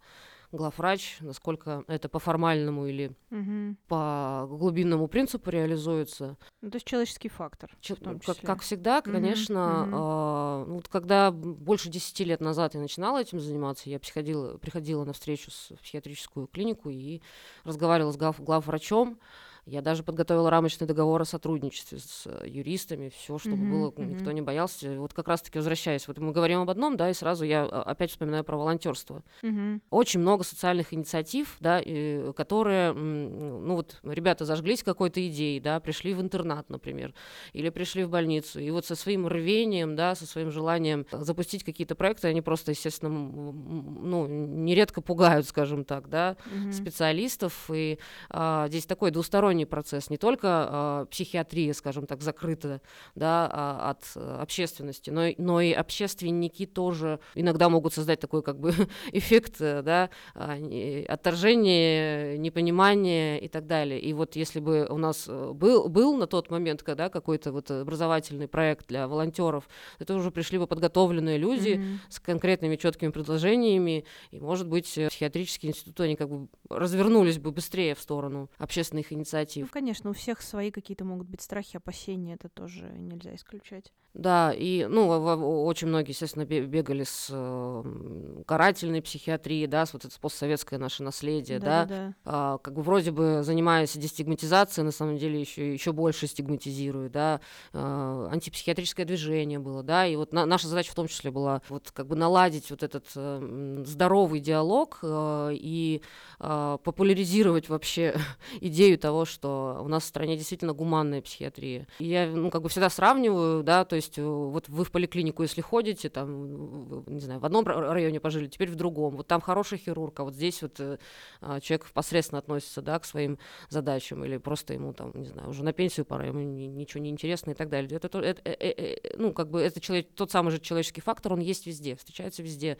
главврач, 0.51 1.17
насколько 1.21 1.83
это 1.87 2.09
по 2.09 2.19
формальному 2.19 2.85
или 2.85 3.15
угу. 3.29 3.75
по 3.87 4.45
глубинному 4.49 5.07
принципу 5.07 5.49
реализуется. 5.49 6.37
Ну, 6.61 6.69
то 6.69 6.75
есть 6.75 6.85
человеческий 6.85 7.29
фактор. 7.29 7.75
Ч- 7.79 7.95
как, 7.95 8.37
как 8.41 8.61
всегда, 8.61 9.01
конечно, 9.01 9.83
угу. 9.83 10.71
э, 10.71 10.73
вот 10.75 10.87
когда 10.87 11.31
больше 11.31 11.89
десяти 11.89 12.23
лет 12.23 12.41
назад 12.41 12.73
я 12.75 12.81
начинала 12.81 13.21
этим 13.21 13.39
заниматься, 13.39 13.89
я 13.89 13.99
приходила, 13.99 14.57
приходила 14.57 15.05
на 15.05 15.13
встречу 15.13 15.51
с 15.51 15.73
психиатрическую 15.81 16.47
клинику 16.47 16.89
и 16.89 17.21
разговаривала 17.63 18.11
с 18.11 18.17
глав, 18.17 18.41
главврачом, 18.41 19.19
я 19.65 19.81
даже 19.81 20.03
подготовила 20.03 20.49
рамочный 20.49 20.87
договор 20.87 21.21
о 21.21 21.25
сотрудничестве 21.25 21.99
с 21.99 22.23
э, 22.25 22.47
юристами, 22.47 23.09
все, 23.09 23.37
чтобы 23.37 23.57
mm-hmm, 23.57 23.71
было, 23.71 23.91
mm-hmm. 23.91 24.05
никто 24.05 24.31
не 24.31 24.41
боялся. 24.41 24.99
Вот 24.99 25.13
как 25.13 25.27
раз-таки 25.27 25.59
возвращаясь, 25.59 26.07
вот 26.07 26.17
мы 26.17 26.31
говорим 26.31 26.61
об 26.61 26.69
одном, 26.69 26.97
да, 26.97 27.09
и 27.09 27.13
сразу 27.13 27.45
я 27.45 27.63
а, 27.63 27.83
опять 27.83 28.11
вспоминаю 28.11 28.43
про 28.43 28.57
волонтерство. 28.57 29.23
Mm-hmm. 29.43 29.81
Очень 29.91 30.21
много 30.21 30.43
социальных 30.43 30.93
инициатив, 30.93 31.57
да, 31.59 31.79
и, 31.79 32.33
которые, 32.33 32.93
ну 32.93 33.75
вот, 33.75 33.99
ребята 34.03 34.45
зажглись 34.45 34.83
какой-то 34.83 35.25
идеей, 35.27 35.59
да, 35.59 35.79
пришли 35.79 36.13
в 36.13 36.21
интернат, 36.21 36.69
например, 36.69 37.13
или 37.53 37.69
пришли 37.69 38.03
в 38.03 38.09
больницу, 38.09 38.59
и 38.59 38.71
вот 38.71 38.85
со 38.85 38.95
своим 38.95 39.27
рвением, 39.27 39.95
да, 39.95 40.15
со 40.15 40.25
своим 40.25 40.49
желанием 40.49 41.05
запустить 41.11 41.63
какие-то 41.63 41.93
проекты, 41.93 42.27
они 42.27 42.41
просто, 42.41 42.71
естественно, 42.71 43.11
ну, 43.11 44.25
нередко 44.27 45.01
пугают, 45.01 45.47
скажем 45.47 45.85
так, 45.85 46.09
да, 46.09 46.35
mm-hmm. 46.45 46.71
специалистов, 46.71 47.69
и 47.71 47.99
а, 48.29 48.67
здесь 48.67 48.85
такой 48.85 49.11
двусторонний 49.11 49.50
двусторонний 49.51 49.65
процесс, 49.65 50.09
не 50.09 50.17
только 50.17 50.69
э, 50.71 51.05
психиатрия, 51.11 51.73
скажем 51.73 52.05
так, 52.05 52.21
закрыта 52.21 52.81
да, 53.15 53.49
а, 53.51 53.91
от 53.91 54.39
общественности, 54.39 55.09
но, 55.09 55.29
но 55.37 55.61
и 55.61 55.73
общественники 55.73 56.65
тоже 56.65 57.19
иногда 57.35 57.69
могут 57.69 57.93
создать 57.93 58.19
такой 58.19 58.41
как 58.41 58.59
бы 58.59 58.73
эффект 59.11 59.55
э, 59.59 59.81
да, 59.81 60.09
отторжения, 60.33 62.37
непонимания 62.37 63.37
и 63.37 63.47
так 63.47 63.67
далее. 63.67 63.99
И 63.99 64.13
вот 64.13 64.35
если 64.35 64.59
бы 64.59 64.87
у 64.89 64.97
нас 64.97 65.25
э, 65.27 65.51
был, 65.53 65.89
был 65.89 66.17
на 66.17 66.27
тот 66.27 66.49
момент 66.49 66.83
когда 66.83 67.09
какой-то 67.09 67.51
вот 67.51 67.71
образовательный 67.71 68.47
проект 68.47 68.87
для 68.87 69.07
волонтеров, 69.07 69.67
это 69.99 70.15
уже 70.15 70.31
пришли 70.31 70.57
бы 70.57 70.67
подготовленные 70.67 71.37
люди 71.37 71.71
mm-hmm. 71.71 71.97
с 72.09 72.19
конкретными 72.19 72.75
четкими 72.75 73.11
предложениями, 73.11 74.05
и, 74.31 74.39
может 74.39 74.67
быть, 74.67 74.87
психиатрические 74.87 75.71
институты, 75.71 76.03
они 76.03 76.15
как 76.15 76.29
бы 76.29 76.47
развернулись 76.69 77.37
бы 77.37 77.51
быстрее 77.51 77.95
в 77.95 77.99
сторону 77.99 78.49
общественных 78.57 79.11
инициатив, 79.11 79.40
инициатив. 79.41 79.67
Ну, 79.67 79.69
конечно, 79.71 80.09
у 80.09 80.13
всех 80.13 80.41
свои 80.41 80.71
какие-то 80.71 81.05
могут 81.05 81.27
быть 81.27 81.41
страхи, 81.41 81.77
опасения, 81.77 82.35
это 82.35 82.49
тоже 82.49 82.91
нельзя 82.97 83.35
исключать. 83.35 83.91
Да, 84.13 84.51
и, 84.53 84.85
ну, 84.89 85.07
очень 85.07 85.87
многие, 85.87 86.11
естественно, 86.11 86.43
бегали 86.43 87.05
с 87.05 87.29
э, 87.31 88.43
карательной 88.45 89.01
психиатрией, 89.01 89.67
да, 89.67 89.85
с 89.85 89.93
вот 89.93 90.03
это 90.03 90.19
постсоветское 90.19 90.77
наше 90.77 91.01
наследие, 91.01 91.59
да, 91.59 91.85
да, 91.85 91.85
да. 91.85 92.15
А, 92.25 92.57
как 92.57 92.73
бы 92.73 92.81
вроде 92.81 93.11
бы 93.11 93.41
занимаясь 93.41 93.95
дестигматизацией, 93.95 94.83
на 94.83 94.91
самом 94.91 95.17
деле 95.17 95.39
еще 95.39 95.71
еще 95.71 95.93
больше 95.93 96.27
стигматизирует, 96.27 97.13
да, 97.13 97.39
а, 97.71 98.27
антипсихиатрическое 98.33 99.05
движение 99.05 99.59
было, 99.59 99.81
да, 99.81 100.05
и 100.05 100.17
вот 100.17 100.33
на, 100.33 100.45
наша 100.45 100.67
задача 100.67 100.91
в 100.91 100.95
том 100.95 101.07
числе 101.07 101.31
была 101.31 101.61
вот 101.69 101.91
как 101.91 102.07
бы 102.07 102.17
наладить 102.17 102.69
вот 102.69 102.83
этот 102.83 103.05
э, 103.15 103.83
здоровый 103.85 104.41
диалог 104.41 104.99
э, 105.03 105.51
и 105.53 106.01
э, 106.41 106.77
популяризировать 106.83 107.69
вообще 107.69 108.13
идею 108.59 108.99
того, 108.99 109.23
что 109.31 109.79
у 109.83 109.87
нас 109.87 110.03
в 110.03 110.07
стране 110.07 110.37
действительно 110.37 110.73
гуманная 110.73 111.21
психиатрия. 111.21 111.87
И 111.99 112.05
я, 112.05 112.27
ну, 112.27 112.51
как 112.51 112.61
бы 112.61 112.69
всегда 112.69 112.89
сравниваю, 112.89 113.63
да, 113.63 113.85
то 113.85 113.95
есть 113.95 114.19
э, 114.19 114.23
вот 114.23 114.69
вы 114.69 114.83
в 114.83 114.91
поликлинику, 114.91 115.41
если 115.41 115.61
ходите, 115.61 116.09
там, 116.09 117.03
не 117.07 117.21
знаю, 117.21 117.39
в 117.39 117.45
одном 117.45 117.65
районе 117.65 118.19
пожили, 118.19 118.47
теперь 118.47 118.69
в 118.69 118.75
другом, 118.75 119.15
вот 119.15 119.27
там 119.27 119.41
хороший 119.41 119.77
хирург, 119.77 120.19
а 120.19 120.23
вот 120.23 120.35
здесь 120.35 120.61
вот 120.61 120.79
э, 120.79 120.97
а, 121.41 121.59
человек 121.59 121.87
посредственно 121.91 122.39
относится, 122.39 122.81
да, 122.81 122.99
к 122.99 123.05
своим 123.05 123.39
задачам, 123.69 124.23
или 124.25 124.37
просто 124.37 124.73
ему 124.73 124.93
там, 124.93 125.11
не 125.15 125.27
знаю, 125.27 125.49
уже 125.49 125.63
на 125.63 125.73
пенсию 125.73 126.05
пора, 126.05 126.25
ему 126.25 126.41
ничего 126.41 127.01
не 127.01 127.09
интересно 127.09 127.51
и 127.51 127.53
так 127.55 127.69
далее. 127.69 127.89
Это, 127.95 128.19
это, 128.19 128.41
это, 128.49 129.17
ну, 129.17 129.33
как 129.33 129.49
бы 129.49 129.61
это 129.61 129.79
человек, 129.79 130.09
тот 130.15 130.31
самый 130.31 130.51
же 130.51 130.59
человеческий 130.59 131.01
фактор, 131.01 131.33
он 131.33 131.39
есть 131.39 131.65
везде, 131.65 131.95
встречается 131.95 132.43
везде. 132.43 132.77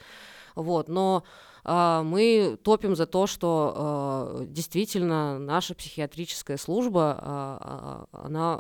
Вот, 0.55 0.89
но 0.89 1.23
а, 1.63 2.03
мы 2.03 2.57
топим 2.63 2.95
за 2.95 3.05
то, 3.05 3.27
что 3.27 3.73
а, 3.75 4.45
действительно 4.45 5.39
наша 5.39 5.75
психиатрическая 5.75 6.57
служба, 6.57 7.17
а, 7.21 8.05
она 8.11 8.57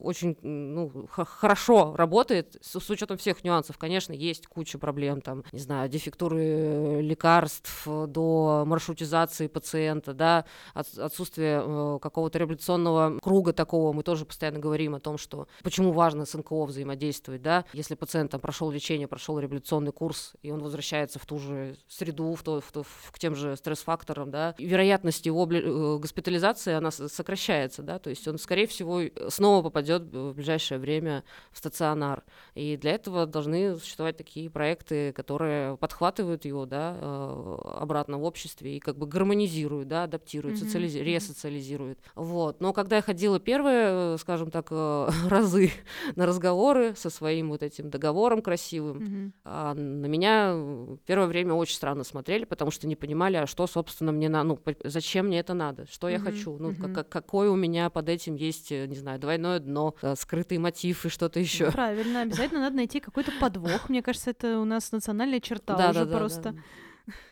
очень 0.00 0.36
ну, 0.42 1.06
хорошо 1.10 1.94
работает, 1.96 2.56
с 2.60 2.90
учетом 2.90 3.18
всех 3.18 3.44
нюансов. 3.44 3.78
Конечно, 3.78 4.12
есть 4.12 4.46
куча 4.46 4.78
проблем, 4.78 5.20
там, 5.20 5.44
не 5.52 5.58
знаю, 5.58 5.88
дефектуры 5.88 7.00
лекарств 7.00 7.86
до 7.86 8.64
маршрутизации 8.66 9.46
пациента, 9.46 10.14
да, 10.14 10.44
отсутствие 10.74 11.62
э, 11.64 11.98
какого-то 12.00 12.38
революционного 12.38 13.18
круга 13.20 13.52
такого. 13.52 13.92
Мы 13.92 14.02
тоже 14.02 14.24
постоянно 14.24 14.58
говорим 14.58 14.94
о 14.94 15.00
том, 15.00 15.18
что 15.18 15.48
почему 15.62 15.92
важно 15.92 16.24
с 16.24 16.34
НКО 16.34 16.64
взаимодействовать, 16.66 17.42
да, 17.42 17.64
если 17.72 17.94
пациент 17.94 18.30
там 18.30 18.40
прошел 18.40 18.70
лечение, 18.70 19.08
прошел 19.08 19.38
революционный 19.38 19.92
курс, 19.92 20.34
и 20.42 20.50
он 20.50 20.62
возвращается 20.62 21.18
в 21.18 21.26
ту 21.26 21.38
же 21.38 21.76
среду, 22.00 22.34
в 22.34 22.42
то, 22.42 22.60
в 22.60 22.72
то, 22.72 22.82
в, 22.82 23.12
к 23.12 23.18
тем 23.18 23.34
же 23.34 23.56
стресс-факторам, 23.56 24.30
да, 24.30 24.54
вероятность 24.58 25.26
его 25.26 25.46
э, 25.50 25.98
госпитализации, 25.98 26.72
она 26.72 26.90
сокращается, 26.90 27.82
да, 27.82 27.98
то 27.98 28.10
есть 28.10 28.26
он, 28.26 28.38
скорее 28.38 28.66
всего, 28.66 29.02
снова 29.28 29.62
попадет 29.62 30.02
в 30.02 30.32
ближайшее 30.32 30.78
время 30.78 31.24
в 31.52 31.58
стационар. 31.58 32.24
И 32.54 32.76
для 32.76 32.92
этого 32.92 33.26
должны 33.26 33.76
существовать 33.76 34.16
такие 34.16 34.48
проекты, 34.50 35.12
которые 35.12 35.76
подхватывают 35.76 36.44
его, 36.44 36.64
да, 36.66 36.96
э, 36.98 37.56
обратно 37.74 38.18
в 38.18 38.24
обществе 38.24 38.76
и 38.76 38.80
как 38.80 38.96
бы 38.96 39.06
гармонизируют, 39.06 39.88
да, 39.88 40.04
адаптируют, 40.04 40.58
mm-hmm. 40.58 40.66
социализи- 40.66 41.02
ресоциализируют. 41.02 41.98
Вот. 42.14 42.60
Но 42.60 42.72
когда 42.72 42.96
я 42.96 43.02
ходила 43.02 43.38
первые, 43.38 44.16
скажем 44.18 44.50
так, 44.50 44.68
э, 44.70 45.08
разы 45.28 45.70
на 46.16 46.26
разговоры 46.26 46.94
со 46.96 47.10
своим 47.10 47.50
вот 47.50 47.62
этим 47.62 47.90
договором 47.90 48.40
красивым, 48.40 49.32
mm-hmm. 49.44 49.74
на 49.74 50.06
меня 50.06 50.98
первое 51.06 51.26
время 51.26 51.54
очень 51.54 51.76
странно 51.90 52.04
смотрели 52.04 52.44
потому 52.44 52.70
что 52.70 52.86
не 52.86 52.96
понимали, 52.96 53.36
а 53.36 53.46
что, 53.46 53.66
собственно, 53.66 54.12
мне 54.12 54.28
надо, 54.28 54.48
ну, 54.48 54.58
зачем 54.84 55.26
мне 55.26 55.40
это 55.40 55.54
надо, 55.54 55.86
что 55.90 56.08
mm-hmm. 56.08 56.12
я 56.12 56.18
хочу, 56.18 56.56
ну, 56.58 56.70
mm-hmm. 56.70 56.94
как, 56.94 57.08
какой 57.08 57.48
у 57.48 57.56
меня 57.56 57.90
под 57.90 58.08
этим 58.08 58.36
есть, 58.36 58.70
э, 58.70 58.86
не 58.86 58.96
знаю, 58.96 59.18
двойное 59.18 59.58
дно, 59.58 59.94
э, 60.02 60.14
скрытый 60.16 60.58
мотив 60.58 61.04
и 61.06 61.08
что-то 61.08 61.40
еще. 61.40 61.66
Ну, 61.66 61.72
правильно, 61.72 62.22
обязательно 62.22 62.60
надо 62.60 62.76
найти 62.76 63.00
какой-то 63.00 63.32
подвох. 63.40 63.88
Мне 63.88 64.02
кажется, 64.02 64.30
это 64.30 64.60
у 64.60 64.64
нас 64.64 64.92
национальная 64.92 65.40
черта 65.40 65.76
да, 65.76 65.90
уже 65.90 66.04
да, 66.04 66.18
просто. 66.18 66.42
Да, 66.42 66.52
да. 66.52 66.58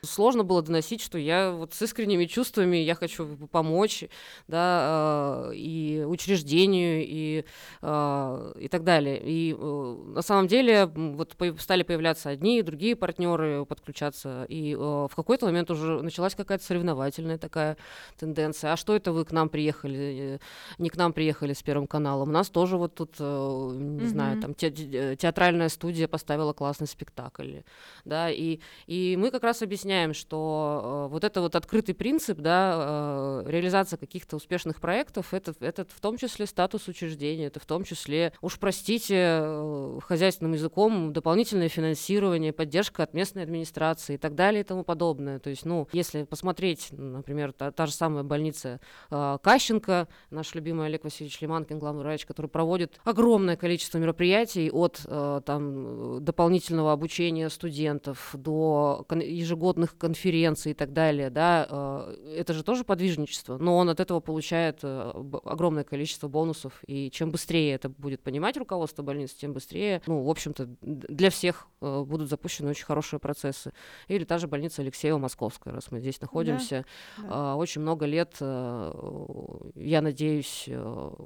Сложно 0.03 0.45
было 0.45 0.63
доносить, 0.63 1.01
что 1.01 1.19
я 1.19 1.53
вот 1.53 1.75
с 1.75 1.83
искренними 1.83 2.25
чувствами, 2.27 2.77
я 2.77 2.95
хочу 2.95 3.37
помочь, 3.51 4.05
да, 4.47 5.51
э, 5.51 5.55
и 5.55 6.05
учреждению, 6.07 7.05
и, 7.07 7.45
э, 7.83 8.53
и 8.61 8.69
так 8.69 8.85
далее. 8.85 9.21
И 9.23 9.57
э, 9.59 9.97
на 10.15 10.23
самом 10.23 10.49
деле 10.49 10.87
вот 10.87 11.37
стали 11.59 11.83
появляться 11.83 12.31
одни 12.31 12.59
и 12.59 12.63
другие 12.63 12.97
партнеры 12.97 13.65
подключаться, 13.67 14.45
и 14.49 14.75
в 14.75 15.11
какой-то 15.15 15.47
момент 15.47 15.71
уже 15.71 16.03
началась 16.03 16.35
какая-то 16.35 16.65
соревновательная 16.65 17.39
такая 17.39 17.77
тенденция. 18.19 18.73
А 18.73 18.77
что 18.77 18.95
это 18.95 19.13
вы 19.13 19.25
к 19.25 19.33
нам 19.33 19.49
приехали, 19.49 20.41
не 20.79 20.91
к 20.91 20.97
нам 20.97 21.13
приехали 21.13 21.53
с 21.53 21.63
Первым 21.63 21.87
каналом? 21.87 22.29
У 22.29 22.33
нас 22.33 22.49
тоже 22.51 22.77
вот 22.77 22.95
тут, 22.95 23.19
не 23.19 23.25
mm-hmm. 23.25 24.07
знаю, 24.07 24.41
там 24.41 24.55
те, 24.55 24.71
театральная 24.71 25.69
студия 25.69 26.09
поставила 26.09 26.53
классный 26.53 26.87
спектакль, 26.87 27.59
да, 28.05 28.31
и, 28.31 28.61
и 28.87 29.17
мы 29.19 29.31
как 29.31 29.43
раз 29.43 29.58
объясняем, 29.63 30.15
что 30.15 31.07
э, 31.09 31.13
вот 31.13 31.25
это 31.25 31.41
вот 31.41 31.57
открытый 31.57 31.95
принцип, 31.95 32.39
да, 32.39 33.43
э, 33.45 33.51
реализация 33.51 33.97
каких-то 33.97 34.37
успешных 34.37 34.81
проектов, 34.81 35.35
это, 35.35 35.55
это 35.61 35.85
в 35.89 36.01
том 36.01 36.17
числе 36.17 36.47
статус 36.47 36.89
учреждения, 36.89 37.47
это 37.47 37.61
в 37.61 37.67
том 37.67 37.85
числе, 37.85 38.33
уж 38.41 38.59
простите, 38.59 39.15
э, 39.17 39.99
хозяйственным 40.03 40.53
языком, 40.53 41.13
дополнительное 41.13 41.69
финансирование, 41.69 42.53
поддержка 42.53 43.03
от 43.03 43.15
местной 43.15 43.43
администрации 43.43 44.15
и 44.15 44.19
так 44.19 44.35
далее 44.35 44.61
и 44.61 44.65
тому 44.65 44.85
подобное. 44.85 45.39
То 45.39 45.51
есть, 45.51 45.65
ну, 45.65 45.89
если 45.93 46.25
посмотреть, 46.25 46.89
например, 46.93 47.53
та, 47.53 47.71
та 47.71 47.87
же 47.87 47.93
самая 47.93 48.25
больница 48.25 48.81
э, 49.11 49.39
Кащенко, 49.43 50.09
наш 50.31 50.55
любимый 50.55 50.87
Олег 50.87 51.05
Васильевич 51.05 51.41
Лиманкин, 51.41 51.79
главный 51.79 52.03
врач, 52.03 52.27
который 52.27 52.49
проводит 52.49 53.01
огромное 53.05 53.57
количество 53.57 53.99
мероприятий 53.99 54.71
от 54.71 55.01
э, 55.05 55.41
там 55.45 56.25
дополнительного 56.25 56.93
обучения 56.93 57.49
студентов 57.49 58.31
до 58.35 59.05
ежегодного 59.11 59.48
ежегодных 59.49 59.97
конференций 59.97 60.73
и 60.73 60.75
так 60.75 60.93
далее, 60.93 61.31
да, 61.31 61.67
э, 61.69 62.35
это 62.37 62.53
же 62.53 62.63
тоже 62.63 62.85
подвижничество, 62.85 63.57
но 63.59 63.77
он 63.77 63.89
от 63.89 64.01
этого 64.01 64.21
получает 64.21 64.81
э, 64.83 65.13
огромное 65.45 65.85
количество 65.85 66.29
бонусов, 66.29 66.81
и 66.87 67.11
чем 67.11 67.31
быстрее 67.31 67.75
это 67.75 67.89
будет 67.89 68.23
понимать 68.23 68.57
руководство 68.57 69.03
больницы, 69.03 69.37
тем 69.39 69.53
быстрее, 69.53 70.03
ну, 70.07 70.23
в 70.23 70.31
общем-то, 70.31 70.69
для 70.83 71.31
всех 71.31 71.69
э, 71.81 72.05
будут 72.07 72.29
запущены 72.29 72.71
очень 72.71 72.85
хорошие 72.85 73.21
процессы. 73.21 73.73
Или 74.09 74.25
та 74.25 74.39
же 74.39 74.49
больница 74.49 74.83
Алексеева 74.83 75.19
Московская, 75.19 75.73
раз 75.73 75.91
мы 75.91 76.01
здесь 76.01 76.21
находимся, 76.21 76.85
да, 77.17 77.29
да. 77.29 77.57
очень 77.57 77.81
много 77.81 78.07
лет, 78.07 78.37
я 78.41 80.03
надеюсь, 80.03 80.69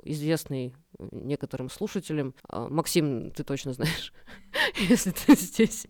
известный 0.04 0.74
некоторым 0.99 1.70
слушателям. 1.70 2.34
А, 2.49 2.68
Максим, 2.68 3.30
ты 3.30 3.45
точно 3.45 3.72
знаешь, 3.72 4.12
если 4.88 5.11
ты 5.11 5.34
здесь. 5.36 5.86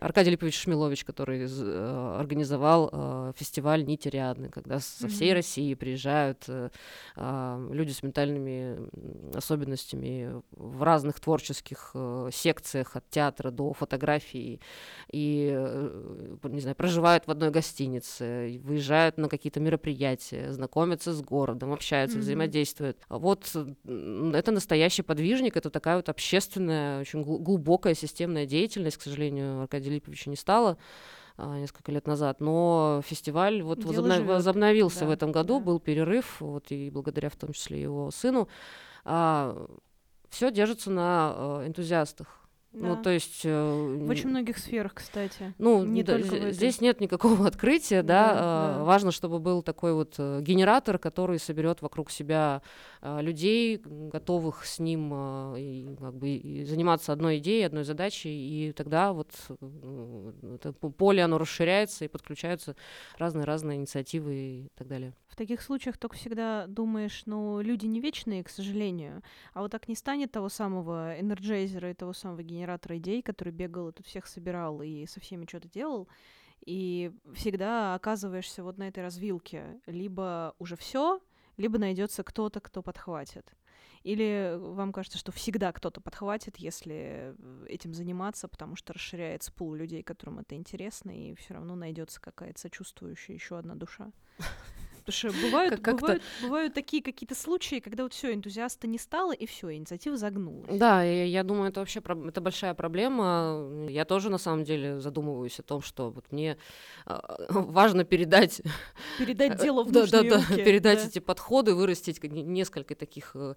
Аркадий 0.00 0.30
Липович 0.30 0.60
Шмилович, 0.60 1.04
который 1.04 1.46
э, 1.48 2.16
организовал 2.18 2.90
э, 2.92 3.32
фестиваль 3.36 3.84
«Нити 3.84 4.08
Рядны», 4.08 4.48
когда 4.48 4.80
со 4.80 5.08
всей 5.08 5.32
России 5.32 5.74
приезжают 5.74 6.44
э, 6.48 6.70
а, 7.16 7.68
люди 7.70 7.92
с 7.92 8.02
ментальными 8.02 8.88
особенностями 9.36 10.42
в 10.52 10.82
разных 10.82 11.20
творческих 11.20 11.94
секциях, 12.32 12.96
от 12.96 13.08
театра 13.10 13.50
до 13.50 13.72
фотографии, 13.72 14.60
и, 15.10 15.48
не 16.42 16.60
знаю, 16.60 16.76
проживают 16.76 17.26
в 17.26 17.30
одной 17.30 17.50
гостинице, 17.50 18.60
выезжают 18.62 19.18
на 19.18 19.28
какие-то 19.28 19.60
мероприятия, 19.60 20.52
знакомятся 20.52 21.12
с 21.12 21.22
городом, 21.22 21.72
общаются, 21.72 22.18
взаимодействуют. 22.18 22.98
Вот 23.08 23.50
это 24.42 24.50
настоящий 24.50 25.02
подвижник, 25.02 25.56
это 25.56 25.70
такая 25.70 25.96
вот 25.96 26.08
общественная, 26.08 27.00
очень 27.00 27.22
глубокая 27.22 27.94
системная 27.94 28.44
деятельность, 28.44 28.96
к 28.96 29.02
сожалению, 29.02 29.62
Аркадия 29.62 29.92
Липовича 29.92 30.30
не 30.30 30.36
стало 30.36 30.78
а, 31.36 31.58
несколько 31.58 31.92
лет 31.92 32.06
назад, 32.06 32.40
но 32.40 33.02
фестиваль 33.06 33.62
вот 33.62 33.84
возобнов... 33.84 34.24
возобновился 34.26 35.00
да, 35.00 35.06
в 35.06 35.10
этом 35.10 35.30
году, 35.32 35.60
да. 35.60 35.64
был 35.64 35.80
перерыв, 35.80 36.40
вот 36.40 36.70
и 36.70 36.90
благодаря 36.90 37.30
в 37.30 37.36
том 37.36 37.52
числе 37.52 37.80
его 37.80 38.10
сыну. 38.10 38.48
А, 39.04 39.66
все 40.28 40.50
держится 40.50 40.90
на 40.90 41.32
а, 41.34 41.66
энтузиастах. 41.66 42.42
Ну, 42.72 42.80
да. 42.80 42.88
Ну, 42.96 43.02
то 43.02 43.10
есть... 43.10 43.42
Э, 43.44 43.98
в 44.00 44.08
очень 44.08 44.30
многих 44.30 44.56
сферах, 44.56 44.94
кстати. 44.94 45.54
Ну, 45.58 45.84
не 45.84 46.02
да, 46.02 46.18
только 46.18 46.50
здесь 46.52 46.80
нет 46.80 47.00
никакого 47.00 47.46
открытия, 47.46 48.02
да. 48.02 48.26
да, 48.26 48.32
э, 48.32 48.78
да. 48.78 48.84
Важно, 48.84 49.12
чтобы 49.12 49.40
был 49.40 49.62
такой 49.62 49.92
вот 49.92 50.14
э, 50.16 50.40
генератор, 50.40 50.98
который 50.98 51.38
соберет 51.38 51.82
вокруг 51.82 52.10
себя 52.10 52.62
людей, 53.02 53.80
готовых 53.84 54.64
с 54.64 54.78
ним 54.78 55.10
э, 55.12 55.96
как 55.98 56.14
бы, 56.14 56.64
заниматься 56.64 57.12
одной 57.12 57.38
идеей, 57.38 57.64
одной 57.64 57.82
задачей, 57.82 58.30
и 58.30 58.72
тогда 58.72 59.12
вот 59.12 59.32
э, 59.48 60.32
это 60.54 60.72
поле, 60.72 61.24
оно 61.24 61.38
расширяется, 61.38 62.04
и 62.04 62.08
подключаются 62.08 62.76
разные-разные 63.18 63.78
инициативы 63.78 64.34
и 64.34 64.68
так 64.76 64.86
далее. 64.86 65.14
В 65.26 65.34
таких 65.34 65.62
случаях 65.62 65.98
только 65.98 66.16
всегда 66.16 66.66
думаешь, 66.68 67.22
ну, 67.26 67.60
люди 67.60 67.86
не 67.86 68.00
вечные, 68.00 68.44
к 68.44 68.48
сожалению, 68.48 69.22
а 69.52 69.62
вот 69.62 69.72
так 69.72 69.88
не 69.88 69.96
станет 69.96 70.30
того 70.30 70.48
самого 70.48 71.18
энерджайзера 71.18 71.90
и 71.90 71.94
того 71.94 72.12
самого 72.12 72.42
генератора 72.44 72.98
идей, 72.98 73.22
который 73.22 73.52
бегал 73.52 73.88
и 73.88 73.92
тут 73.92 74.06
всех 74.06 74.28
собирал 74.28 74.80
и 74.80 75.06
со 75.06 75.18
всеми 75.18 75.44
что-то 75.48 75.68
делал, 75.68 76.06
и 76.64 77.10
всегда 77.34 77.94
оказываешься 77.96 78.62
вот 78.62 78.78
на 78.78 78.86
этой 78.86 79.02
развилке. 79.02 79.80
Либо 79.86 80.54
уже 80.60 80.76
все, 80.76 81.20
либо 81.56 81.78
найдется 81.78 82.22
кто-то, 82.22 82.60
кто 82.60 82.82
подхватит. 82.82 83.54
Или 84.02 84.56
вам 84.58 84.92
кажется, 84.92 85.18
что 85.18 85.30
всегда 85.30 85.72
кто-то 85.72 86.00
подхватит, 86.00 86.56
если 86.56 87.36
этим 87.68 87.94
заниматься, 87.94 88.48
потому 88.48 88.74
что 88.74 88.92
расширяется 88.92 89.52
пул 89.52 89.74
людей, 89.74 90.02
которым 90.02 90.40
это 90.40 90.56
интересно, 90.56 91.10
и 91.10 91.34
все 91.36 91.54
равно 91.54 91.76
найдется 91.76 92.20
какая-то 92.20 92.58
сочувствующая 92.58 93.34
еще 93.34 93.58
одна 93.58 93.74
душа? 93.74 94.10
Потому 95.04 95.32
что 95.32 95.42
бывают, 95.42 95.80
Как- 95.80 96.00
бывают, 96.00 96.22
бывают 96.42 96.74
такие 96.74 97.02
какие-то 97.02 97.34
случаи, 97.34 97.80
когда 97.80 98.02
вот 98.02 98.12
все, 98.12 98.32
энтузиаста 98.32 98.86
не 98.86 98.98
стало, 98.98 99.32
и 99.32 99.46
все, 99.46 99.74
инициатива 99.74 100.16
загнулась. 100.16 100.78
Да, 100.78 101.02
я, 101.02 101.24
я 101.24 101.42
думаю, 101.42 101.70
это 101.70 101.80
вообще 101.80 102.00
это 102.00 102.40
большая 102.40 102.74
проблема. 102.74 103.86
Я 103.88 104.04
тоже 104.04 104.30
на 104.30 104.38
самом 104.38 104.64
деле 104.64 105.00
задумываюсь 105.00 105.58
о 105.58 105.62
том, 105.62 105.82
что 105.82 106.10
вот 106.10 106.30
мне 106.30 106.56
а, 107.06 107.36
важно 107.50 108.04
передать 108.04 108.62
Передать 109.18 109.60
дело 109.60 109.84
в 109.84 109.92
нужные 109.92 110.30
да, 110.30 110.36
руки. 110.36 110.46
да, 110.50 110.56
передать 110.56 110.98
да. 110.98 111.06
эти 111.06 111.18
подходы, 111.18 111.74
вырастить 111.74 112.22
несколько 112.22 112.94
таких 112.94 113.32
э, 113.34 113.54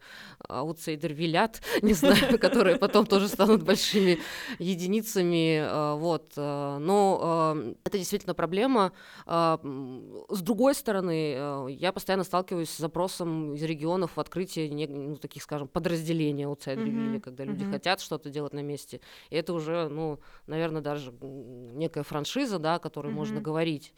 аутсайдер-вилят, 0.48 1.62
не 1.82 1.93
знаю, 1.93 2.39
которые 2.39 2.78
потом 2.78 3.06
тоже 3.06 3.28
станут 3.28 3.64
большими 3.64 4.20
единицами, 4.60 5.60
э, 5.60 5.96
вот. 5.98 6.34
э, 6.36 6.78
Но 6.80 7.76
это 7.84 7.98
действительно 7.98 8.34
проблема. 8.34 8.91
С 9.26 10.41
другой 10.41 10.76
стороны, 10.76 11.35
я 11.70 11.92
постоянно 11.92 12.24
сталкиваюсь 12.24 12.70
с 12.70 12.78
запросом 12.78 13.54
из 13.56 13.64
регионов 13.64 14.18
в 14.18 14.20
открытие 14.20 14.70
не- 14.70 14.88
ну, 14.88 15.16
таких, 15.18 15.44
скажем, 15.44 15.68
подразделений 15.68 16.46
аутсайдер-вилли, 16.46 17.18
Мгм, 17.18 17.22
когда 17.22 17.44
люди 17.44 17.64
мгм. 17.64 17.72
хотят 17.72 18.00
что-то 18.02 18.30
делать 18.30 18.54
на 18.54 18.62
месте. 18.62 19.02
И 19.30 19.36
это 19.36 19.54
уже, 19.54 19.88
ну, 19.90 20.20
наверное, 20.48 20.82
даже 20.82 21.12
некая 21.22 22.04
франшиза, 22.04 22.60
да, 22.60 22.76
о 22.76 22.80
которой 22.80 23.12
можно 23.12 23.36
Мгм. 23.36 23.44
говорить. 23.44 23.94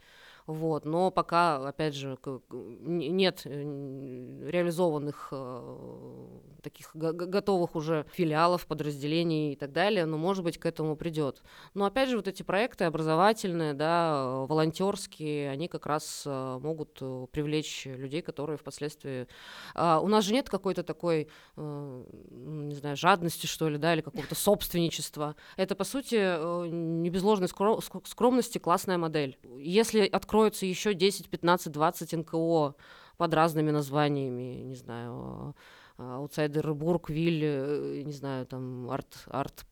Вот, 0.47 0.85
но 0.85 1.11
пока, 1.11 1.57
опять 1.67 1.93
же, 1.93 2.17
нет 2.49 3.45
реализованных 3.45 5.29
э, 5.31 6.27
таких 6.63 6.91
го- 6.95 7.13
го- 7.13 7.25
готовых 7.27 7.75
уже 7.75 8.05
филиалов, 8.13 8.65
подразделений 8.65 9.53
и 9.53 9.55
так 9.55 9.71
далее, 9.71 10.05
но, 10.05 10.17
может 10.17 10.43
быть, 10.43 10.57
к 10.57 10.65
этому 10.65 10.95
придет. 10.95 11.41
Но, 11.73 11.85
опять 11.85 12.09
же, 12.09 12.15
вот 12.17 12.27
эти 12.27 12.43
проекты 12.43 12.85
образовательные, 12.85 13.73
да, 13.73 14.45
волонтерские, 14.47 15.49
они 15.51 15.67
как 15.67 15.85
раз 15.85 16.23
э, 16.25 16.59
могут 16.61 16.97
э, 17.01 17.27
привлечь 17.31 17.85
людей, 17.85 18.21
которые 18.21 18.57
впоследствии... 18.57 19.27
А, 19.75 19.99
У 19.99 20.07
нас 20.07 20.23
же 20.25 20.33
нет 20.33 20.49
какой-то 20.49 20.83
такой, 20.83 21.27
м, 21.57 22.05
не 22.69 22.75
знаю, 22.75 22.95
жадности, 22.95 23.47
что 23.47 23.69
ли, 23.69 23.77
да, 23.77 23.93
или 23.93 24.01
какого-то 24.01 24.35
собственничества. 24.35 25.35
Это, 25.57 25.75
по 25.75 25.83
сути, 25.83 26.15
не 26.69 27.09
без 27.09 27.21
ложной 27.23 27.47
скро- 27.49 27.79
ск- 27.79 28.05
скромности 28.07 28.57
классная 28.57 28.97
модель. 28.97 29.37
Если 29.57 30.05
откроется 30.37 30.65
еще 30.65 30.93
10, 30.93 31.29
15, 31.29 31.71
20 31.71 32.13
НКО 32.13 32.75
под 33.17 33.33
разными 33.33 33.71
названиями, 33.71 34.61
не 34.63 34.75
знаю, 34.75 35.55
э, 35.97 36.03
аутсайдер 36.03 36.73
Бург, 36.75 37.09
Виль, 37.09 37.43
э, 37.43 38.01
не 38.05 38.11
знаю, 38.11 38.45
там, 38.45 38.89
арт, 38.91 39.25
арт, 39.27 39.65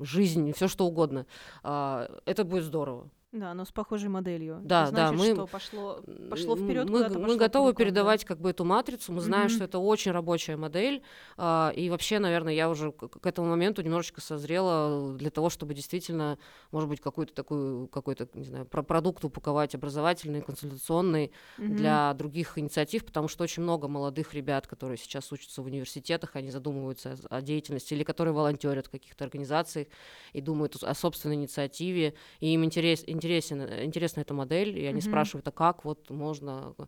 жизнь, 0.00 0.52
все 0.52 0.66
что 0.66 0.86
угодно, 0.86 1.26
а, 1.62 2.08
это 2.26 2.44
будет 2.44 2.64
здорово. 2.64 3.08
Да, 3.38 3.54
но 3.54 3.64
с 3.64 3.72
похожей 3.72 4.08
моделью. 4.08 4.60
Да, 4.64 4.84
Это 4.84 4.92
да, 4.92 5.08
значит, 5.08 5.18
мы- 5.18 5.34
что 5.34 5.46
пошло, 5.46 6.00
пошло 6.30 6.56
вперед, 6.56 6.88
мы, 6.88 7.08
мы 7.08 7.36
готовы 7.36 7.70
крюком, 7.70 7.72
да. 7.72 7.84
передавать 7.84 8.24
как 8.24 8.40
бы 8.40 8.50
эту 8.50 8.64
матрицу. 8.64 9.12
Мы 9.12 9.20
знаем, 9.20 9.46
Мгм. 9.46 9.54
что 9.54 9.64
это 9.64 9.78
очень 9.78 10.12
рабочая 10.12 10.56
модель. 10.56 11.02
а, 11.38 11.72
и 11.76 11.90
вообще, 11.90 12.18
наверное, 12.18 12.52
я 12.54 12.68
уже 12.70 12.92
к, 12.92 13.08
к 13.08 13.26
этому 13.26 13.48
моменту 13.48 13.82
немножечко 13.82 14.20
созрела 14.20 15.14
для 15.16 15.30
того, 15.30 15.50
чтобы 15.50 15.74
действительно, 15.74 16.38
может 16.72 16.88
быть, 16.88 17.00
какой-то 17.00 17.34
такой, 17.34 17.88
какой-то, 17.88 18.28
не 18.34 18.44
знаю, 18.46 18.64
про 18.66 18.82
продукт 18.82 19.24
упаковать 19.24 19.74
образовательный, 19.74 20.40
консультационный 20.42 21.32
Мгм. 21.58 21.76
для 21.76 22.14
других 22.14 22.58
инициатив, 22.58 23.04
потому 23.04 23.28
что 23.28 23.44
очень 23.44 23.62
много 23.62 23.88
молодых 23.88 24.34
ребят, 24.34 24.66
которые 24.66 24.96
сейчас 24.98 25.30
учатся 25.32 25.62
в 25.62 25.66
университетах, 25.66 26.36
они 26.36 26.50
задумываются 26.50 27.16
о, 27.30 27.36
о 27.36 27.42
деятельности, 27.42 27.94
или 27.94 28.02
которые 28.02 28.32
волонтерят 28.34 28.86
в 28.86 28.90
каких-то 28.90 29.24
организациях 29.24 29.88
и 30.32 30.40
думают 30.40 30.76
о 30.82 30.94
собственной 30.94 31.34
инициативе, 31.36 32.14
и 32.40 32.54
им 32.54 32.64
интерес, 32.64 33.04
интересен, 33.26 33.62
интересна 33.84 34.20
эта 34.20 34.34
модель, 34.34 34.78
и 34.78 34.84
они 34.86 35.00
Мгм. 35.00 35.08
спрашивают, 35.08 35.48
а 35.48 35.52
как 35.52 35.84
вот 35.84 36.10
можно 36.10 36.74
э, 36.78 36.84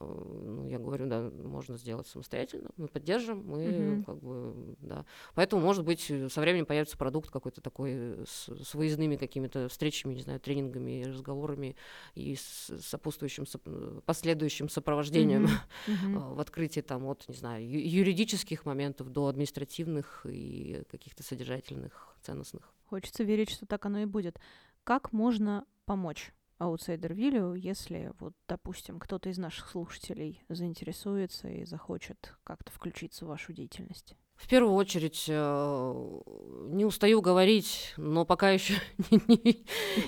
ну, 0.00 0.66
я 0.68 0.78
говорю, 0.78 1.06
да, 1.06 1.30
можно 1.44 1.76
сделать 1.76 2.06
самостоятельно, 2.06 2.70
мы 2.78 2.88
поддержим, 2.88 3.44
мы 3.46 3.66
Мгм. 3.66 4.04
как 4.04 4.18
бы, 4.20 4.74
да. 4.80 5.04
Поэтому, 5.34 5.60
может 5.62 5.84
быть, 5.84 6.10
э, 6.10 6.30
со 6.30 6.40
временем 6.40 6.64
появится 6.64 6.96
продукт 6.96 7.30
какой-то 7.30 7.60
такой 7.60 7.90
э, 7.92 8.24
с, 8.26 8.48
с 8.48 8.74
выездными 8.74 9.16
какими-то 9.16 9.68
встречами, 9.68 10.14
не 10.14 10.22
знаю, 10.22 10.40
тренингами, 10.40 11.04
разговорами 11.04 11.76
и 12.14 12.34
с 12.36 12.72
сопутствующим, 12.80 13.44
соп- 13.44 13.62
э, 13.66 14.00
последующим 14.06 14.70
сопровождением. 14.70 15.48
Мгм. 15.86 16.16
э, 16.16 16.34
в 16.36 16.40
открытии 16.40 16.80
там 16.80 17.04
от, 17.04 17.28
не 17.28 17.34
знаю, 17.34 17.62
ю- 17.68 17.80
юридических 18.00 18.64
моментов 18.64 19.10
до 19.10 19.26
административных 19.26 20.24
и 20.26 20.84
каких-то 20.90 21.22
содержательных, 21.22 22.16
ценностных. 22.22 22.72
Хочется 22.88 23.24
верить, 23.24 23.50
что 23.50 23.66
так 23.66 23.84
оно 23.86 24.00
и 24.00 24.06
будет. 24.06 24.38
Как 24.84 25.12
можно 25.12 25.64
помочь 25.84 26.32
аутсайдер-виллю, 26.58 27.54
если, 27.54 28.12
вот, 28.18 28.34
допустим, 28.48 28.98
кто-то 28.98 29.28
из 29.28 29.38
наших 29.38 29.68
слушателей 29.68 30.42
заинтересуется 30.48 31.48
и 31.48 31.64
захочет 31.64 32.34
как-то 32.44 32.72
включиться 32.72 33.24
в 33.24 33.28
вашу 33.28 33.52
деятельность? 33.52 34.16
В 34.36 34.48
первую 34.48 34.74
очередь, 34.74 35.26
э, 35.28 36.20
не 36.70 36.84
устаю 36.84 37.20
говорить, 37.20 37.94
но 37.96 38.24
пока 38.24 38.50
еще 38.50 38.74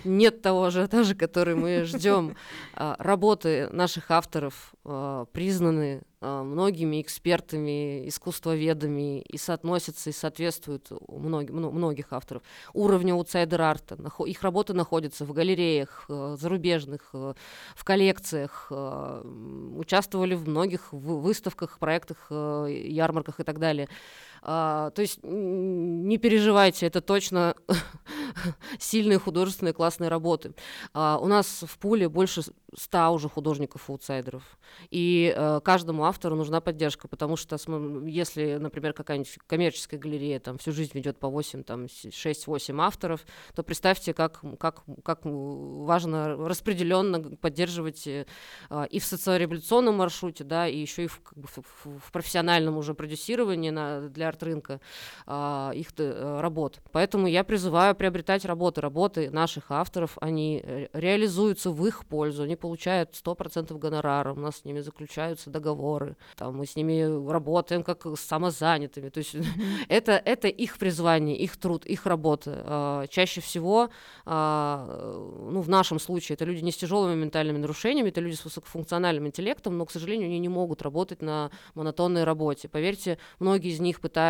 нет 0.05 0.43
того 0.43 0.65
ажиотажа, 0.65 1.15
который 1.15 1.55
мы 1.55 1.85
ждем. 1.85 2.37
А, 2.75 2.97
Работы 2.99 3.69
наших 3.71 4.11
авторов 4.11 4.75
э, 4.85 5.27
признаны 5.33 6.03
многими 6.43 7.01
экспертами, 7.01 8.09
искусствоведами 8.09 9.21
и 9.21 9.37
соотносятся 9.37 10.11
и 10.11 10.13
соответствуют 10.13 10.89
у 10.91 11.19
многих, 11.19 11.51
мно- 11.51 11.71
многих 11.71 12.13
авторов 12.13 12.43
уровню 12.73 13.15
аутсайдер-арта. 13.15 13.97
Их 14.27 14.43
работы 14.43 14.73
находятся 14.75 15.25
в 15.25 15.33
галереях 15.33 16.07
э, 16.09 16.37
зарубежных, 16.41 17.11
э, 17.13 17.35
в 17.75 17.85
коллекциях, 17.85 18.69
э, 18.71 19.23
участвовали 19.77 20.35
в 20.35 20.49
многих 20.49 20.93
вы- 20.93 21.21
выставках, 21.21 21.79
проектах, 21.79 22.31
ярмарках 22.31 23.41
и 23.41 23.43
так 23.43 23.59
далее. 23.59 23.89
А, 24.47 24.91
то 24.91 25.01
есть 25.01 25.21
не 25.23 26.19
переживайте, 26.19 26.87
это 26.87 27.01
точно 27.01 27.55
сильные 28.79 29.19
художественные 29.19 29.73
классные 29.73 30.09
работы. 30.09 30.55
А, 30.93 31.19
у 31.21 31.27
нас 31.27 31.65
в 31.67 31.79
пуле 31.79 32.09
больше 32.11 32.43
ста 32.77 33.11
уже 33.11 33.29
художников-аутсайдеров. 33.29 34.43
И 34.91 35.33
э, 35.35 35.61
каждому 35.65 36.05
автору 36.07 36.35
нужна 36.35 36.61
поддержка, 36.61 37.07
потому 37.07 37.37
что 37.37 37.57
если, 38.05 38.57
например, 38.57 38.93
какая-нибудь 38.93 39.39
коммерческая 39.47 40.01
галерея 40.01 40.41
там 40.41 40.59
всю 40.59 40.73
жизнь 40.73 40.91
ведет 40.95 41.19
по 41.19 41.29
8, 41.29 41.63
там, 41.63 41.89
с- 41.89 42.07
6-8 42.07 42.81
авторов, 42.83 43.25
то 43.55 43.63
представьте, 43.63 44.13
как, 44.13 44.41
как, 44.59 44.83
как 45.05 45.21
важно 45.23 46.37
распределенно 46.37 47.21
поддерживать 47.37 48.07
э, 48.09 48.27
а, 48.71 48.85
и 48.85 48.99
в 48.99 49.05
социореволюционном 49.05 49.95
маршруте, 49.95 50.43
да, 50.45 50.67
и 50.67 50.77
еще 50.77 51.05
и 51.05 51.07
в, 51.07 51.21
как 51.21 51.39
бы, 51.39 51.47
в- 51.47 51.99
в 52.01 52.13
профессиональном 52.13 52.77
уже 52.77 52.95
продюсировании 52.95 53.71
на, 53.71 54.09
для 54.09 54.29
арт-рынка 54.35 54.81
а, 55.27 55.71
их 55.75 55.89
э, 55.99 56.41
работ. 56.41 56.81
Поэтому 56.93 57.27
я 57.27 57.45
призываю 57.45 57.95
приобретать 57.95 58.45
работы. 58.45 58.81
Работы 58.81 59.31
наших 59.31 59.71
авторов, 59.71 60.19
они 60.21 60.61
э, 60.63 60.89
реализуются 60.93 61.71
в 61.71 61.87
их 61.87 62.05
пользу, 62.07 62.43
они 62.43 62.57
получают 62.57 63.11
100% 63.13 63.77
гонорара, 63.79 64.33
у 64.33 64.41
нас 64.41 64.59
с 64.59 64.65
ними 64.65 64.81
заключаются 64.81 65.51
договоры, 65.51 66.17
там, 66.37 66.57
мы 66.57 66.67
с 66.67 66.77
ними 66.77 67.31
работаем 67.31 67.83
как 67.83 68.07
с 68.07 68.21
самозанятыми. 68.21 69.09
То 69.09 69.19
есть 69.19 69.37
это, 69.89 70.13
это 70.13 70.49
их 70.49 70.79
призвание, 70.79 71.37
их 71.37 71.57
труд, 71.57 71.87
их 71.87 72.07
работа. 72.07 72.63
А, 72.67 73.07
Чаще 73.07 73.41
всего, 73.41 73.91
а, 74.25 75.15
ну, 75.51 75.61
в 75.61 75.69
нашем 75.69 76.01
случае, 76.01 76.35
это 76.35 76.45
люди 76.45 76.63
не 76.63 76.73
с 76.73 76.77
тяжелыми 76.77 77.15
ментальными 77.15 77.59
нарушениями, 77.59 78.09
это 78.09 78.21
люди 78.21 78.35
с 78.35 78.45
высокофункциональным 78.45 79.27
интеллектом, 79.27 79.79
но, 79.79 79.87
к 79.87 79.91
сожалению, 79.91 80.27
они 80.27 80.39
не 80.39 80.49
могут 80.49 80.83
работать 80.83 81.23
на 81.23 81.51
монотонной 81.75 82.25
работе. 82.25 82.69
Поверьте, 82.69 83.19
многие 83.39 83.71
из 83.71 83.81
них 83.81 84.01
пытаются 84.01 84.24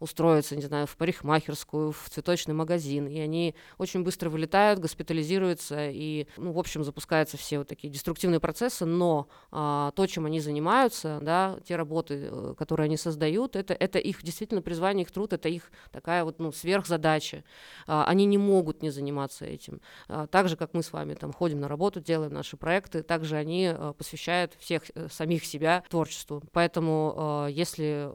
устроиться, 0.00 0.56
не 0.56 0.62
знаю, 0.62 0.86
в 0.86 0.96
парикмахерскую, 0.96 1.92
в 1.92 2.08
цветочный 2.08 2.54
магазин, 2.54 3.06
и 3.06 3.18
они 3.18 3.54
очень 3.78 4.02
быстро 4.02 4.30
вылетают, 4.30 4.80
госпитализируются, 4.80 5.90
и, 5.90 6.26
ну, 6.36 6.52
в 6.52 6.58
общем, 6.58 6.84
запускаются 6.84 7.36
все 7.36 7.58
вот 7.58 7.68
такие 7.68 7.92
деструктивные 7.92 8.40
процессы, 8.40 8.84
но 8.84 9.28
а, 9.50 9.90
то, 9.92 10.06
чем 10.06 10.26
они 10.26 10.40
занимаются, 10.40 11.18
да, 11.22 11.58
те 11.66 11.76
работы, 11.76 12.28
э, 12.30 12.54
которые 12.56 12.86
они 12.86 12.96
создают, 12.96 13.56
это, 13.56 13.74
это 13.74 13.98
их 13.98 14.22
действительно 14.22 14.62
призвание, 14.62 15.04
их 15.04 15.10
труд, 15.10 15.32
это 15.32 15.48
их 15.48 15.70
такая 15.90 16.24
вот, 16.24 16.38
ну, 16.38 16.52
сверхзадача. 16.52 17.44
А, 17.86 18.04
они 18.04 18.26
не 18.26 18.38
могут 18.38 18.82
не 18.82 18.90
заниматься 18.90 19.44
этим. 19.44 19.80
А, 20.08 20.26
так 20.26 20.48
же, 20.48 20.56
как 20.56 20.74
мы 20.74 20.82
с 20.82 20.92
вами 20.92 21.14
там 21.14 21.32
ходим 21.32 21.60
на 21.60 21.68
работу, 21.68 22.00
делаем 22.00 22.32
наши 22.32 22.56
проекты, 22.56 23.02
также 23.02 23.36
они 23.36 23.72
э, 23.72 23.94
посвящают 23.96 24.54
всех 24.58 24.84
э, 24.94 25.08
самих 25.10 25.44
себя 25.44 25.84
творчеству. 25.88 26.42
Поэтому, 26.52 27.46
если 27.50 28.08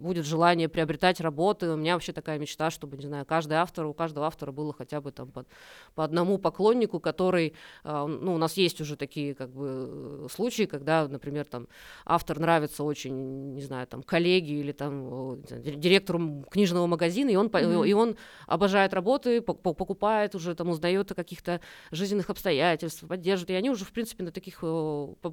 будет 0.00 0.26
желание 0.26 0.68
приобретать 0.68 1.20
работы. 1.20 1.70
У 1.70 1.76
меня 1.76 1.94
вообще 1.94 2.12
такая 2.12 2.38
мечта, 2.38 2.70
чтобы, 2.70 2.96
не 2.96 3.06
знаю, 3.06 3.24
каждый 3.26 3.54
автор, 3.54 3.86
у 3.86 3.94
каждого 3.94 4.26
автора 4.26 4.52
было 4.52 4.72
хотя 4.72 5.00
бы 5.00 5.12
там 5.12 5.30
по, 5.30 5.44
по 5.94 6.04
одному 6.04 6.38
поклоннику, 6.38 7.00
который, 7.00 7.54
э, 7.84 8.06
ну, 8.06 8.34
у 8.34 8.38
нас 8.38 8.56
есть 8.56 8.80
уже 8.80 8.96
такие 8.96 9.34
как 9.34 9.50
бы 9.50 10.26
случаи, 10.30 10.64
когда, 10.64 11.08
например, 11.08 11.46
там 11.46 11.68
автор 12.04 12.38
нравится 12.38 12.84
очень, 12.84 13.54
не 13.54 13.62
знаю, 13.62 13.86
там 13.86 14.02
коллеги 14.02 14.52
или 14.52 14.72
там 14.72 15.42
директору 15.42 16.44
книжного 16.50 16.86
магазина, 16.86 17.30
и 17.30 17.36
он, 17.36 17.48
mm-hmm. 17.48 17.88
и 17.88 17.92
он 17.92 18.16
обожает 18.46 18.94
работы, 18.94 19.40
покупает 19.40 20.34
уже, 20.34 20.54
там 20.54 20.68
узнает 20.68 21.10
о 21.12 21.14
каких-то 21.14 21.60
жизненных 21.90 22.30
обстоятельствах, 22.30 23.08
поддерживает, 23.08 23.50
и 23.50 23.54
они 23.54 23.70
уже, 23.70 23.84
в 23.84 23.92
принципе, 23.92 24.24
на 24.24 24.30
таких 24.30 24.60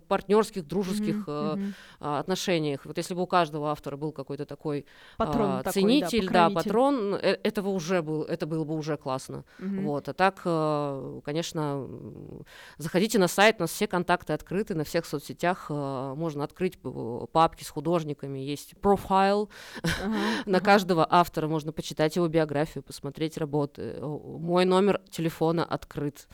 партнерских, 0.07 0.67
дружеских 0.67 1.27
mm-hmm. 1.27 1.73
отношениях. 1.99 2.85
Вот 2.85 2.97
если 2.97 3.13
бы 3.13 3.21
у 3.21 3.27
каждого 3.27 3.71
автора 3.71 3.97
был 3.97 4.11
какой-то 4.11 4.45
такой 4.53 4.85
патрон 5.17 5.49
а, 5.49 5.63
такой, 5.63 5.73
ценитель, 5.73 6.27
да, 6.27 6.49
да, 6.49 6.55
патрон, 6.55 7.15
э, 7.15 7.39
этого 7.43 7.69
уже 7.69 8.03
был, 8.03 8.21
это 8.21 8.45
было 8.45 8.63
бы 8.63 8.75
уже 8.75 8.97
классно. 8.97 9.45
Mm-hmm. 9.59 9.81
Вот, 9.81 10.09
а 10.09 10.13
так, 10.13 10.41
э, 10.45 11.21
конечно, 11.25 11.87
заходите 12.77 13.17
на 13.17 13.27
сайт, 13.27 13.55
у 13.57 13.63
нас 13.63 13.71
все 13.71 13.87
контакты 13.87 14.33
открыты, 14.33 14.75
на 14.75 14.83
всех 14.83 15.07
соцсетях 15.07 15.67
э, 15.69 16.13
можно 16.15 16.43
открыть 16.43 16.77
папки 17.31 17.63
с 17.63 17.69
художниками, 17.69 18.37
есть 18.37 18.79
профайл 18.79 19.49
на 20.45 20.59
каждого 20.59 21.07
автора, 21.09 21.47
можно 21.47 21.71
почитать 21.71 22.15
его 22.15 22.27
биографию, 22.27 22.83
посмотреть 22.83 23.37
работы. 23.37 23.97
Мой 24.01 24.65
номер 24.65 25.01
телефона 25.09 25.65
открыт. 25.65 26.27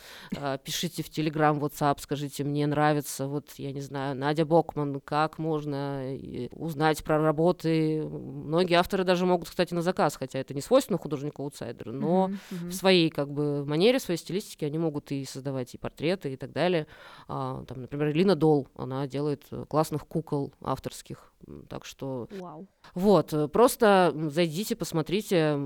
Пишите 0.66 1.04
в 1.04 1.10
Телеграм, 1.10 1.64
WhatsApp, 1.64 2.00
скажите, 2.02 2.44
мне 2.44 2.68
нравится, 2.68 3.28
вот, 3.28 3.52
я 3.58 3.72
не 3.72 3.82
знаю, 3.82 4.16
Надя 4.16 4.46
Бокман, 4.46 5.00
как 5.00 5.38
можно 5.38 6.04
узнать 6.52 7.04
про 7.04 7.20
работы. 7.30 7.99
Многие 8.08 8.76
авторы 8.76 9.04
даже 9.04 9.26
могут, 9.26 9.50
кстати, 9.50 9.74
на 9.74 9.82
заказ, 9.82 10.16
хотя 10.16 10.40
это 10.40 10.54
не 10.54 10.62
свойственно 10.62 10.98
художнику-аутсайдеру, 10.98 11.92
но 11.92 12.28
mm-hmm, 12.28 12.34
mm-hmm. 12.52 12.70
в 12.70 12.74
своей 12.74 13.10
как 13.10 13.32
бы 13.32 13.66
манере, 13.66 14.00
в 14.00 14.02
своей 14.02 14.18
стилистике 14.18 14.66
они 14.66 14.78
могут 14.78 15.12
и 15.12 15.26
создавать 15.26 15.74
и 15.74 15.78
портреты 15.78 16.34
и 16.34 16.38
так 16.38 16.52
далее. 16.52 16.88
А, 17.28 17.64
там, 17.66 17.82
например, 17.82 18.14
Лина 18.14 18.36
Дол, 18.36 18.68
она 18.76 19.08
делает 19.08 19.48
классных 19.68 20.08
кукол 20.08 20.54
авторских, 20.62 21.34
так 21.68 21.86
что... 21.86 22.28
Wow. 22.32 22.68
Вот, 22.94 23.34
э, 23.34 23.48
просто 23.48 24.14
зайдите, 24.30 24.76
посмотрите, 24.76 25.60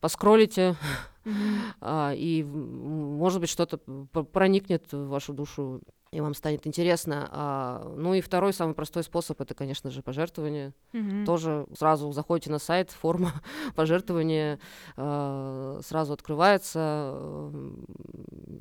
поскролите, 0.00 0.76
mm-hmm. 1.24 1.58
а, 1.80 2.12
и, 2.14 2.42
может 2.42 3.40
быть, 3.40 3.50
что-то 3.50 3.78
проникнет 3.78 4.92
в 4.92 5.08
вашу 5.08 5.32
душу 5.32 5.80
и 6.10 6.20
вам 6.20 6.34
станет 6.34 6.66
интересно. 6.66 7.28
А, 7.30 7.94
ну 7.96 8.14
и 8.14 8.20
второй 8.20 8.52
самый 8.52 8.74
простой 8.74 9.02
способ 9.02 9.40
это, 9.40 9.54
конечно 9.54 9.90
же, 9.90 10.02
пожертвование. 10.02 10.72
Mm-hmm. 10.92 11.24
Тоже 11.24 11.66
сразу 11.76 12.10
заходите 12.12 12.50
на 12.50 12.58
сайт, 12.58 12.90
форма 12.90 13.32
пожертвования 13.74 14.58
а, 14.96 15.80
сразу 15.84 16.12
открывается. 16.12 17.50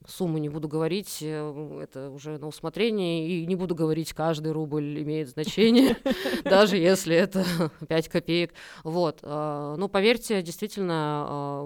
Сумму 0.07 0.37
не 0.37 0.49
буду 0.49 0.67
говорить, 0.67 1.19
э, 1.21 1.81
это 1.83 2.09
уже 2.09 2.37
на 2.37 2.47
усмотрение. 2.47 3.27
И 3.27 3.45
не 3.45 3.55
буду 3.55 3.75
говорить, 3.75 4.13
каждый 4.13 4.51
рубль 4.51 5.01
имеет 5.01 5.29
значение, 5.29 5.97
даже 6.43 6.77
если 6.77 7.15
это 7.15 7.45
5 7.87 8.09
копеек. 8.09 8.53
Вот. 8.83 9.19
А, 9.23 9.75
ну, 9.77 9.87
поверьте, 9.87 10.41
действительно, 10.41 11.25
а, 11.27 11.63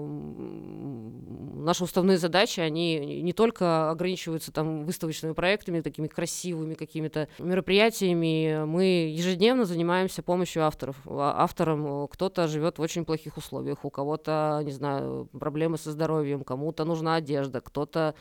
наши 1.62 1.84
уставные 1.84 2.18
задачи, 2.18 2.60
они 2.60 3.22
не 3.22 3.32
только 3.32 3.90
ограничиваются 3.90 4.52
там 4.52 4.84
выставочными 4.84 5.32
проектами, 5.32 5.71
проектами, 5.72 5.80
такими 5.80 6.06
красивыми 6.08 6.74
какими-то 6.74 7.28
мероприятиями. 7.38 8.64
Мы 8.64 9.14
ежедневно 9.16 9.64
занимаемся 9.64 10.22
помощью 10.22 10.64
авторов. 10.64 10.96
А, 11.06 11.42
авторам 11.42 12.08
кто-то 12.08 12.48
живет 12.48 12.78
в 12.78 12.82
очень 12.82 13.04
плохих 13.04 13.36
условиях, 13.36 13.84
у 13.84 13.90
кого-то, 13.90 14.60
не 14.64 14.72
знаю, 14.72 15.28
проблемы 15.38 15.78
со 15.78 15.90
здоровьем, 15.90 16.44
кому-то 16.44 16.84
нужна 16.84 17.16
одежда, 17.16 17.60
кто-то 17.60 18.14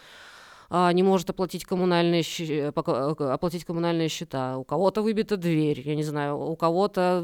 а, 0.73 0.93
не 0.93 1.03
может 1.03 1.29
оплатить 1.29 1.65
коммунальные, 1.65 2.23
э, 2.39 2.71
э, 2.73 3.23
оплатить 3.33 3.65
коммунальные 3.65 4.07
счета, 4.07 4.57
у 4.57 4.63
кого-то 4.63 5.01
выбита 5.01 5.35
дверь, 5.35 5.81
я 5.81 5.95
не 5.95 6.03
знаю, 6.03 6.39
у 6.39 6.55
кого-то 6.55 7.21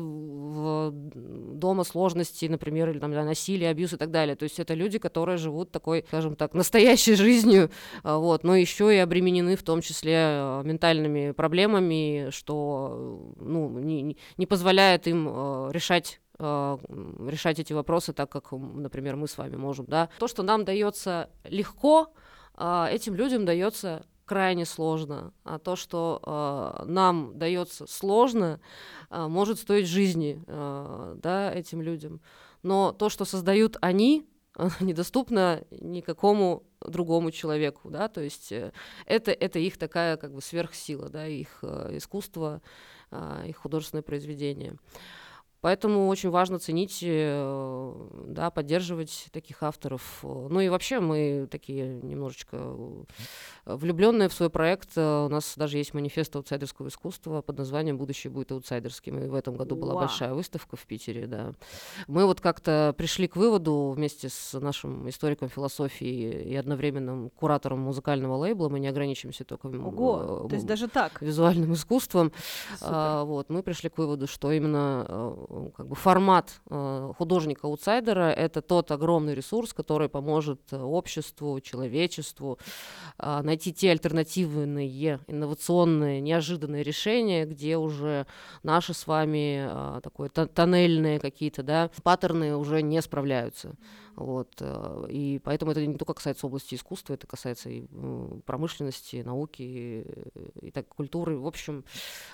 дома 0.91 1.85
сложности, 1.85 2.45
например, 2.45 2.89
или 2.89 2.99
там 2.99 3.11
насилие, 3.11 3.69
абьюз 3.69 3.93
и 3.93 3.97
так 3.97 4.11
далее. 4.11 4.35
То 4.35 4.43
есть 4.43 4.59
это 4.59 4.73
люди, 4.73 4.99
которые 4.99 5.37
живут 5.37 5.71
такой, 5.71 6.03
скажем 6.09 6.35
так, 6.35 6.53
настоящей 6.53 7.15
жизнью, 7.15 7.71
а, 8.03 8.17
вот, 8.17 8.43
но 8.43 8.53
еще 8.53 8.93
и 8.93 8.97
обременены 8.97 9.55
в 9.55 9.63
том 9.63 9.79
числе 9.79 10.15
а, 10.17 10.61
ментальными 10.63 11.31
проблемами, 11.31 12.27
что 12.31 13.33
ну, 13.39 13.79
не, 13.79 14.17
не 14.35 14.45
позволяет 14.45 15.07
им 15.07 15.71
решать 15.71 16.19
решать 16.39 17.57
эти 17.57 17.73
вопросы 17.73 18.13
так, 18.13 18.29
как, 18.29 18.51
например, 18.51 19.15
мы 19.15 19.27
с 19.27 19.39
вами 19.39 19.55
можем, 19.55 19.87
да. 19.87 20.09
То, 20.19 20.27
что 20.27 20.43
нам 20.43 20.65
дается 20.65 21.31
легко, 21.45 22.13
этим 22.57 23.15
людям 23.15 23.45
дается 23.45 24.05
крайне 24.27 24.65
сложно. 24.65 25.33
А 25.43 25.57
то, 25.57 25.75
что 25.75 26.21
э, 26.81 26.85
нам 26.85 27.39
дается 27.39 27.87
сложно, 27.87 28.59
э, 29.09 29.25
может 29.27 29.57
стоить 29.57 29.87
жизни 29.87 30.43
э, 30.45 31.15
да, 31.23 31.51
этим 31.51 31.81
людям. 31.81 32.21
Но 32.61 32.91
то, 32.91 33.09
что 33.09 33.25
создают 33.25 33.77
они, 33.81 34.27
недоступно 34.79 35.63
никакому 35.71 36.63
другому 36.81 37.31
человеку, 37.31 37.89
да, 37.89 38.07
то 38.07 38.21
есть 38.21 38.51
э, 38.51 38.71
это, 39.05 39.31
это 39.31 39.59
их 39.59 39.77
такая 39.77 40.17
как 40.17 40.33
бы 40.33 40.41
сверхсила, 40.41 41.09
да, 41.09 41.25
их 41.25 41.59
э, 41.61 41.97
искусство, 41.97 42.61
э, 43.11 43.45
их 43.47 43.57
художественное 43.57 44.03
произведение. 44.03 44.75
Поэтому 45.67 46.07
очень 46.07 46.29
важно 46.29 46.59
ценить, 46.59 46.99
э, 47.01 47.93
да, 48.27 48.51
поддерживать 48.51 49.27
таких 49.33 49.63
авторов. 49.63 50.19
Ну 50.23 50.61
и 50.61 50.69
вообще 50.69 51.01
мы 51.01 51.45
такие 51.51 51.99
немножечко 52.01 52.73
влюбленные 53.65 54.29
в 54.29 54.33
свой 54.33 54.49
проект. 54.49 54.97
У 54.97 55.27
нас 55.27 55.55
даже 55.57 55.77
есть 55.77 55.93
манифест 55.93 56.33
аутсайдерского 56.37 56.87
искусства 56.87 57.41
под 57.41 57.57
названием 57.57 57.97
«Будущее 57.97 58.31
будет 58.31 58.53
аутсайдерским». 58.53 59.19
И 59.19 59.27
в 59.27 59.35
этом 59.35 59.57
году 59.57 59.75
была 59.75 59.95
Уа. 59.95 59.99
большая 60.03 60.33
выставка 60.33 60.77
в 60.77 60.85
Питере, 60.85 61.27
да. 61.27 61.51
Мы 62.07 62.25
вот 62.25 62.39
как-то 62.39 62.95
пришли 62.97 63.27
к 63.27 63.35
выводу 63.35 63.93
вместе 63.93 64.29
с 64.29 64.57
нашим 64.57 65.09
историком 65.09 65.49
философии 65.49 66.43
и 66.43 66.55
одновременным 66.55 67.29
куратором 67.31 67.79
музыкального 67.79 68.37
лейбла, 68.37 68.69
мы 68.69 68.79
не 68.79 68.87
ограничимся 68.87 69.43
только 69.43 69.65
Ого, 69.67 70.45
э, 70.45 70.47
то 70.47 70.55
есть 70.55 70.65
даже 70.65 70.87
так. 70.87 71.21
визуальным 71.21 71.73
искусством. 71.73 72.31
А, 72.79 73.25
вот, 73.25 73.49
мы 73.49 73.63
пришли 73.63 73.89
к 73.89 73.97
выводу, 73.97 74.27
что 74.27 74.53
именно 74.53 75.05
э, 75.09 75.56
как 75.75 75.87
бы 75.87 75.95
формат 75.95 76.61
э, 76.69 77.13
художника-аутсайдера— 77.17 78.31
это 78.37 78.61
тот 78.61 78.91
огромный 78.91 79.35
ресурс, 79.35 79.73
который 79.73 80.09
поможет 80.09 80.61
э, 80.71 80.77
обществу, 80.77 81.59
человечеству 81.61 82.59
э, 83.17 83.41
найти 83.43 83.73
те 83.73 83.91
альтернативные, 83.91 85.19
инновационные, 85.27 86.21
неожиданные 86.21 86.83
решения, 86.83 87.45
где 87.45 87.77
уже 87.77 88.25
наши 88.63 88.93
с 88.93 89.07
вами 89.07 90.01
такое 90.01 90.29
тоннельные 90.29 91.19
какие-то 91.19 91.63
да, 91.63 91.89
паттерны 92.03 92.55
уже 92.55 92.81
не 92.81 93.01
справляются. 93.01 93.75
Вот, 94.17 94.55
э, 94.61 95.05
и 95.09 95.39
поэтому 95.43 95.71
это 95.71 95.85
не 95.85 95.93
только 95.93 96.15
касается 96.15 96.47
области 96.47 96.73
искусства, 96.73 97.13
это 97.13 97.27
касается 97.27 97.69
и 97.69 97.85
промышленности, 98.47 99.17
науки, 99.17 99.61
и, 99.61 100.65
и 100.65 100.71
так, 100.71 100.87
культуры. 100.87 101.37
В 101.37 101.45
общем, 101.45 101.85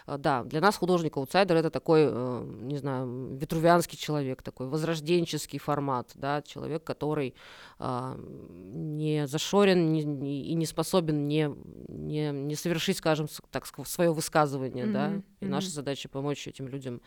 э, 0.07 0.17
да, 0.17 0.45
для 0.45 0.61
нас 0.61 0.77
художник-аутсайдер 0.77 1.57
это 1.57 1.69
такой, 1.69 2.03
э, 2.05 2.43
не 2.61 2.77
знаю, 2.77 3.35
ветрувианский 3.35 3.97
человек, 3.97 4.41
такой 4.41 4.67
возрожденческий 4.67 5.59
формат, 5.59 6.11
да, 6.15 6.41
человек, 6.41 6.85
который 6.85 7.35
не 7.79 9.27
зашорен 9.27 9.91
не, 9.91 10.05
не, 10.05 10.45
и 10.45 10.53
не 10.53 10.65
способен 10.65 11.27
не, 11.27 11.53
не, 11.89 12.31
не 12.31 12.55
совершить, 12.55 12.97
скажем, 12.97 13.27
так, 13.51 13.65
свое 13.65 14.13
высказывание, 14.13 14.85
mm-hmm. 14.85 14.91
да, 14.93 15.07
и 15.41 15.45
mm-hmm. 15.45 15.49
наша 15.49 15.69
задача 15.69 16.07
помочь 16.07 16.47
этим 16.47 16.69
людям 16.69 17.01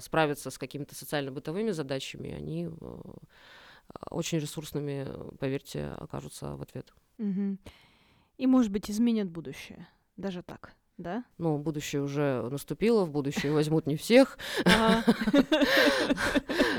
справиться 0.00 0.50
с 0.50 0.56
какими-то 0.56 0.94
социально-бытовыми 0.94 1.72
задачами, 1.72 2.32
они 2.32 2.70
очень 4.10 4.38
ресурсными, 4.38 5.36
поверьте, 5.38 5.86
окажутся 5.86 6.56
в 6.56 6.62
ответ. 6.62 6.92
Угу. 7.18 7.58
И, 8.38 8.46
может 8.46 8.72
быть, 8.72 8.90
изменят 8.90 9.30
будущее. 9.30 9.88
Даже 10.16 10.42
так 10.42 10.74
да? 11.02 11.24
Ну, 11.38 11.58
будущее 11.58 12.02
уже 12.02 12.42
наступило, 12.50 13.04
в 13.04 13.10
будущее 13.10 13.52
возьмут 13.52 13.86
не 13.86 13.96
всех. 13.96 14.38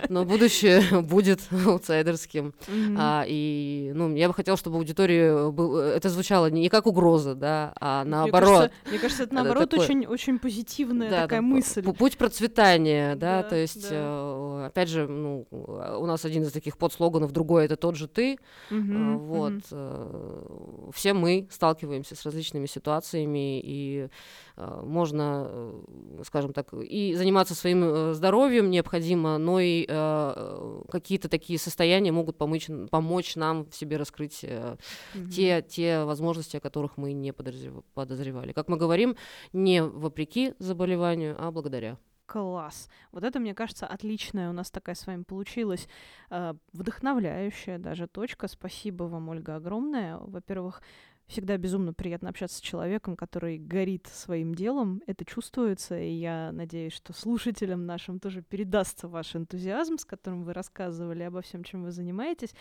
но 0.09 0.26
будущее 0.26 0.82
будет 1.01 1.41
аутсайдерским. 1.65 2.53
А, 2.97 3.26
и 3.28 3.91
ну, 3.95 4.13
я 4.15 4.28
бы 4.28 4.34
хотела, 4.34 4.57
чтобы 4.57 4.78
аудитории 4.78 5.51
был, 5.51 5.78
это 5.78 6.09
звучало 6.09 6.49
не 6.49 6.69
как 6.69 6.88
угроза, 6.88 7.36
да, 7.36 7.74
а 7.80 8.03
наоборот. 8.05 8.71
Мне 8.89 8.99
кажется, 8.99 9.24
это 9.24 9.36
наоборот 9.36 9.69
такое- 9.69 10.07
очень, 10.07 10.39
позитивная 10.39 11.09
такая 11.09 11.41
мысль. 11.41 11.82
пу- 11.82 11.93
Путь 11.93 12.17
процветания, 12.17 13.15
да, 13.15 13.43
то 13.43 13.55
есть, 13.55 13.88
э, 13.89 14.65
опять 14.67 14.89
же, 14.89 15.07
ну, 15.07 15.45
у 15.51 16.05
нас 16.05 16.26
один 16.26 16.43
из 16.43 16.51
таких 16.51 16.78
подслоганов, 16.78 17.32
другой 17.32 17.65
это 17.65 17.76
тот 17.76 17.95
же 17.95 18.07
ты, 18.07 18.38
Вот. 18.69 19.53
э, 19.71 20.89
Все 20.93 21.13
мы 21.13 21.47
сталкиваемся 21.51 22.15
с 22.15 22.26
различными 22.26 22.65
ситуациями, 22.65 23.59
и 23.61 24.05
э, 24.05 24.09
можно, 24.55 25.47
э, 25.47 26.22
скажем 26.26 26.53
так, 26.53 26.74
и 26.74 27.16
заниматься 27.16 27.55
своим 27.55 27.84
э, 27.84 28.14
здоровьем 28.14 28.70
необходимо, 28.70 29.38
но 29.38 29.59
и 29.59 29.86
э, 29.88 30.82
какие-то 30.91 31.30
такие 31.30 31.57
состояния 31.57 32.11
могут 32.11 32.38
помочь, 32.38 32.70
помочь 32.91 33.36
нам 33.36 33.66
в 33.66 33.76
себе 33.76 33.97
раскрыть 33.97 34.39
э, 34.43 34.78
Мгм. 35.16 35.30
те, 35.30 35.61
те 35.61 36.03
возможности, 36.03 36.57
о 36.57 36.59
которых 36.59 36.97
мы 36.97 37.14
не 37.14 37.32
подозрев- 37.32 37.84
подозревали. 37.93 38.51
Как 38.53 38.68
мы 38.68 38.78
говорим, 38.78 39.16
не 39.53 39.84
вопреки 39.84 40.53
заболеванию, 40.59 41.36
а 41.39 41.51
благодаря. 41.51 41.97
Класс. 42.26 42.89
Вот 43.11 43.24
это, 43.24 43.39
мне 43.39 43.53
кажется, 43.53 43.86
отличная 43.86 44.49
у 44.49 44.53
нас 44.53 44.72
такая 44.72 44.95
с 44.95 45.05
вами 45.05 45.24
получилась 45.24 45.88
э, 46.30 46.53
вдохновляющая 46.72 47.78
даже 47.78 48.07
точка. 48.07 48.47
Спасибо 48.47 49.03
вам, 49.03 49.30
Ольга, 49.30 49.57
огромное. 49.57 50.18
Во-первых, 50.18 50.82
всегда 51.28 51.57
безумно 51.57 51.93
приятно 51.93 52.30
общаться 52.30 52.57
с 52.57 52.61
человеком, 52.61 53.15
который 53.15 53.57
горит 53.57 54.07
своим 54.07 54.53
делом. 54.55 55.01
Это 55.07 55.26
чувствуется, 55.26 55.99
и 55.99 56.11
я 56.11 56.51
надеюсь, 56.51 56.93
что 56.93 57.13
слушателям 57.13 57.86
нашим 57.86 58.19
тоже 58.19 58.41
передастся 58.41 59.07
ваш 59.07 59.36
энтузиазм, 59.36 59.97
с 59.97 60.05
которым 60.05 60.43
вы 60.43 60.53
рассказывали 60.53 61.24
обо 61.24 61.41
всем, 61.41 61.63
чем 61.63 61.84
вы 61.84 61.91
занимаетесь. 61.91 62.53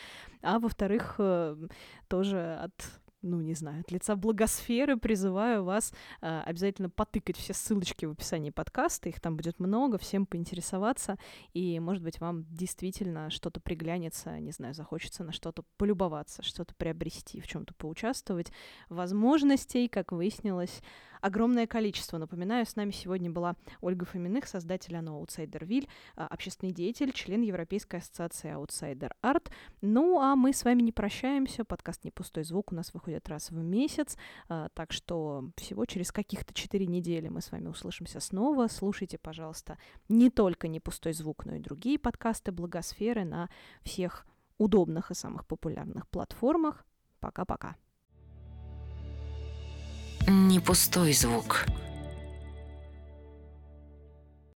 А 0.43 0.59
во-вторых, 0.59 1.17
э, 1.19 1.57
тоже 2.09 2.57
от 2.63 2.73
ну, 3.23 3.41
не 3.41 3.55
знаю, 3.55 3.81
от 3.81 3.91
лица 3.91 4.17
благосферы 4.17 4.97
призываю 4.97 5.65
вас 5.65 5.93
э, 6.21 6.43
обязательно 6.45 6.91
потыкать 6.91 7.37
все 7.37 7.55
ссылочки 7.55 8.05
в 8.05 8.13
описании 8.13 8.51
подкаста, 8.51 9.09
их 9.09 9.21
там 9.21 9.37
будет 9.37 9.61
много, 9.61 9.99
всем 9.99 10.27
поинтересоваться, 10.27 11.19
и, 11.55 11.79
может 11.81 12.03
быть, 12.03 12.21
вам 12.21 12.45
действительно 12.51 13.31
что-то 13.31 13.61
приглянется, 13.61 14.39
не 14.41 14.51
знаю, 14.51 14.75
захочется 14.75 15.25
на 15.25 15.33
что-то 15.33 15.65
полюбоваться, 15.77 16.43
что-то 16.43 16.75
приобрести, 16.75 17.41
в 17.41 17.47
чем-то 17.47 17.75
поучаствовать. 17.75 18.53
Возможностей, 18.89 19.89
как 19.89 20.13
выяснилось, 20.13 20.83
огромное 21.23 21.67
количество. 21.67 22.19
Напоминаю, 22.19 22.67
с 22.67 22.77
нами 22.77 22.91
сегодня 22.91 23.31
была 23.31 23.57
Ольга 23.81 24.05
Фоминых, 24.05 24.47
создатель 24.47 24.97
АНО 24.97 25.13
«Аутсайдервиль», 25.13 25.89
а, 26.17 26.27
общественный 26.27 26.73
деятель, 26.73 27.13
член 27.13 27.41
Европейской 27.43 27.97
ассоциации 27.97 28.51
«Аутсайдер 28.51 29.15
Арт». 29.23 29.51
Ну, 29.81 30.21
а 30.21 30.37
мы 30.37 30.53
с 30.53 30.65
вами 30.65 30.83
не 30.83 30.93
прощаемся. 30.93 31.65
Подкаст 31.65 32.05
«Не 32.05 32.11
пустой 32.11 32.45
звук» 32.45 32.73
у 32.73 32.75
нас 32.75 32.93
выходит 32.93 33.29
раз 33.29 33.51
в 33.51 33.57
месяц, 33.57 34.19
а, 34.49 34.69
так 34.75 34.93
что 34.93 35.51
всего 35.57 35.87
через 35.87 36.13
каких-то 36.13 36.53
четыре 36.53 36.87
недели 36.87 37.29
мы 37.29 37.41
с 37.41 37.53
вами 37.53 37.69
услышимся 37.69 38.19
снова. 38.21 38.67
Слушайте, 38.67 39.17
пожалуйста, 39.17 39.79
не 40.09 40.29
только 40.29 40.67
«Не 40.67 40.81
пустой 40.81 41.13
звук», 41.13 41.47
но 41.47 41.55
и 41.55 41.61
другие 41.61 41.99
подкасты 41.99 42.51
«Благосферы» 42.51 43.25
на 43.25 43.49
всех 43.83 44.27
удобных 44.59 45.13
и 45.13 45.15
самых 45.15 45.47
популярных 45.47 46.09
платформах. 46.09 46.85
Пока-пока. 47.21 47.77
Не 50.29 50.61
пустой 50.61 51.13
звук. 51.13 51.67